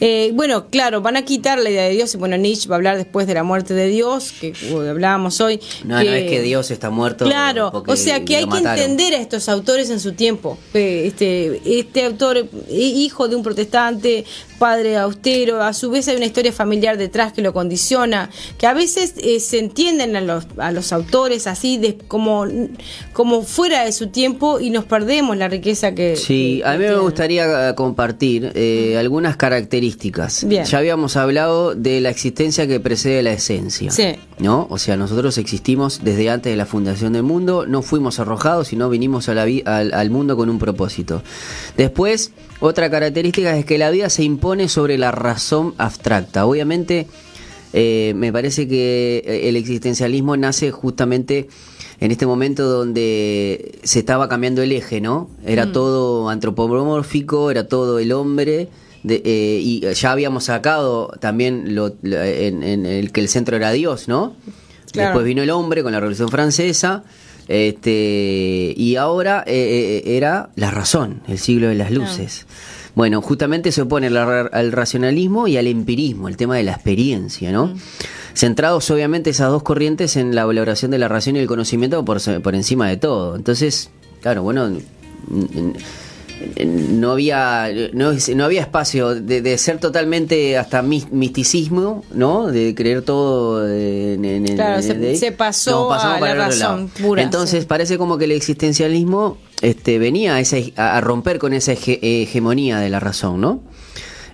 eh, 0.00 0.30
bueno, 0.34 0.68
claro, 0.70 1.00
van 1.00 1.16
a 1.16 1.24
quitar 1.24 1.58
la 1.58 1.70
idea 1.70 1.84
de 1.84 1.90
Dios. 1.90 2.14
Y 2.14 2.18
bueno, 2.18 2.36
Nietzsche 2.36 2.68
va 2.68 2.76
a 2.76 2.78
hablar 2.78 2.96
después 2.96 3.26
de 3.26 3.34
la 3.34 3.42
muerte 3.42 3.74
de 3.74 3.86
Dios, 3.88 4.32
que 4.32 4.52
hablábamos 4.88 5.40
hoy. 5.40 5.60
No, 5.84 5.94
no 5.94 6.00
es 6.00 6.28
que 6.28 6.42
Dios 6.42 6.70
está 6.70 6.90
muerto. 6.90 7.24
Claro, 7.24 7.84
o 7.86 7.96
sea 7.96 8.24
que 8.24 8.36
hay 8.36 8.48
que 8.48 8.58
entender 8.58 9.14
a 9.14 9.18
estos 9.18 9.48
autores 9.48 9.90
en 9.90 10.00
su 10.00 10.12
tiempo. 10.12 10.58
Este, 10.72 11.60
este 11.78 12.04
autor, 12.04 12.48
hijo 12.70 13.28
de 13.28 13.36
un 13.36 13.42
protestante, 13.42 14.24
padre 14.58 14.96
austero, 14.96 15.62
a 15.62 15.72
su 15.72 15.90
vez 15.90 16.08
hay 16.08 16.16
una 16.16 16.26
historia 16.26 16.52
familiar 16.52 16.96
detrás 16.96 17.32
que 17.32 17.42
lo 17.42 17.52
condiciona, 17.52 18.30
que 18.58 18.66
a 18.66 18.74
veces 18.74 19.14
eh, 19.18 19.40
se 19.40 19.58
entienden 19.58 20.16
a 20.16 20.20
los, 20.20 20.46
a 20.58 20.72
los 20.72 20.92
autores 20.92 21.46
así 21.46 21.78
de, 21.78 21.96
como, 21.96 22.46
como 23.12 23.42
fuera 23.42 23.84
de 23.84 23.92
su 23.92 24.08
tiempo 24.08 24.60
y 24.60 24.70
nos 24.70 24.84
perdemos 24.84 25.36
la 25.36 25.48
riqueza 25.48 25.94
que... 25.94 26.16
Sí, 26.16 26.62
a 26.64 26.72
mí 26.74 26.84
me 26.84 26.96
gustaría 26.96 27.70
eh, 27.70 27.74
compartir 27.74 28.52
eh, 28.54 28.96
algunas 28.98 29.36
características. 29.36 30.46
Ya 30.48 30.78
habíamos 30.78 31.16
hablado 31.16 31.74
de 31.74 32.00
la 32.00 32.10
existencia 32.10 32.66
que 32.66 32.80
precede 32.80 33.22
la 33.22 33.32
esencia. 33.32 33.90
Sí. 33.90 34.16
¿No? 34.38 34.66
O 34.70 34.78
sea, 34.78 34.96
nosotros 34.96 35.38
existimos 35.38 36.00
desde 36.02 36.28
antes 36.30 36.52
de 36.52 36.56
la 36.56 36.66
fundación 36.66 37.12
del 37.12 37.22
mundo, 37.22 37.66
no 37.66 37.82
fuimos 37.82 38.18
arrojados, 38.18 38.68
sino 38.68 38.90
vinimos 38.90 39.28
a 39.28 39.34
la 39.34 39.44
al, 39.66 39.92
al 39.92 40.10
mundo 40.10 40.36
con 40.36 40.48
un 40.48 40.58
propósito. 40.58 41.22
Después 41.76 42.32
otra 42.64 42.90
característica 42.90 43.56
es 43.56 43.66
que 43.66 43.76
la 43.76 43.90
vida 43.90 44.08
se 44.08 44.24
impone 44.24 44.68
sobre 44.68 44.96
la 44.96 45.10
razón 45.10 45.74
abstracta. 45.76 46.46
Obviamente, 46.46 47.06
eh, 47.74 48.14
me 48.16 48.32
parece 48.32 48.66
que 48.66 49.22
eh, 49.26 49.48
el 49.50 49.56
existencialismo 49.56 50.36
nace 50.38 50.70
justamente 50.70 51.48
en 52.00 52.10
este 52.10 52.26
momento 52.26 52.64
donde 52.64 53.78
se 53.82 53.98
estaba 53.98 54.30
cambiando 54.30 54.62
el 54.62 54.72
eje, 54.72 55.02
¿no? 55.02 55.28
Era 55.44 55.66
mm. 55.66 55.72
todo 55.72 56.28
antropomórfico, 56.30 57.50
era 57.50 57.68
todo 57.68 57.98
el 57.98 58.12
hombre. 58.12 58.68
Eh, 59.06 59.60
y 59.62 59.80
ya 59.94 60.12
habíamos 60.12 60.44
sacado 60.44 61.08
también 61.20 61.74
lo, 61.74 61.94
en, 62.02 62.86
el 62.86 63.12
que 63.12 63.20
el 63.20 63.28
centro 63.28 63.56
era 63.56 63.72
Dios, 63.72 64.08
¿no? 64.08 64.34
Después 64.94 65.24
vino 65.26 65.42
el 65.42 65.50
hombre 65.50 65.82
con 65.82 65.92
la 65.92 66.00
Revolución 66.00 66.30
Francesa 66.30 67.04
este, 67.48 68.74
y 68.76 68.96
ahora 68.96 69.44
eh, 69.46 70.02
eh, 70.04 70.16
era 70.16 70.50
la 70.56 70.70
razón, 70.70 71.22
el 71.28 71.38
siglo 71.38 71.68
de 71.68 71.74
las 71.74 71.90
luces. 71.90 72.46
Bueno, 72.94 73.20
justamente 73.22 73.72
se 73.72 73.82
opone 73.82 74.06
al, 74.06 74.72
racionalismo 74.72 75.48
y 75.48 75.56
al 75.56 75.66
empirismo, 75.66 76.28
el 76.28 76.36
tema 76.36 76.56
de 76.56 76.62
la 76.62 76.72
experiencia, 76.72 77.50
¿no? 77.50 77.66
Mm. 77.66 77.76
Centrados 78.34 78.90
obviamente 78.90 79.30
esas 79.30 79.50
dos 79.50 79.62
corrientes 79.62 80.16
en 80.16 80.34
la 80.34 80.44
valoración 80.44 80.90
de 80.90 80.98
la 80.98 81.08
razón 81.08 81.36
y 81.36 81.40
el 81.40 81.46
conocimiento 81.46 82.04
por, 82.04 82.20
por 82.42 82.54
encima 82.54 82.88
de 82.88 82.96
todo. 82.96 83.36
Entonces, 83.36 83.90
claro, 84.20 84.42
bueno, 84.42 84.70
no 86.64 87.12
había 87.12 87.68
no, 87.92 88.12
no 88.34 88.44
había 88.44 88.60
espacio 88.60 89.14
de, 89.14 89.58
ser 89.58 89.78
totalmente 89.78 90.56
hasta 90.58 90.82
misticismo 90.82 92.04
no 92.12 92.46
de 92.46 92.74
creer 92.74 93.02
todo 93.02 93.68
en, 93.68 94.44
claro, 94.54 94.82
se, 94.82 95.32
pasó 95.32 95.92
a 95.92 96.20
la 96.20 96.34
razón 96.34 96.88
pura 96.88 97.22
entonces 97.22 97.64
parece 97.64 97.98
como 97.98 98.18
que 98.18 98.24
el 98.24 98.32
existencialismo 98.32 99.38
este 99.62 99.98
venía 99.98 100.36
a, 100.36 100.96
a 100.96 101.00
romper 101.00 101.38
con 101.38 101.52
esa 101.52 101.72
hegemonía 101.72 102.78
de 102.78 102.90
la 102.90 103.00
razón 103.00 103.40
no 103.40 103.60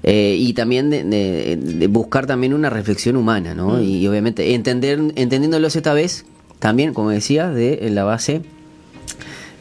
eh, 0.03 0.35
y 0.38 0.55
también 0.55 0.88
de, 0.90 1.87
buscar 1.90 2.27
también 2.27 2.55
una 2.55 2.70
reflexión 2.70 3.16
humana 3.16 3.55
no 3.55 3.77
mm. 3.77 3.83
y, 3.83 4.09
obviamente 4.09 4.55
entender 4.55 4.99
entendiéndolos 5.16 5.77
esta 5.77 5.92
vez 5.92 6.25
también 6.59 6.94
como 6.94 7.11
decía 7.11 7.51
de 7.51 7.88
la 7.90 8.05
base 8.05 8.42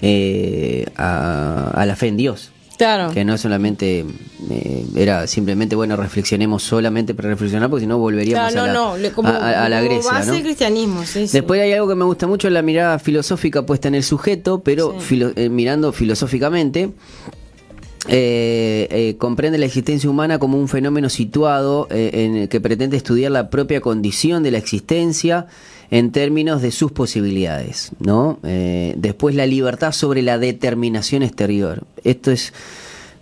eh, 0.01 0.85
a, 0.95 1.83
la 1.85 1.95
fe 1.95 2.07
en 2.07 2.17
Dios. 2.17 2.51
Claro. 2.77 3.11
Que 3.11 3.25
no 3.25 3.37
solamente 3.37 4.05
eh, 4.49 4.85
era 4.95 5.27
simplemente, 5.27 5.75
bueno, 5.75 5.97
reflexionemos 5.97 6.63
solamente 6.63 7.13
para 7.13 7.27
reflexionar, 7.27 7.69
porque 7.69 7.81
si 7.81 7.87
no 7.87 7.97
volveríamos 7.97 8.55
a, 8.55 8.67
la, 8.67 9.65
a, 9.65 9.69
la 9.69 9.81
Grecia. 9.81 10.11
Base 10.11 10.41
cristianismo, 10.41 11.01
Después 11.13 11.61
hay 11.61 11.73
algo 11.73 11.89
que 11.89 11.95
me 11.95 12.05
gusta 12.05 12.25
mucho, 12.25 12.49
la 12.49 12.61
mirada 12.61 12.97
filosófica 12.97 13.65
puesta 13.65 13.89
en 13.89 13.95
el 13.95 14.03
sujeto, 14.03 14.61
pero 14.63 14.95
eh, 15.35 15.49
mirando 15.49 15.91
filosóficamente. 15.91 16.91
comprende 19.17 19.57
la 19.57 19.65
existencia 19.65 20.09
humana 20.09 20.39
como 20.39 20.57
un 20.57 20.69
fenómeno 20.69 21.09
situado 21.09 21.87
en 21.89 22.37
el 22.37 22.47
que 22.47 22.61
pretende 22.61 22.95
estudiar 22.95 23.33
la 23.33 23.49
propia 23.49 23.81
condición 23.81 24.41
de 24.41 24.51
la 24.51 24.57
existencia 24.57 25.47
en 25.91 26.11
términos 26.11 26.61
de 26.61 26.71
sus 26.71 26.91
posibilidades, 26.91 27.91
¿no? 27.99 28.39
Eh, 28.43 28.93
después 28.97 29.35
la 29.35 29.45
libertad 29.45 29.91
sobre 29.91 30.21
la 30.21 30.37
determinación 30.37 31.23
exterior. 31.23 31.83
Esto 32.03 32.31
es 32.31 32.53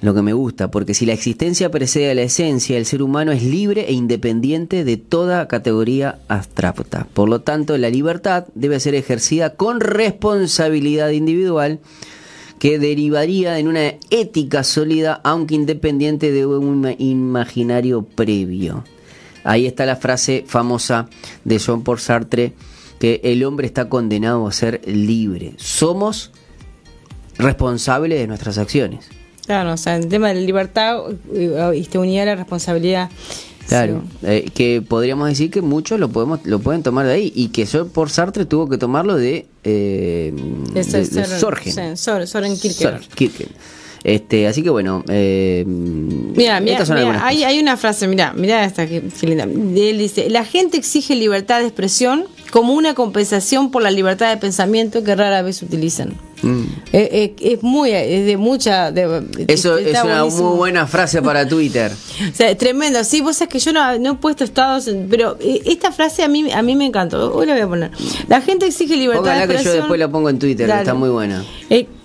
lo 0.01 0.13
que 0.13 0.21
me 0.21 0.33
gusta, 0.33 0.69
porque 0.69 0.93
si 0.93 1.05
la 1.05 1.13
existencia 1.13 1.71
precede 1.71 2.11
a 2.11 2.15
la 2.15 2.21
esencia, 2.21 2.77
el 2.77 2.85
ser 2.85 3.01
humano 3.01 3.31
es 3.31 3.43
libre 3.43 3.85
e 3.87 3.93
independiente 3.93 4.83
de 4.83 4.97
toda 4.97 5.47
categoría 5.47 6.19
abstracta. 6.27 7.07
Por 7.13 7.29
lo 7.29 7.41
tanto, 7.41 7.77
la 7.77 7.89
libertad 7.89 8.45
debe 8.53 8.79
ser 8.79 8.95
ejercida 8.95 9.55
con 9.55 9.79
responsabilidad 9.79 11.09
individual 11.09 11.79
que 12.59 12.79
derivaría 12.79 13.59
en 13.59 13.67
una 13.67 13.93
ética 14.09 14.63
sólida, 14.63 15.21
aunque 15.23 15.55
independiente 15.55 16.31
de 16.31 16.45
un 16.45 16.95
imaginario 16.99 18.03
previo. 18.03 18.83
Ahí 19.47 19.65
está 19.65 19.85
la 19.85 19.95
frase 19.95 20.43
famosa 20.45 21.07
de 21.45 21.57
Jean 21.57 21.81
Paul 21.81 21.99
Sartre, 21.99 22.53
que 22.99 23.21
el 23.23 23.45
hombre 23.45 23.65
está 23.65 23.87
condenado 23.87 24.45
a 24.45 24.51
ser 24.51 24.81
libre. 24.85 25.53
Somos 25.55 26.31
responsables 27.37 28.19
de 28.19 28.27
nuestras 28.27 28.57
acciones. 28.57 29.07
Claro, 29.45 29.71
o 29.71 29.77
sea, 29.77 29.95
el 29.95 30.09
tema 30.09 30.27
de 30.27 30.33
la 30.33 30.41
libertad 30.41 30.99
eh, 31.33 31.71
esta 31.75 31.99
unidad 31.99 32.25
la 32.25 32.35
responsabilidad. 32.35 33.09
Claro, 33.69 34.03
eh, 34.23 34.49
que 34.53 34.81
podríamos 34.81 35.29
decir 35.29 35.49
que 35.49 35.61
muchos 35.61 35.97
lo 35.97 36.09
podemos 36.09 36.45
lo 36.45 36.59
pueden 36.59 36.83
tomar 36.83 37.05
de 37.05 37.13
ahí 37.13 37.31
y 37.33 37.47
que 37.47 37.65
Jean 37.65 37.87
Paul 37.87 38.09
Sartre 38.09 38.45
tuvo 38.45 38.67
que 38.67 38.77
tomarlo 38.77 39.15
de, 39.15 39.45
eh, 39.63 40.33
de, 40.73 40.83
de, 40.83 42.27
Soren 42.27 42.57
Kierkegaard. 42.57 43.03
Este, 44.03 44.47
así 44.47 44.63
que 44.63 44.69
bueno, 44.69 45.03
eh, 45.09 45.63
mira, 45.67 46.59
mira, 46.59 46.83
hay, 47.25 47.43
hay, 47.43 47.59
una 47.59 47.77
frase, 47.77 48.07
mira, 48.07 48.33
mira 48.33 48.63
esta 48.63 48.87
que, 48.87 49.03
linda. 49.21 49.43
Él 49.43 49.97
dice, 49.97 50.29
la 50.29 50.45
gente 50.45 50.77
exige 50.77 51.15
libertad 51.15 51.59
de 51.59 51.67
expresión 51.67 52.25
como 52.51 52.73
una 52.73 52.93
compensación 52.93 53.71
por 53.71 53.81
la 53.81 53.91
libertad 53.91 54.29
de 54.29 54.37
pensamiento 54.37 55.03
que 55.03 55.15
rara 55.15 55.41
vez 55.41 55.61
utilizan. 55.61 56.13
Mm. 56.41 56.63
Eh, 56.93 57.09
eh, 57.11 57.35
es 57.53 57.63
muy, 57.63 57.91
es 57.91 58.25
de 58.25 58.37
mucha. 58.37 58.89
Eso 59.47 59.77
es 59.77 60.03
una 60.03 60.25
muy 60.25 60.57
buena 60.57 60.87
frase 60.87 61.21
para 61.21 61.47
Twitter. 61.49 61.91
o 61.91 62.35
sea, 62.35 62.55
tremendo. 62.57 63.03
Sí, 63.03 63.21
vos 63.21 63.37
sabés 63.37 63.51
que 63.51 63.59
yo 63.59 63.73
no, 63.73 63.97
no 63.99 64.11
he 64.11 64.15
puesto 64.15 64.43
estados, 64.43 64.89
pero 65.09 65.37
eh, 65.39 65.61
esta 65.65 65.91
frase 65.91 66.23
a 66.23 66.27
mí, 66.27 66.51
a 66.51 66.61
mí 66.61 66.75
me 66.75 66.85
encantó. 66.85 67.33
Hoy 67.33 67.45
la 67.45 67.53
voy 67.53 67.61
a 67.61 67.67
poner. 67.67 67.91
La 68.27 68.41
gente 68.41 68.67
exige 68.67 68.95
libertad 68.95 69.23
de 69.23 69.37
expresión. 69.39 69.57
que 69.57 69.63
yo 69.63 69.73
después 69.81 69.99
la 69.99 70.09
pongo 70.09 70.29
en 70.29 70.39
Twitter, 70.39 70.69
está 70.69 70.93
muy 70.93 71.09
buena 71.09 71.43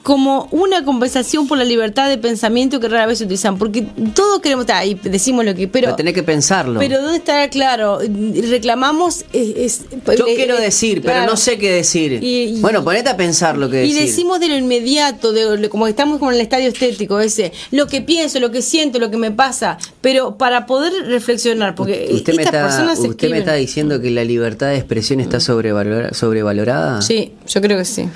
como 0.03 0.49
una 0.51 0.85
compensación 0.85 1.47
por 1.47 1.59
la 1.59 1.65
libertad 1.65 2.09
de 2.09 2.19
pensamiento 2.19 2.81
que 2.81 2.89
rara 2.89 3.07
vez 3.07 3.19
se 3.19 3.25
utilizan, 3.25 3.57
porque 3.57 3.83
todos 4.15 4.41
queremos 4.41 4.69
ahí, 4.71 4.99
decimos 5.03 5.45
lo 5.45 5.55
que, 5.55 5.69
pero, 5.69 5.87
pero 5.87 5.97
tenés 5.97 6.15
que 6.15 6.23
pensarlo. 6.23 6.81
Pero 6.81 7.01
dónde 7.01 7.19
está 7.19 7.49
claro, 7.51 8.01
reclamamos 8.01 9.25
es, 9.33 9.83
yo 10.17 10.25
quiero 10.25 10.57
decir, 10.57 11.03
pero 11.03 11.25
no 11.25 11.37
sé 11.37 11.59
qué 11.59 11.71
decir. 11.71 12.21
bueno, 12.61 12.83
ponete 12.83 13.11
a 13.11 13.17
pensar 13.17 13.57
lo 13.57 13.71
que 13.71 13.79
decir. 13.79 13.97
Y 13.97 14.01
de 14.39 14.49
lo 14.49 14.57
inmediato, 14.57 15.33
de, 15.33 15.69
como 15.69 15.87
estamos 15.87 16.19
con 16.19 16.33
el 16.33 16.41
estadio 16.41 16.69
estético 16.69 17.21
ese, 17.21 17.53
lo 17.71 17.87
que 17.87 18.01
pienso, 18.01 18.41
lo 18.41 18.51
que 18.51 18.63
siento, 18.63 18.99
lo 18.99 19.11
que 19.11 19.17
me 19.17 19.31
pasa, 19.31 19.79
pero 20.01 20.37
para 20.39 20.67
poder 20.67 20.93
reflexionar, 21.07 21.75
porque 21.75 22.09
usted 22.13 22.35
me 22.35 22.43
está, 22.43 22.95
usted 22.99 23.31
me 23.31 23.39
está 23.39 23.55
diciendo 23.55 24.01
que 24.01 24.11
la 24.11 24.25
libertad 24.25 24.69
de 24.69 24.77
expresión 24.77 25.21
está 25.21 25.41
sobrevalorada. 25.41 27.03
Sí, 27.03 27.33
yo 27.47 27.61
creo 27.61 27.79
que 27.79 27.85
sí. 27.85 28.09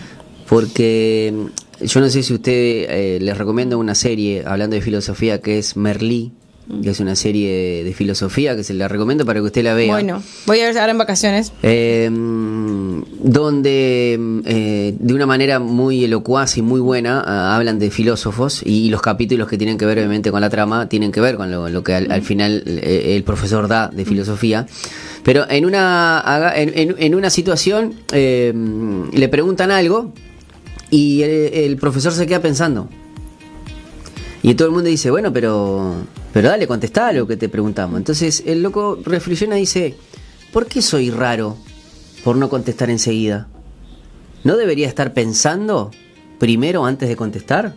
Porque 0.48 1.34
yo 1.80 2.00
no 2.00 2.08
sé 2.08 2.22
si 2.22 2.34
usted 2.34 2.52
eh, 2.52 3.18
les 3.20 3.36
recomiendo 3.36 3.78
una 3.78 3.94
serie 3.94 4.44
hablando 4.46 4.76
de 4.76 4.82
filosofía 4.82 5.40
que 5.40 5.58
es 5.58 5.76
Merlí, 5.76 6.32
que 6.82 6.90
es 6.90 7.00
una 7.00 7.14
serie 7.16 7.84
de, 7.84 7.94
filosofía 7.94 8.56
que 8.56 8.64
se 8.64 8.74
la 8.74 8.88
recomiendo 8.88 9.24
para 9.24 9.40
que 9.40 9.46
usted 9.46 9.62
la 9.62 9.74
vea. 9.74 9.92
Bueno, 9.92 10.22
voy 10.46 10.60
a 10.60 10.66
ver 10.66 10.78
ahora 10.78 10.92
en 10.92 10.98
vacaciones. 10.98 11.52
Eh, 11.62 12.10
donde 13.22 14.18
eh, 14.44 14.94
de 14.98 15.14
una 15.14 15.26
manera 15.26 15.58
muy 15.58 16.04
elocuaz 16.04 16.56
y 16.58 16.62
muy 16.62 16.80
buena 16.80 17.22
ah, 17.24 17.56
hablan 17.56 17.78
de 17.78 17.90
filósofos 17.90 18.62
y, 18.64 18.90
los 18.90 19.02
capítulos 19.02 19.48
que 19.48 19.58
tienen 19.58 19.78
que 19.78 19.86
ver 19.86 19.98
obviamente 19.98 20.30
con 20.30 20.40
la 20.40 20.48
trama 20.48 20.88
tienen 20.88 21.10
que 21.10 21.20
ver 21.20 21.36
con 21.36 21.50
lo, 21.50 21.82
que 21.82 21.94
al, 21.94 22.22
final 22.22 22.62
el 22.66 23.22
profesor 23.24 23.68
da 23.68 23.88
de 23.88 24.04
filosofía. 24.04 24.66
Pero 25.22 25.48
en 25.50 25.64
una, 25.66 26.52
en 26.54 27.14
una 27.14 27.30
situación 27.30 27.94
le 28.12 29.28
preguntan 29.28 29.72
algo 29.72 30.12
y 30.90 31.22
el, 31.22 31.76
profesor 31.76 32.12
se 32.12 32.26
queda 32.26 32.40
pensando. 32.40 32.88
Y 34.42 34.54
todo 34.54 34.68
el 34.68 34.74
mundo 34.74 34.88
dice, 34.88 35.10
bueno, 35.10 35.32
pero, 35.32 35.94
pero 36.36 36.50
dale, 36.50 36.66
contestá 36.66 37.12
lo 37.12 37.26
que 37.26 37.38
te 37.38 37.48
preguntamos. 37.48 37.96
Entonces 37.96 38.42
el 38.44 38.62
loco 38.62 38.98
reflexiona 39.02 39.56
y 39.56 39.60
dice, 39.60 39.94
¿por 40.52 40.66
qué 40.66 40.82
soy 40.82 41.10
raro 41.10 41.56
por 42.24 42.36
no 42.36 42.50
contestar 42.50 42.90
enseguida? 42.90 43.48
¿No 44.44 44.58
debería 44.58 44.86
estar 44.86 45.14
pensando 45.14 45.92
primero 46.38 46.84
antes 46.84 47.08
de 47.08 47.16
contestar? 47.16 47.74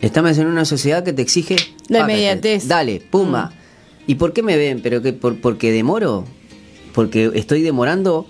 Estamos 0.00 0.36
en 0.38 0.48
una 0.48 0.64
sociedad 0.64 1.04
que 1.04 1.12
te 1.12 1.22
exige... 1.22 1.54
La 1.86 2.00
inmediatez. 2.00 2.66
Dale, 2.66 3.00
pumba. 3.08 3.52
Mm. 3.54 4.10
¿Y 4.10 4.14
por 4.16 4.32
qué 4.32 4.42
me 4.42 4.56
ven? 4.56 4.80
¿Pero 4.82 5.00
que 5.00 5.12
por, 5.12 5.40
porque 5.40 5.70
demoro? 5.70 6.24
¿Porque 6.92 7.30
estoy 7.34 7.62
demorando? 7.62 8.26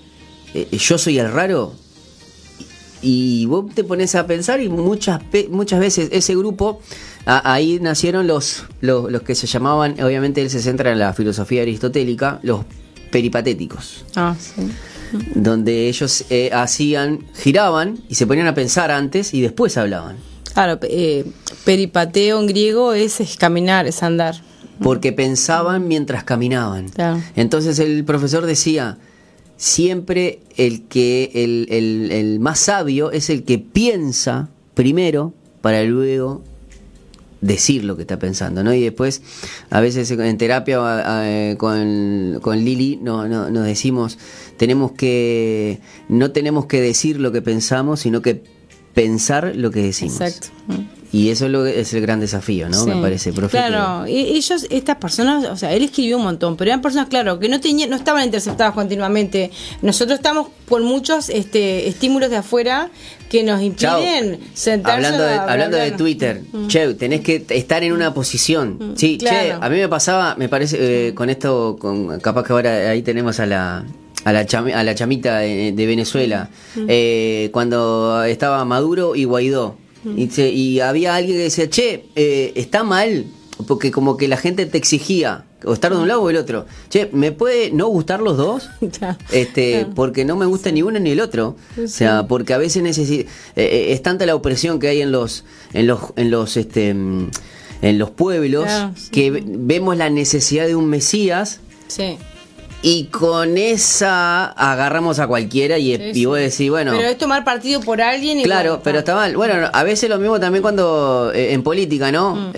Eh, 0.52 0.68
¿Yo 0.70 0.98
soy 0.98 1.18
el 1.18 1.32
raro? 1.32 1.72
Y 3.02 3.46
vos 3.46 3.66
te 3.74 3.84
pones 3.84 4.14
a 4.14 4.26
pensar 4.26 4.60
y 4.60 4.68
muchas 4.68 5.20
muchas 5.50 5.80
veces 5.80 6.08
ese 6.12 6.36
grupo 6.36 6.80
ahí 7.24 7.78
nacieron 7.80 8.26
los, 8.26 8.64
los, 8.80 9.22
que 9.22 9.34
se 9.34 9.46
llamaban 9.46 10.00
obviamente 10.02 10.42
él 10.42 10.50
se 10.50 10.60
centra 10.60 10.92
en 10.92 10.98
la 10.98 11.12
filosofía 11.12 11.62
aristotélica 11.62 12.40
los 12.42 12.64
peripatéticos 13.10 14.04
ah, 14.16 14.34
sí. 14.38 14.70
donde 15.34 15.88
ellos 15.88 16.24
eh, 16.30 16.50
hacían 16.52 17.26
giraban 17.34 17.98
y 18.08 18.14
se 18.14 18.26
ponían 18.26 18.46
a 18.46 18.54
pensar 18.54 18.90
antes 18.90 19.34
y 19.34 19.40
después 19.40 19.76
hablaban 19.76 20.16
claro 20.52 20.78
eh, 20.82 21.24
peripateo 21.64 22.40
en 22.40 22.46
griego 22.46 22.92
es, 22.92 23.20
es 23.20 23.36
caminar 23.36 23.86
es 23.86 24.02
andar 24.02 24.42
porque 24.82 25.12
pensaban 25.12 25.88
mientras 25.88 26.24
caminaban 26.24 26.88
claro. 26.88 27.22
entonces 27.36 27.78
el 27.78 28.04
profesor 28.04 28.46
decía 28.46 28.98
siempre 29.60 30.40
el 30.56 30.84
que 30.84 31.30
el, 31.34 31.66
el, 32.10 32.40
más 32.40 32.60
sabio 32.60 33.12
es 33.12 33.28
el 33.28 33.44
que 33.44 33.58
piensa 33.58 34.48
primero 34.72 35.34
para 35.60 35.84
luego 35.84 36.42
decir 37.42 37.84
lo 37.84 37.94
que 37.94 38.02
está 38.02 38.18
pensando, 38.18 38.64
¿no? 38.64 38.72
Y 38.72 38.80
después, 38.80 39.20
a 39.68 39.82
veces 39.82 40.10
en 40.10 40.38
terapia 40.38 40.80
eh, 41.26 41.56
con, 41.58 42.38
con 42.40 42.64
Lili 42.64 42.98
no, 43.02 43.28
no, 43.28 43.50
nos 43.50 43.66
decimos, 43.66 44.18
tenemos 44.56 44.92
que, 44.92 45.80
no 46.08 46.30
tenemos 46.30 46.64
que 46.64 46.80
decir 46.80 47.20
lo 47.20 47.30
que 47.30 47.42
pensamos, 47.42 48.00
sino 48.00 48.22
que 48.22 48.42
pensar 48.94 49.52
lo 49.56 49.70
que 49.70 49.82
decimos. 49.82 50.22
Exacto. 50.22 50.48
Y 51.12 51.30
eso 51.30 51.46
es, 51.46 51.50
lo, 51.50 51.66
es 51.66 51.92
el 51.92 52.02
gran 52.02 52.20
desafío, 52.20 52.68
¿no? 52.68 52.86
Me 52.86 53.00
parece, 53.00 53.32
profe. 53.32 53.56
Claro, 53.56 54.04
ellos, 54.06 54.66
estas 54.70 54.96
personas, 54.96 55.44
o 55.46 55.56
sea, 55.56 55.72
él 55.72 55.82
escribió 55.82 56.18
un 56.18 56.24
montón, 56.24 56.56
pero 56.56 56.70
eran 56.70 56.82
personas, 56.82 57.08
claro, 57.08 57.40
que 57.40 57.48
no 57.48 57.60
tenían, 57.60 57.90
no 57.90 57.96
estaban 57.96 58.24
interceptadas 58.24 58.74
continuamente. 58.74 59.50
Nosotros 59.82 60.18
estamos 60.18 60.48
con 60.68 60.84
muchos 60.84 61.28
este, 61.28 61.88
estímulos 61.88 62.30
de 62.30 62.36
afuera 62.36 62.90
que 63.28 63.42
nos 63.42 63.60
impiden 63.60 64.40
sentarse 64.54 65.06
hablando 65.06 65.24
de, 65.24 65.34
hablando 65.34 65.76
de 65.76 65.92
Twitter 65.92 66.42
mm. 66.52 66.66
che 66.66 66.94
tenés 66.94 67.20
que 67.20 67.44
estar 67.48 67.82
en 67.84 67.92
una 67.92 68.12
posición 68.12 68.76
mm, 68.78 68.96
sí 68.96 69.18
che 69.18 69.52
a 69.52 69.68
mí 69.68 69.76
me 69.76 69.88
pasaba 69.88 70.34
me 70.36 70.48
parece 70.48 71.08
eh, 71.08 71.14
con 71.14 71.30
esto 71.30 71.76
con 71.78 72.18
capaz 72.18 72.44
que 72.44 72.52
ahora 72.52 72.90
ahí 72.90 73.02
tenemos 73.02 73.38
a 73.38 73.46
la 73.46 73.84
a 74.24 74.32
la, 74.32 74.40
a 74.40 74.84
la 74.84 74.94
chamita 74.94 75.38
de, 75.38 75.86
Venezuela 75.86 76.50
mm. 76.74 76.86
eh, 76.88 77.50
cuando 77.52 78.24
estaba 78.24 78.64
Maduro 78.64 79.14
y 79.14 79.24
Guaidó 79.24 79.76
y, 80.04 80.40
y, 80.40 80.80
había 80.80 81.14
alguien 81.14 81.36
que 81.36 81.42
decía 81.44 81.68
che 81.68 82.06
eh, 82.14 82.52
está 82.54 82.84
mal 82.84 83.26
porque 83.66 83.90
como 83.90 84.16
que 84.16 84.28
la 84.28 84.36
gente 84.36 84.66
te 84.66 84.78
exigía 84.78 85.44
o 85.64 85.72
estar 85.72 85.92
de 85.92 85.98
un 85.98 86.08
lado 86.08 86.22
o 86.22 86.28
del 86.28 86.36
otro. 86.36 86.66
Che, 86.88 87.10
¿me 87.12 87.32
puede 87.32 87.70
no 87.70 87.88
gustar 87.88 88.20
los 88.20 88.36
dos? 88.36 88.70
este, 89.32 89.86
porque 89.94 90.24
no 90.24 90.36
me 90.36 90.46
gusta 90.46 90.70
ni 90.70 90.82
uno 90.82 90.98
ni 90.98 91.10
el 91.10 91.20
otro. 91.20 91.56
O 91.82 91.88
sea, 91.88 92.26
porque 92.26 92.54
a 92.54 92.58
veces 92.58 92.82
necesito 92.82 93.28
eh, 93.56 93.64
eh, 93.64 93.92
es 93.92 94.02
tanta 94.02 94.26
la 94.26 94.34
opresión 94.34 94.78
que 94.78 94.88
hay 94.88 95.02
en 95.02 95.12
los 95.12 95.44
en 95.72 95.86
los 95.86 96.00
en 96.16 96.30
los 96.30 96.56
este 96.56 96.90
en 96.90 97.98
los 97.98 98.10
pueblos 98.10 98.66
que 99.10 99.30
vemos 99.46 99.96
la 99.96 100.10
necesidad 100.10 100.66
de 100.66 100.74
un 100.74 100.88
mesías. 100.88 101.60
Sí. 101.88 102.18
Y 102.82 103.04
con 103.06 103.58
esa 103.58 104.46
agarramos 104.46 105.18
a 105.18 105.26
cualquiera 105.26 105.76
y, 105.76 105.94
y 105.94 106.24
vos 106.24 106.38
decís, 106.38 106.70
bueno. 106.70 106.92
Pero 106.96 107.08
es 107.08 107.18
tomar 107.18 107.44
partido 107.44 107.80
por 107.80 108.00
alguien 108.00 108.40
y. 108.40 108.44
Claro, 108.44 108.80
pero 108.82 109.00
está 109.00 109.14
mal. 109.14 109.36
Bueno, 109.36 109.68
a 109.70 109.82
veces 109.82 110.08
lo 110.08 110.18
mismo 110.18 110.40
también 110.40 110.62
cuando. 110.62 111.30
Eh, 111.34 111.52
en 111.52 111.62
política, 111.62 112.10
¿no? 112.10 112.34
Mm. 112.34 112.52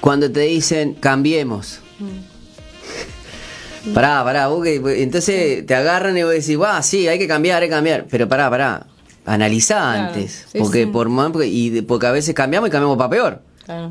cuando 0.00 0.30
te 0.30 0.40
dicen 0.40 0.94
cambiemos. 0.94 1.80
Mm. 1.98 2.38
Pará, 3.94 4.22
pará, 4.24 4.48
entonces 4.96 5.64
te 5.66 5.74
agarran 5.74 6.16
y 6.16 6.22
vos 6.22 6.32
decís, 6.32 6.60
va, 6.60 6.82
sí, 6.82 7.08
hay 7.08 7.18
que 7.18 7.26
cambiar, 7.26 7.62
hay 7.62 7.68
que 7.68 7.74
cambiar. 7.74 8.06
Pero 8.10 8.28
pará, 8.28 8.50
pará, 8.50 8.86
analizá 9.24 9.92
antes. 9.92 10.46
porque, 10.58 10.86
Por, 10.86 11.08
y, 11.44 11.82
porque 11.82 12.06
a 12.06 12.12
veces 12.12 12.34
cambiamos 12.34 12.68
y 12.68 12.72
cambiamos 12.72 12.98
para 12.98 13.10
peor. 13.10 13.42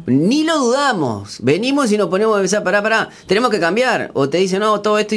Ni 0.07 0.43
lo 0.43 0.57
dudamos. 0.57 1.37
Venimos 1.41 1.91
y 1.91 1.97
nos 1.97 2.07
ponemos 2.07 2.35
a 2.35 2.39
pensar, 2.39 2.63
pará, 2.63 2.81
pará, 2.81 3.09
tenemos 3.27 3.51
que 3.51 3.59
cambiar. 3.59 4.09
O 4.13 4.27
te 4.27 4.37
dicen, 4.39 4.59
no, 4.59 4.81
todo 4.81 4.97
esto. 4.97 5.15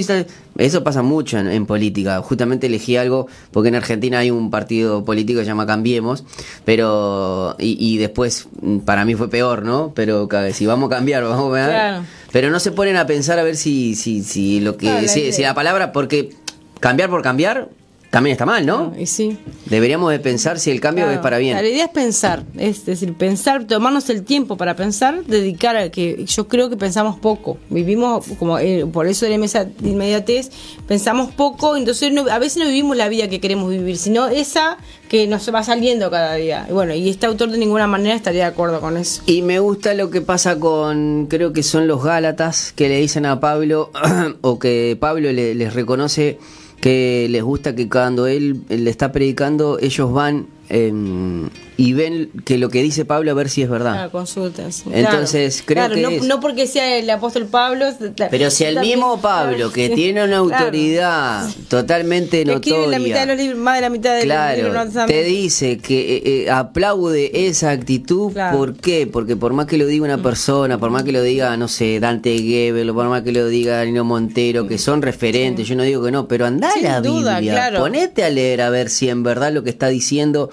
Eso 0.58 0.84
pasa 0.84 1.02
mucho 1.02 1.38
en, 1.38 1.64
política. 1.66 2.20
Justamente 2.20 2.66
elegí 2.66 2.96
algo, 2.96 3.26
porque 3.52 3.70
en 3.70 3.76
Argentina 3.76 4.18
hay 4.18 4.30
un 4.30 4.50
partido 4.50 5.04
político 5.04 5.38
que 5.38 5.44
se 5.44 5.50
llama 5.50 5.66
Cambiemos, 5.66 6.24
pero. 6.64 7.56
Y, 7.58 7.96
después, 7.96 8.48
para 8.84 9.04
mí 9.04 9.14
fue 9.14 9.30
peor, 9.30 9.62
¿no? 9.62 9.92
Pero 9.94 10.28
si 10.52 10.66
vamos 10.66 10.88
a 10.90 10.96
cambiar, 10.96 11.24
vamos 11.24 11.56
a 11.56 11.66
ver. 11.66 12.02
Pero 12.30 12.50
no 12.50 12.60
se 12.60 12.72
ponen 12.72 12.96
a 12.96 13.06
pensar 13.06 13.38
a 13.38 13.42
ver 13.42 13.56
si, 13.56 13.94
si, 13.94 14.22
si 14.22 14.60
lo 14.60 14.76
que. 14.76 15.08
si 15.08 15.42
la 15.42 15.54
palabra. 15.54 15.92
Porque 15.92 16.34
cambiar 16.80 17.08
por 17.08 17.22
cambiar 17.22 17.68
también 18.10 18.32
está 18.32 18.44
mal, 18.44 18.66
¿no? 18.66 18.92
Y 18.98 19.06
sí. 19.06 19.38
Deberíamos 19.66 20.10
de 20.10 20.18
pensar 20.18 20.58
si 20.58 20.72
el 20.72 20.80
cambio 20.80 21.08
es 21.10 21.18
para 21.18 21.38
bien. 21.38 21.56
La 21.56 21.66
idea 21.66 21.84
es 21.84 21.90
pensar, 21.90 22.42
es 22.58 22.84
decir, 22.84 23.14
pensar, 23.14 23.64
tomarnos 23.68 24.10
el 24.10 24.24
tiempo 24.24 24.56
para 24.56 24.74
pensar, 24.74 25.24
dedicar 25.26 25.76
a 25.76 25.90
que 25.90 26.24
yo 26.24 26.48
creo 26.48 26.68
que 26.68 26.76
pensamos 26.76 27.20
poco. 27.20 27.58
Vivimos, 27.68 28.26
como 28.38 28.58
eh, 28.58 28.84
por 28.92 29.06
eso 29.06 29.26
de 29.26 29.38
la 29.38 29.68
inmediatez, 29.84 30.50
pensamos 30.88 31.30
poco, 31.30 31.76
entonces 31.76 32.12
a 32.30 32.38
veces 32.40 32.58
no 32.58 32.64
vivimos 32.64 32.96
la 32.96 33.08
vida 33.08 33.28
que 33.28 33.40
queremos 33.40 33.70
vivir, 33.70 33.96
sino 33.96 34.26
esa 34.26 34.78
que 35.08 35.28
nos 35.28 35.52
va 35.54 35.62
saliendo 35.62 36.10
cada 36.10 36.34
día. 36.34 36.66
Y 36.68 36.72
bueno, 36.72 36.94
y 36.94 37.08
este 37.08 37.26
autor 37.26 37.50
de 37.50 37.58
ninguna 37.58 37.86
manera 37.86 38.16
estaría 38.16 38.44
de 38.44 38.50
acuerdo 38.50 38.80
con 38.80 38.96
eso. 38.96 39.22
Y 39.26 39.42
me 39.42 39.60
gusta 39.60 39.94
lo 39.94 40.10
que 40.10 40.20
pasa 40.20 40.58
con, 40.58 41.26
creo 41.30 41.52
que 41.52 41.62
son 41.62 41.86
los 41.86 42.02
Gálatas, 42.02 42.72
que 42.74 42.88
le 42.88 42.96
dicen 42.96 43.24
a 43.24 43.38
Pablo, 43.38 43.92
o 44.40 44.58
que 44.58 44.96
Pablo 44.98 45.30
les 45.30 45.74
reconoce 45.74 46.38
que 46.80 47.28
les 47.30 47.42
gusta 47.42 47.74
que 47.74 47.88
cuando 47.88 48.26
él 48.26 48.62
le 48.68 48.90
está 48.90 49.12
predicando, 49.12 49.78
ellos 49.78 50.12
van 50.12 50.46
Em, 50.70 51.50
y 51.80 51.94
ven 51.94 52.30
que 52.44 52.58
lo 52.58 52.68
que 52.68 52.82
dice 52.82 53.06
Pablo 53.06 53.30
a 53.30 53.34
ver 53.34 53.48
si 53.48 53.62
es 53.62 53.70
verdad. 53.70 53.92
Claro, 53.92 54.10
consultas. 54.10 54.84
Entonces, 54.92 55.62
creo 55.64 55.88
que. 55.88 56.02
No, 56.02 56.10
no, 56.26 56.38
porque 56.38 56.66
sea 56.66 56.98
el 56.98 57.08
apóstol 57.08 57.46
Pablo. 57.46 57.86
Pero 58.30 58.50
si 58.50 58.64
el 58.64 58.80
mismo 58.80 59.18
Pablo, 59.22 59.72
que 59.72 59.88
tiene 59.88 60.22
una 60.22 60.36
autoridad 60.36 61.48
totalmente 61.68 62.44
notoria. 62.44 62.86
La 62.86 62.98
mitad 62.98 63.20
de 63.20 63.26
los 63.28 63.36
libros, 63.38 63.58
más 63.58 63.76
de 63.76 63.80
la 63.80 63.88
mitad 63.88 64.14
de 64.14 64.24
claro, 64.24 64.74
los 64.74 65.06
Te 65.06 65.24
dice 65.24 65.78
que 65.78 66.16
eh, 66.16 66.22
eh, 66.24 66.50
aplaude 66.50 67.46
esa 67.46 67.70
actitud. 67.70 68.30
¿Por 68.52 68.76
qué? 68.76 69.06
Porque 69.10 69.36
por 69.36 69.54
más 69.54 69.64
que 69.64 69.78
lo 69.78 69.86
diga 69.86 70.04
una 70.04 70.18
mm. 70.18 70.22
persona, 70.22 70.78
por 70.78 70.90
más 70.90 71.02
que 71.04 71.12
lo 71.12 71.22
diga, 71.22 71.56
no 71.56 71.66
sé, 71.66 71.98
Dante 71.98 72.36
Gebel, 72.40 72.92
por 72.92 73.08
más 73.08 73.22
que 73.22 73.32
lo 73.32 73.48
diga 73.48 73.82
Nino 73.86 74.04
Montero, 74.04 74.68
que 74.68 74.76
son 74.76 75.00
referentes, 75.00 75.66
yo 75.66 75.76
no 75.76 75.82
digo 75.82 76.04
que 76.04 76.10
no, 76.10 76.28
pero 76.28 76.44
anda 76.44 76.68
a 76.76 76.80
la 76.82 77.00
Biblia, 77.00 77.72
ponete 77.78 78.22
a 78.22 78.28
leer 78.28 78.60
a 78.60 78.68
ver 78.68 78.90
si 78.90 79.08
en 79.08 79.22
verdad 79.22 79.50
lo 79.50 79.64
que 79.64 79.70
está 79.70 79.88
diciendo 79.88 80.50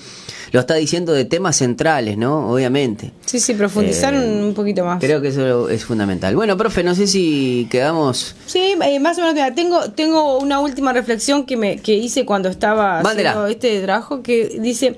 lo 0.52 0.60
está 0.60 0.76
diciendo 0.76 1.14
de 1.14 1.26
temas 1.26 1.58
centrales, 1.58 2.18
¿no? 2.18 2.50
Obviamente. 2.50 3.12
Sí, 3.26 3.39
sí, 3.39 3.54
profundizar 3.54 4.14
eh, 4.14 4.43
un 4.43 4.54
poquito 4.54 4.86
más. 4.86 5.00
Creo 5.00 5.22
que 5.22 5.30
eso 5.30 5.70
es 5.70 5.86
fundamental. 5.86 6.36
Bueno, 6.36 6.58
profe, 6.58 6.84
no 6.84 6.95
sé 6.95 7.08
si 7.08 7.68
quedamos... 7.70 8.36
Sí, 8.45 8.76
eh, 8.82 9.00
más 9.00 9.18
o 9.18 9.22
menos. 9.22 9.56
Tengo, 9.56 9.91
tengo 9.91 10.39
una 10.39 10.60
última 10.60 10.93
reflexión 10.93 11.45
que, 11.45 11.58
me, 11.58 11.78
que 11.78 11.93
hice 11.93 12.26
cuando 12.26 12.50
estaba 12.50 13.00
haciendo 13.00 13.48
este 13.48 13.82
trabajo, 13.82 14.22
que 14.22 14.58
dice, 14.60 14.98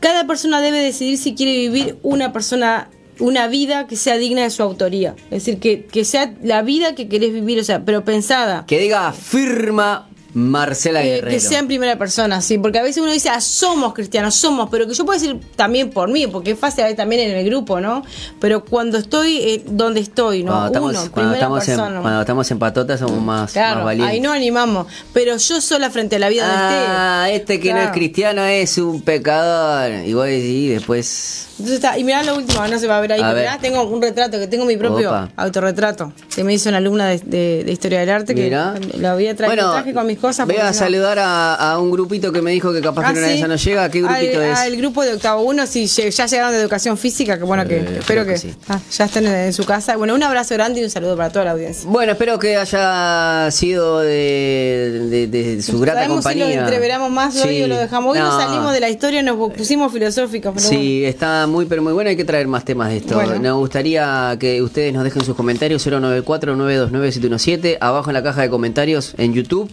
cada 0.00 0.26
persona 0.26 0.60
debe 0.60 0.78
decidir 0.78 1.18
si 1.18 1.34
quiere 1.34 1.52
vivir 1.52 1.98
una 2.02 2.32
persona 2.32 2.90
una 3.20 3.48
vida 3.48 3.86
que 3.86 3.96
sea 3.96 4.16
digna 4.16 4.42
de 4.42 4.50
su 4.50 4.62
autoría. 4.62 5.16
Es 5.24 5.44
decir, 5.44 5.58
que, 5.58 5.84
que 5.84 6.04
sea 6.04 6.34
la 6.42 6.62
vida 6.62 6.94
que 6.94 7.08
querés 7.08 7.32
vivir, 7.32 7.58
o 7.58 7.64
sea, 7.64 7.84
pero 7.84 8.04
pensada. 8.04 8.64
Que 8.66 8.78
diga 8.78 9.12
firma 9.12 10.08
Marcela 10.38 11.02
Guerrero. 11.02 11.30
que 11.30 11.40
sea 11.40 11.58
en 11.58 11.66
primera 11.66 11.98
persona, 11.98 12.40
sí, 12.40 12.58
porque 12.58 12.78
a 12.78 12.82
veces 12.82 13.02
uno 13.02 13.12
dice, 13.12 13.28
ah, 13.28 13.40
somos 13.40 13.94
cristianos, 13.94 14.34
somos, 14.34 14.68
pero 14.70 14.86
que 14.86 14.94
yo 14.94 15.04
puedo 15.04 15.18
decir 15.18 15.40
también 15.56 15.90
por 15.90 16.08
mí, 16.08 16.26
porque 16.26 16.52
es 16.52 16.58
fácil 16.58 16.84
también 16.96 17.30
en 17.30 17.36
el 17.36 17.44
grupo, 17.44 17.80
¿no? 17.80 18.02
Pero 18.40 18.64
cuando 18.64 18.98
estoy 18.98 19.36
eh, 19.38 19.62
donde 19.66 20.00
estoy, 20.00 20.44
¿no? 20.44 20.52
Cuando 20.52 20.90
estamos, 20.90 21.08
cuando 21.10 21.34
estamos, 21.34 21.68
en, 21.68 21.76
cuando 21.76 22.20
estamos 22.20 22.50
en 22.50 22.58
patota 22.58 22.96
somos 22.96 23.20
más, 23.20 23.52
claro, 23.52 23.84
valientes. 23.84 24.14
Ahí 24.14 24.20
no 24.20 24.32
animamos, 24.32 24.86
pero 25.12 25.36
yo 25.36 25.60
sola 25.60 25.90
frente 25.90 26.16
a 26.16 26.18
la 26.18 26.28
vida 26.28 26.44
ah, 26.46 27.24
de 27.26 27.36
este. 27.36 27.54
este 27.54 27.60
que 27.60 27.72
no 27.74 27.80
es 27.80 27.90
cristiano 27.90 28.44
es 28.44 28.78
un 28.78 29.02
pecador. 29.02 30.06
Y 30.06 30.14
vos 30.14 30.26
decís, 30.26 30.70
después 30.70 31.47
entonces 31.58 31.76
está, 31.76 31.98
y 31.98 32.04
mirá 32.04 32.22
lo 32.22 32.36
último, 32.36 32.64
no 32.68 32.78
se 32.78 32.86
va 32.86 32.98
a 32.98 33.00
ver 33.00 33.14
ahí, 33.14 33.22
mirá, 33.34 33.58
tengo 33.58 33.82
un 33.82 34.00
retrato, 34.00 34.38
que 34.38 34.46
tengo 34.46 34.64
mi 34.64 34.76
propio 34.76 35.28
autorretrato, 35.34 36.12
que 36.32 36.44
me 36.44 36.54
hizo 36.54 36.68
una 36.68 36.78
alumna 36.78 37.08
de, 37.08 37.64
Historia 37.68 38.00
del 38.00 38.10
Arte, 38.10 38.34
que 38.34 38.48
lo 38.50 39.08
había 39.08 39.34
traído 39.34 39.72
traje 39.72 39.92
con 39.92 40.06
mis 40.06 40.18
cosas. 40.18 40.46
Voy 40.46 40.56
a 40.56 40.72
saludar 40.72 41.18
a, 41.20 41.76
un 41.80 41.90
grupito 41.90 42.32
que 42.32 42.42
me 42.42 42.52
dijo 42.52 42.72
que 42.72 42.80
capaz 42.80 43.02
que 43.02 43.18
ah, 43.18 43.22
una 43.22 43.26
de 43.28 43.48
no 43.48 43.56
llega, 43.56 43.90
¿qué 43.90 44.02
grupito 44.02 44.42
es? 44.42 44.60
el 44.60 44.76
grupo 44.76 45.02
de 45.02 45.14
octavo 45.14 45.42
uno, 45.42 45.66
si 45.66 45.86
ya 45.86 46.26
llegaron 46.26 46.52
de 46.52 46.60
educación 46.60 46.96
física, 46.96 47.38
que 47.38 47.44
bueno, 47.44 47.66
que 47.66 47.78
eh, 47.78 47.96
espero 47.98 48.24
que, 48.24 48.34
ah, 48.68 48.78
ya 48.90 49.04
estén 49.04 49.26
en, 49.26 49.52
su 49.52 49.64
casa. 49.64 49.96
Bueno, 49.96 50.14
un 50.14 50.22
abrazo 50.22 50.54
grande 50.54 50.80
y 50.80 50.84
un 50.84 50.90
saludo 50.90 51.16
para 51.16 51.30
toda 51.30 51.46
la 51.46 51.50
audiencia. 51.52 51.88
Bueno, 51.88 52.12
espero 52.12 52.38
que 52.38 52.56
haya 52.56 53.50
sido 53.50 54.00
de, 54.00 55.60
su 55.64 55.80
grata 55.80 56.06
compañía. 56.06 56.46
Si 56.46 56.54
lo 56.54 56.60
entreveramos 56.60 57.10
más 57.10 57.36
hoy 57.36 57.62
o 57.62 57.66
lo 57.66 57.76
dejamos. 57.76 58.14
Hoy 58.14 58.20
nos 58.20 58.40
salimos 58.40 58.72
de 58.72 58.80
la 58.80 58.90
historia, 58.90 59.22
nos 59.22 59.52
pusimos 59.52 59.92
filosóficos. 59.92 60.62
sí, 60.62 61.04
está 61.04 61.47
muy, 61.48 61.66
pero 61.66 61.82
muy 61.82 61.92
bueno. 61.92 62.10
Hay 62.10 62.16
que 62.16 62.24
traer 62.24 62.46
más 62.46 62.64
temas 62.64 62.90
de 62.90 62.98
esto. 62.98 63.20
Nos 63.38 63.58
gustaría 63.58 64.36
que 64.38 64.62
ustedes 64.62 64.92
nos 64.92 65.04
dejen 65.04 65.24
sus 65.24 65.34
comentarios 65.36 65.86
094-929-717. 65.86 67.78
Abajo 67.80 68.10
en 68.10 68.14
la 68.14 68.22
caja 68.22 68.42
de 68.42 68.50
comentarios 68.50 69.14
en 69.18 69.34
YouTube 69.34 69.70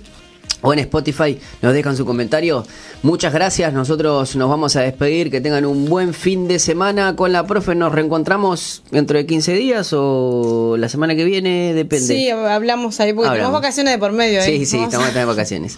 o 0.61 0.73
en 0.73 0.79
Spotify 0.79 1.39
nos 1.61 1.73
dejan 1.73 1.95
su 1.95 2.05
comentario. 2.05 2.65
Muchas 3.03 3.33
gracias, 3.33 3.71
nosotros 3.73 4.35
nos 4.35 4.49
vamos 4.49 4.75
a 4.75 4.81
despedir, 4.81 5.29
que 5.29 5.41
tengan 5.41 5.65
un 5.65 5.85
buen 5.85 6.13
fin 6.13 6.47
de 6.47 6.59
semana 6.59 7.15
con 7.15 7.31
la 7.31 7.45
profe, 7.45 7.75
nos 7.75 7.91
reencontramos 7.91 8.81
dentro 8.89 9.17
de 9.17 9.25
15 9.25 9.53
días 9.53 9.91
o 9.93 10.75
la 10.77 10.89
semana 10.89 11.15
que 11.15 11.23
viene, 11.23 11.73
depende. 11.73 12.07
Sí, 12.07 12.29
hablamos 12.29 12.99
ahí, 12.99 13.13
porque 13.13 13.29
tenemos 13.29 13.53
vacaciones 13.53 13.93
de 13.93 13.99
por 13.99 14.11
medio. 14.11 14.39
¿eh? 14.39 14.43
Sí, 14.43 14.65
sí, 14.65 14.79
estamos 14.79 15.15
en 15.15 15.27
vacaciones. 15.27 15.77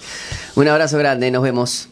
Un 0.55 0.67
abrazo 0.67 0.97
grande, 0.97 1.29
nos 1.31 1.43
vemos. 1.43 1.89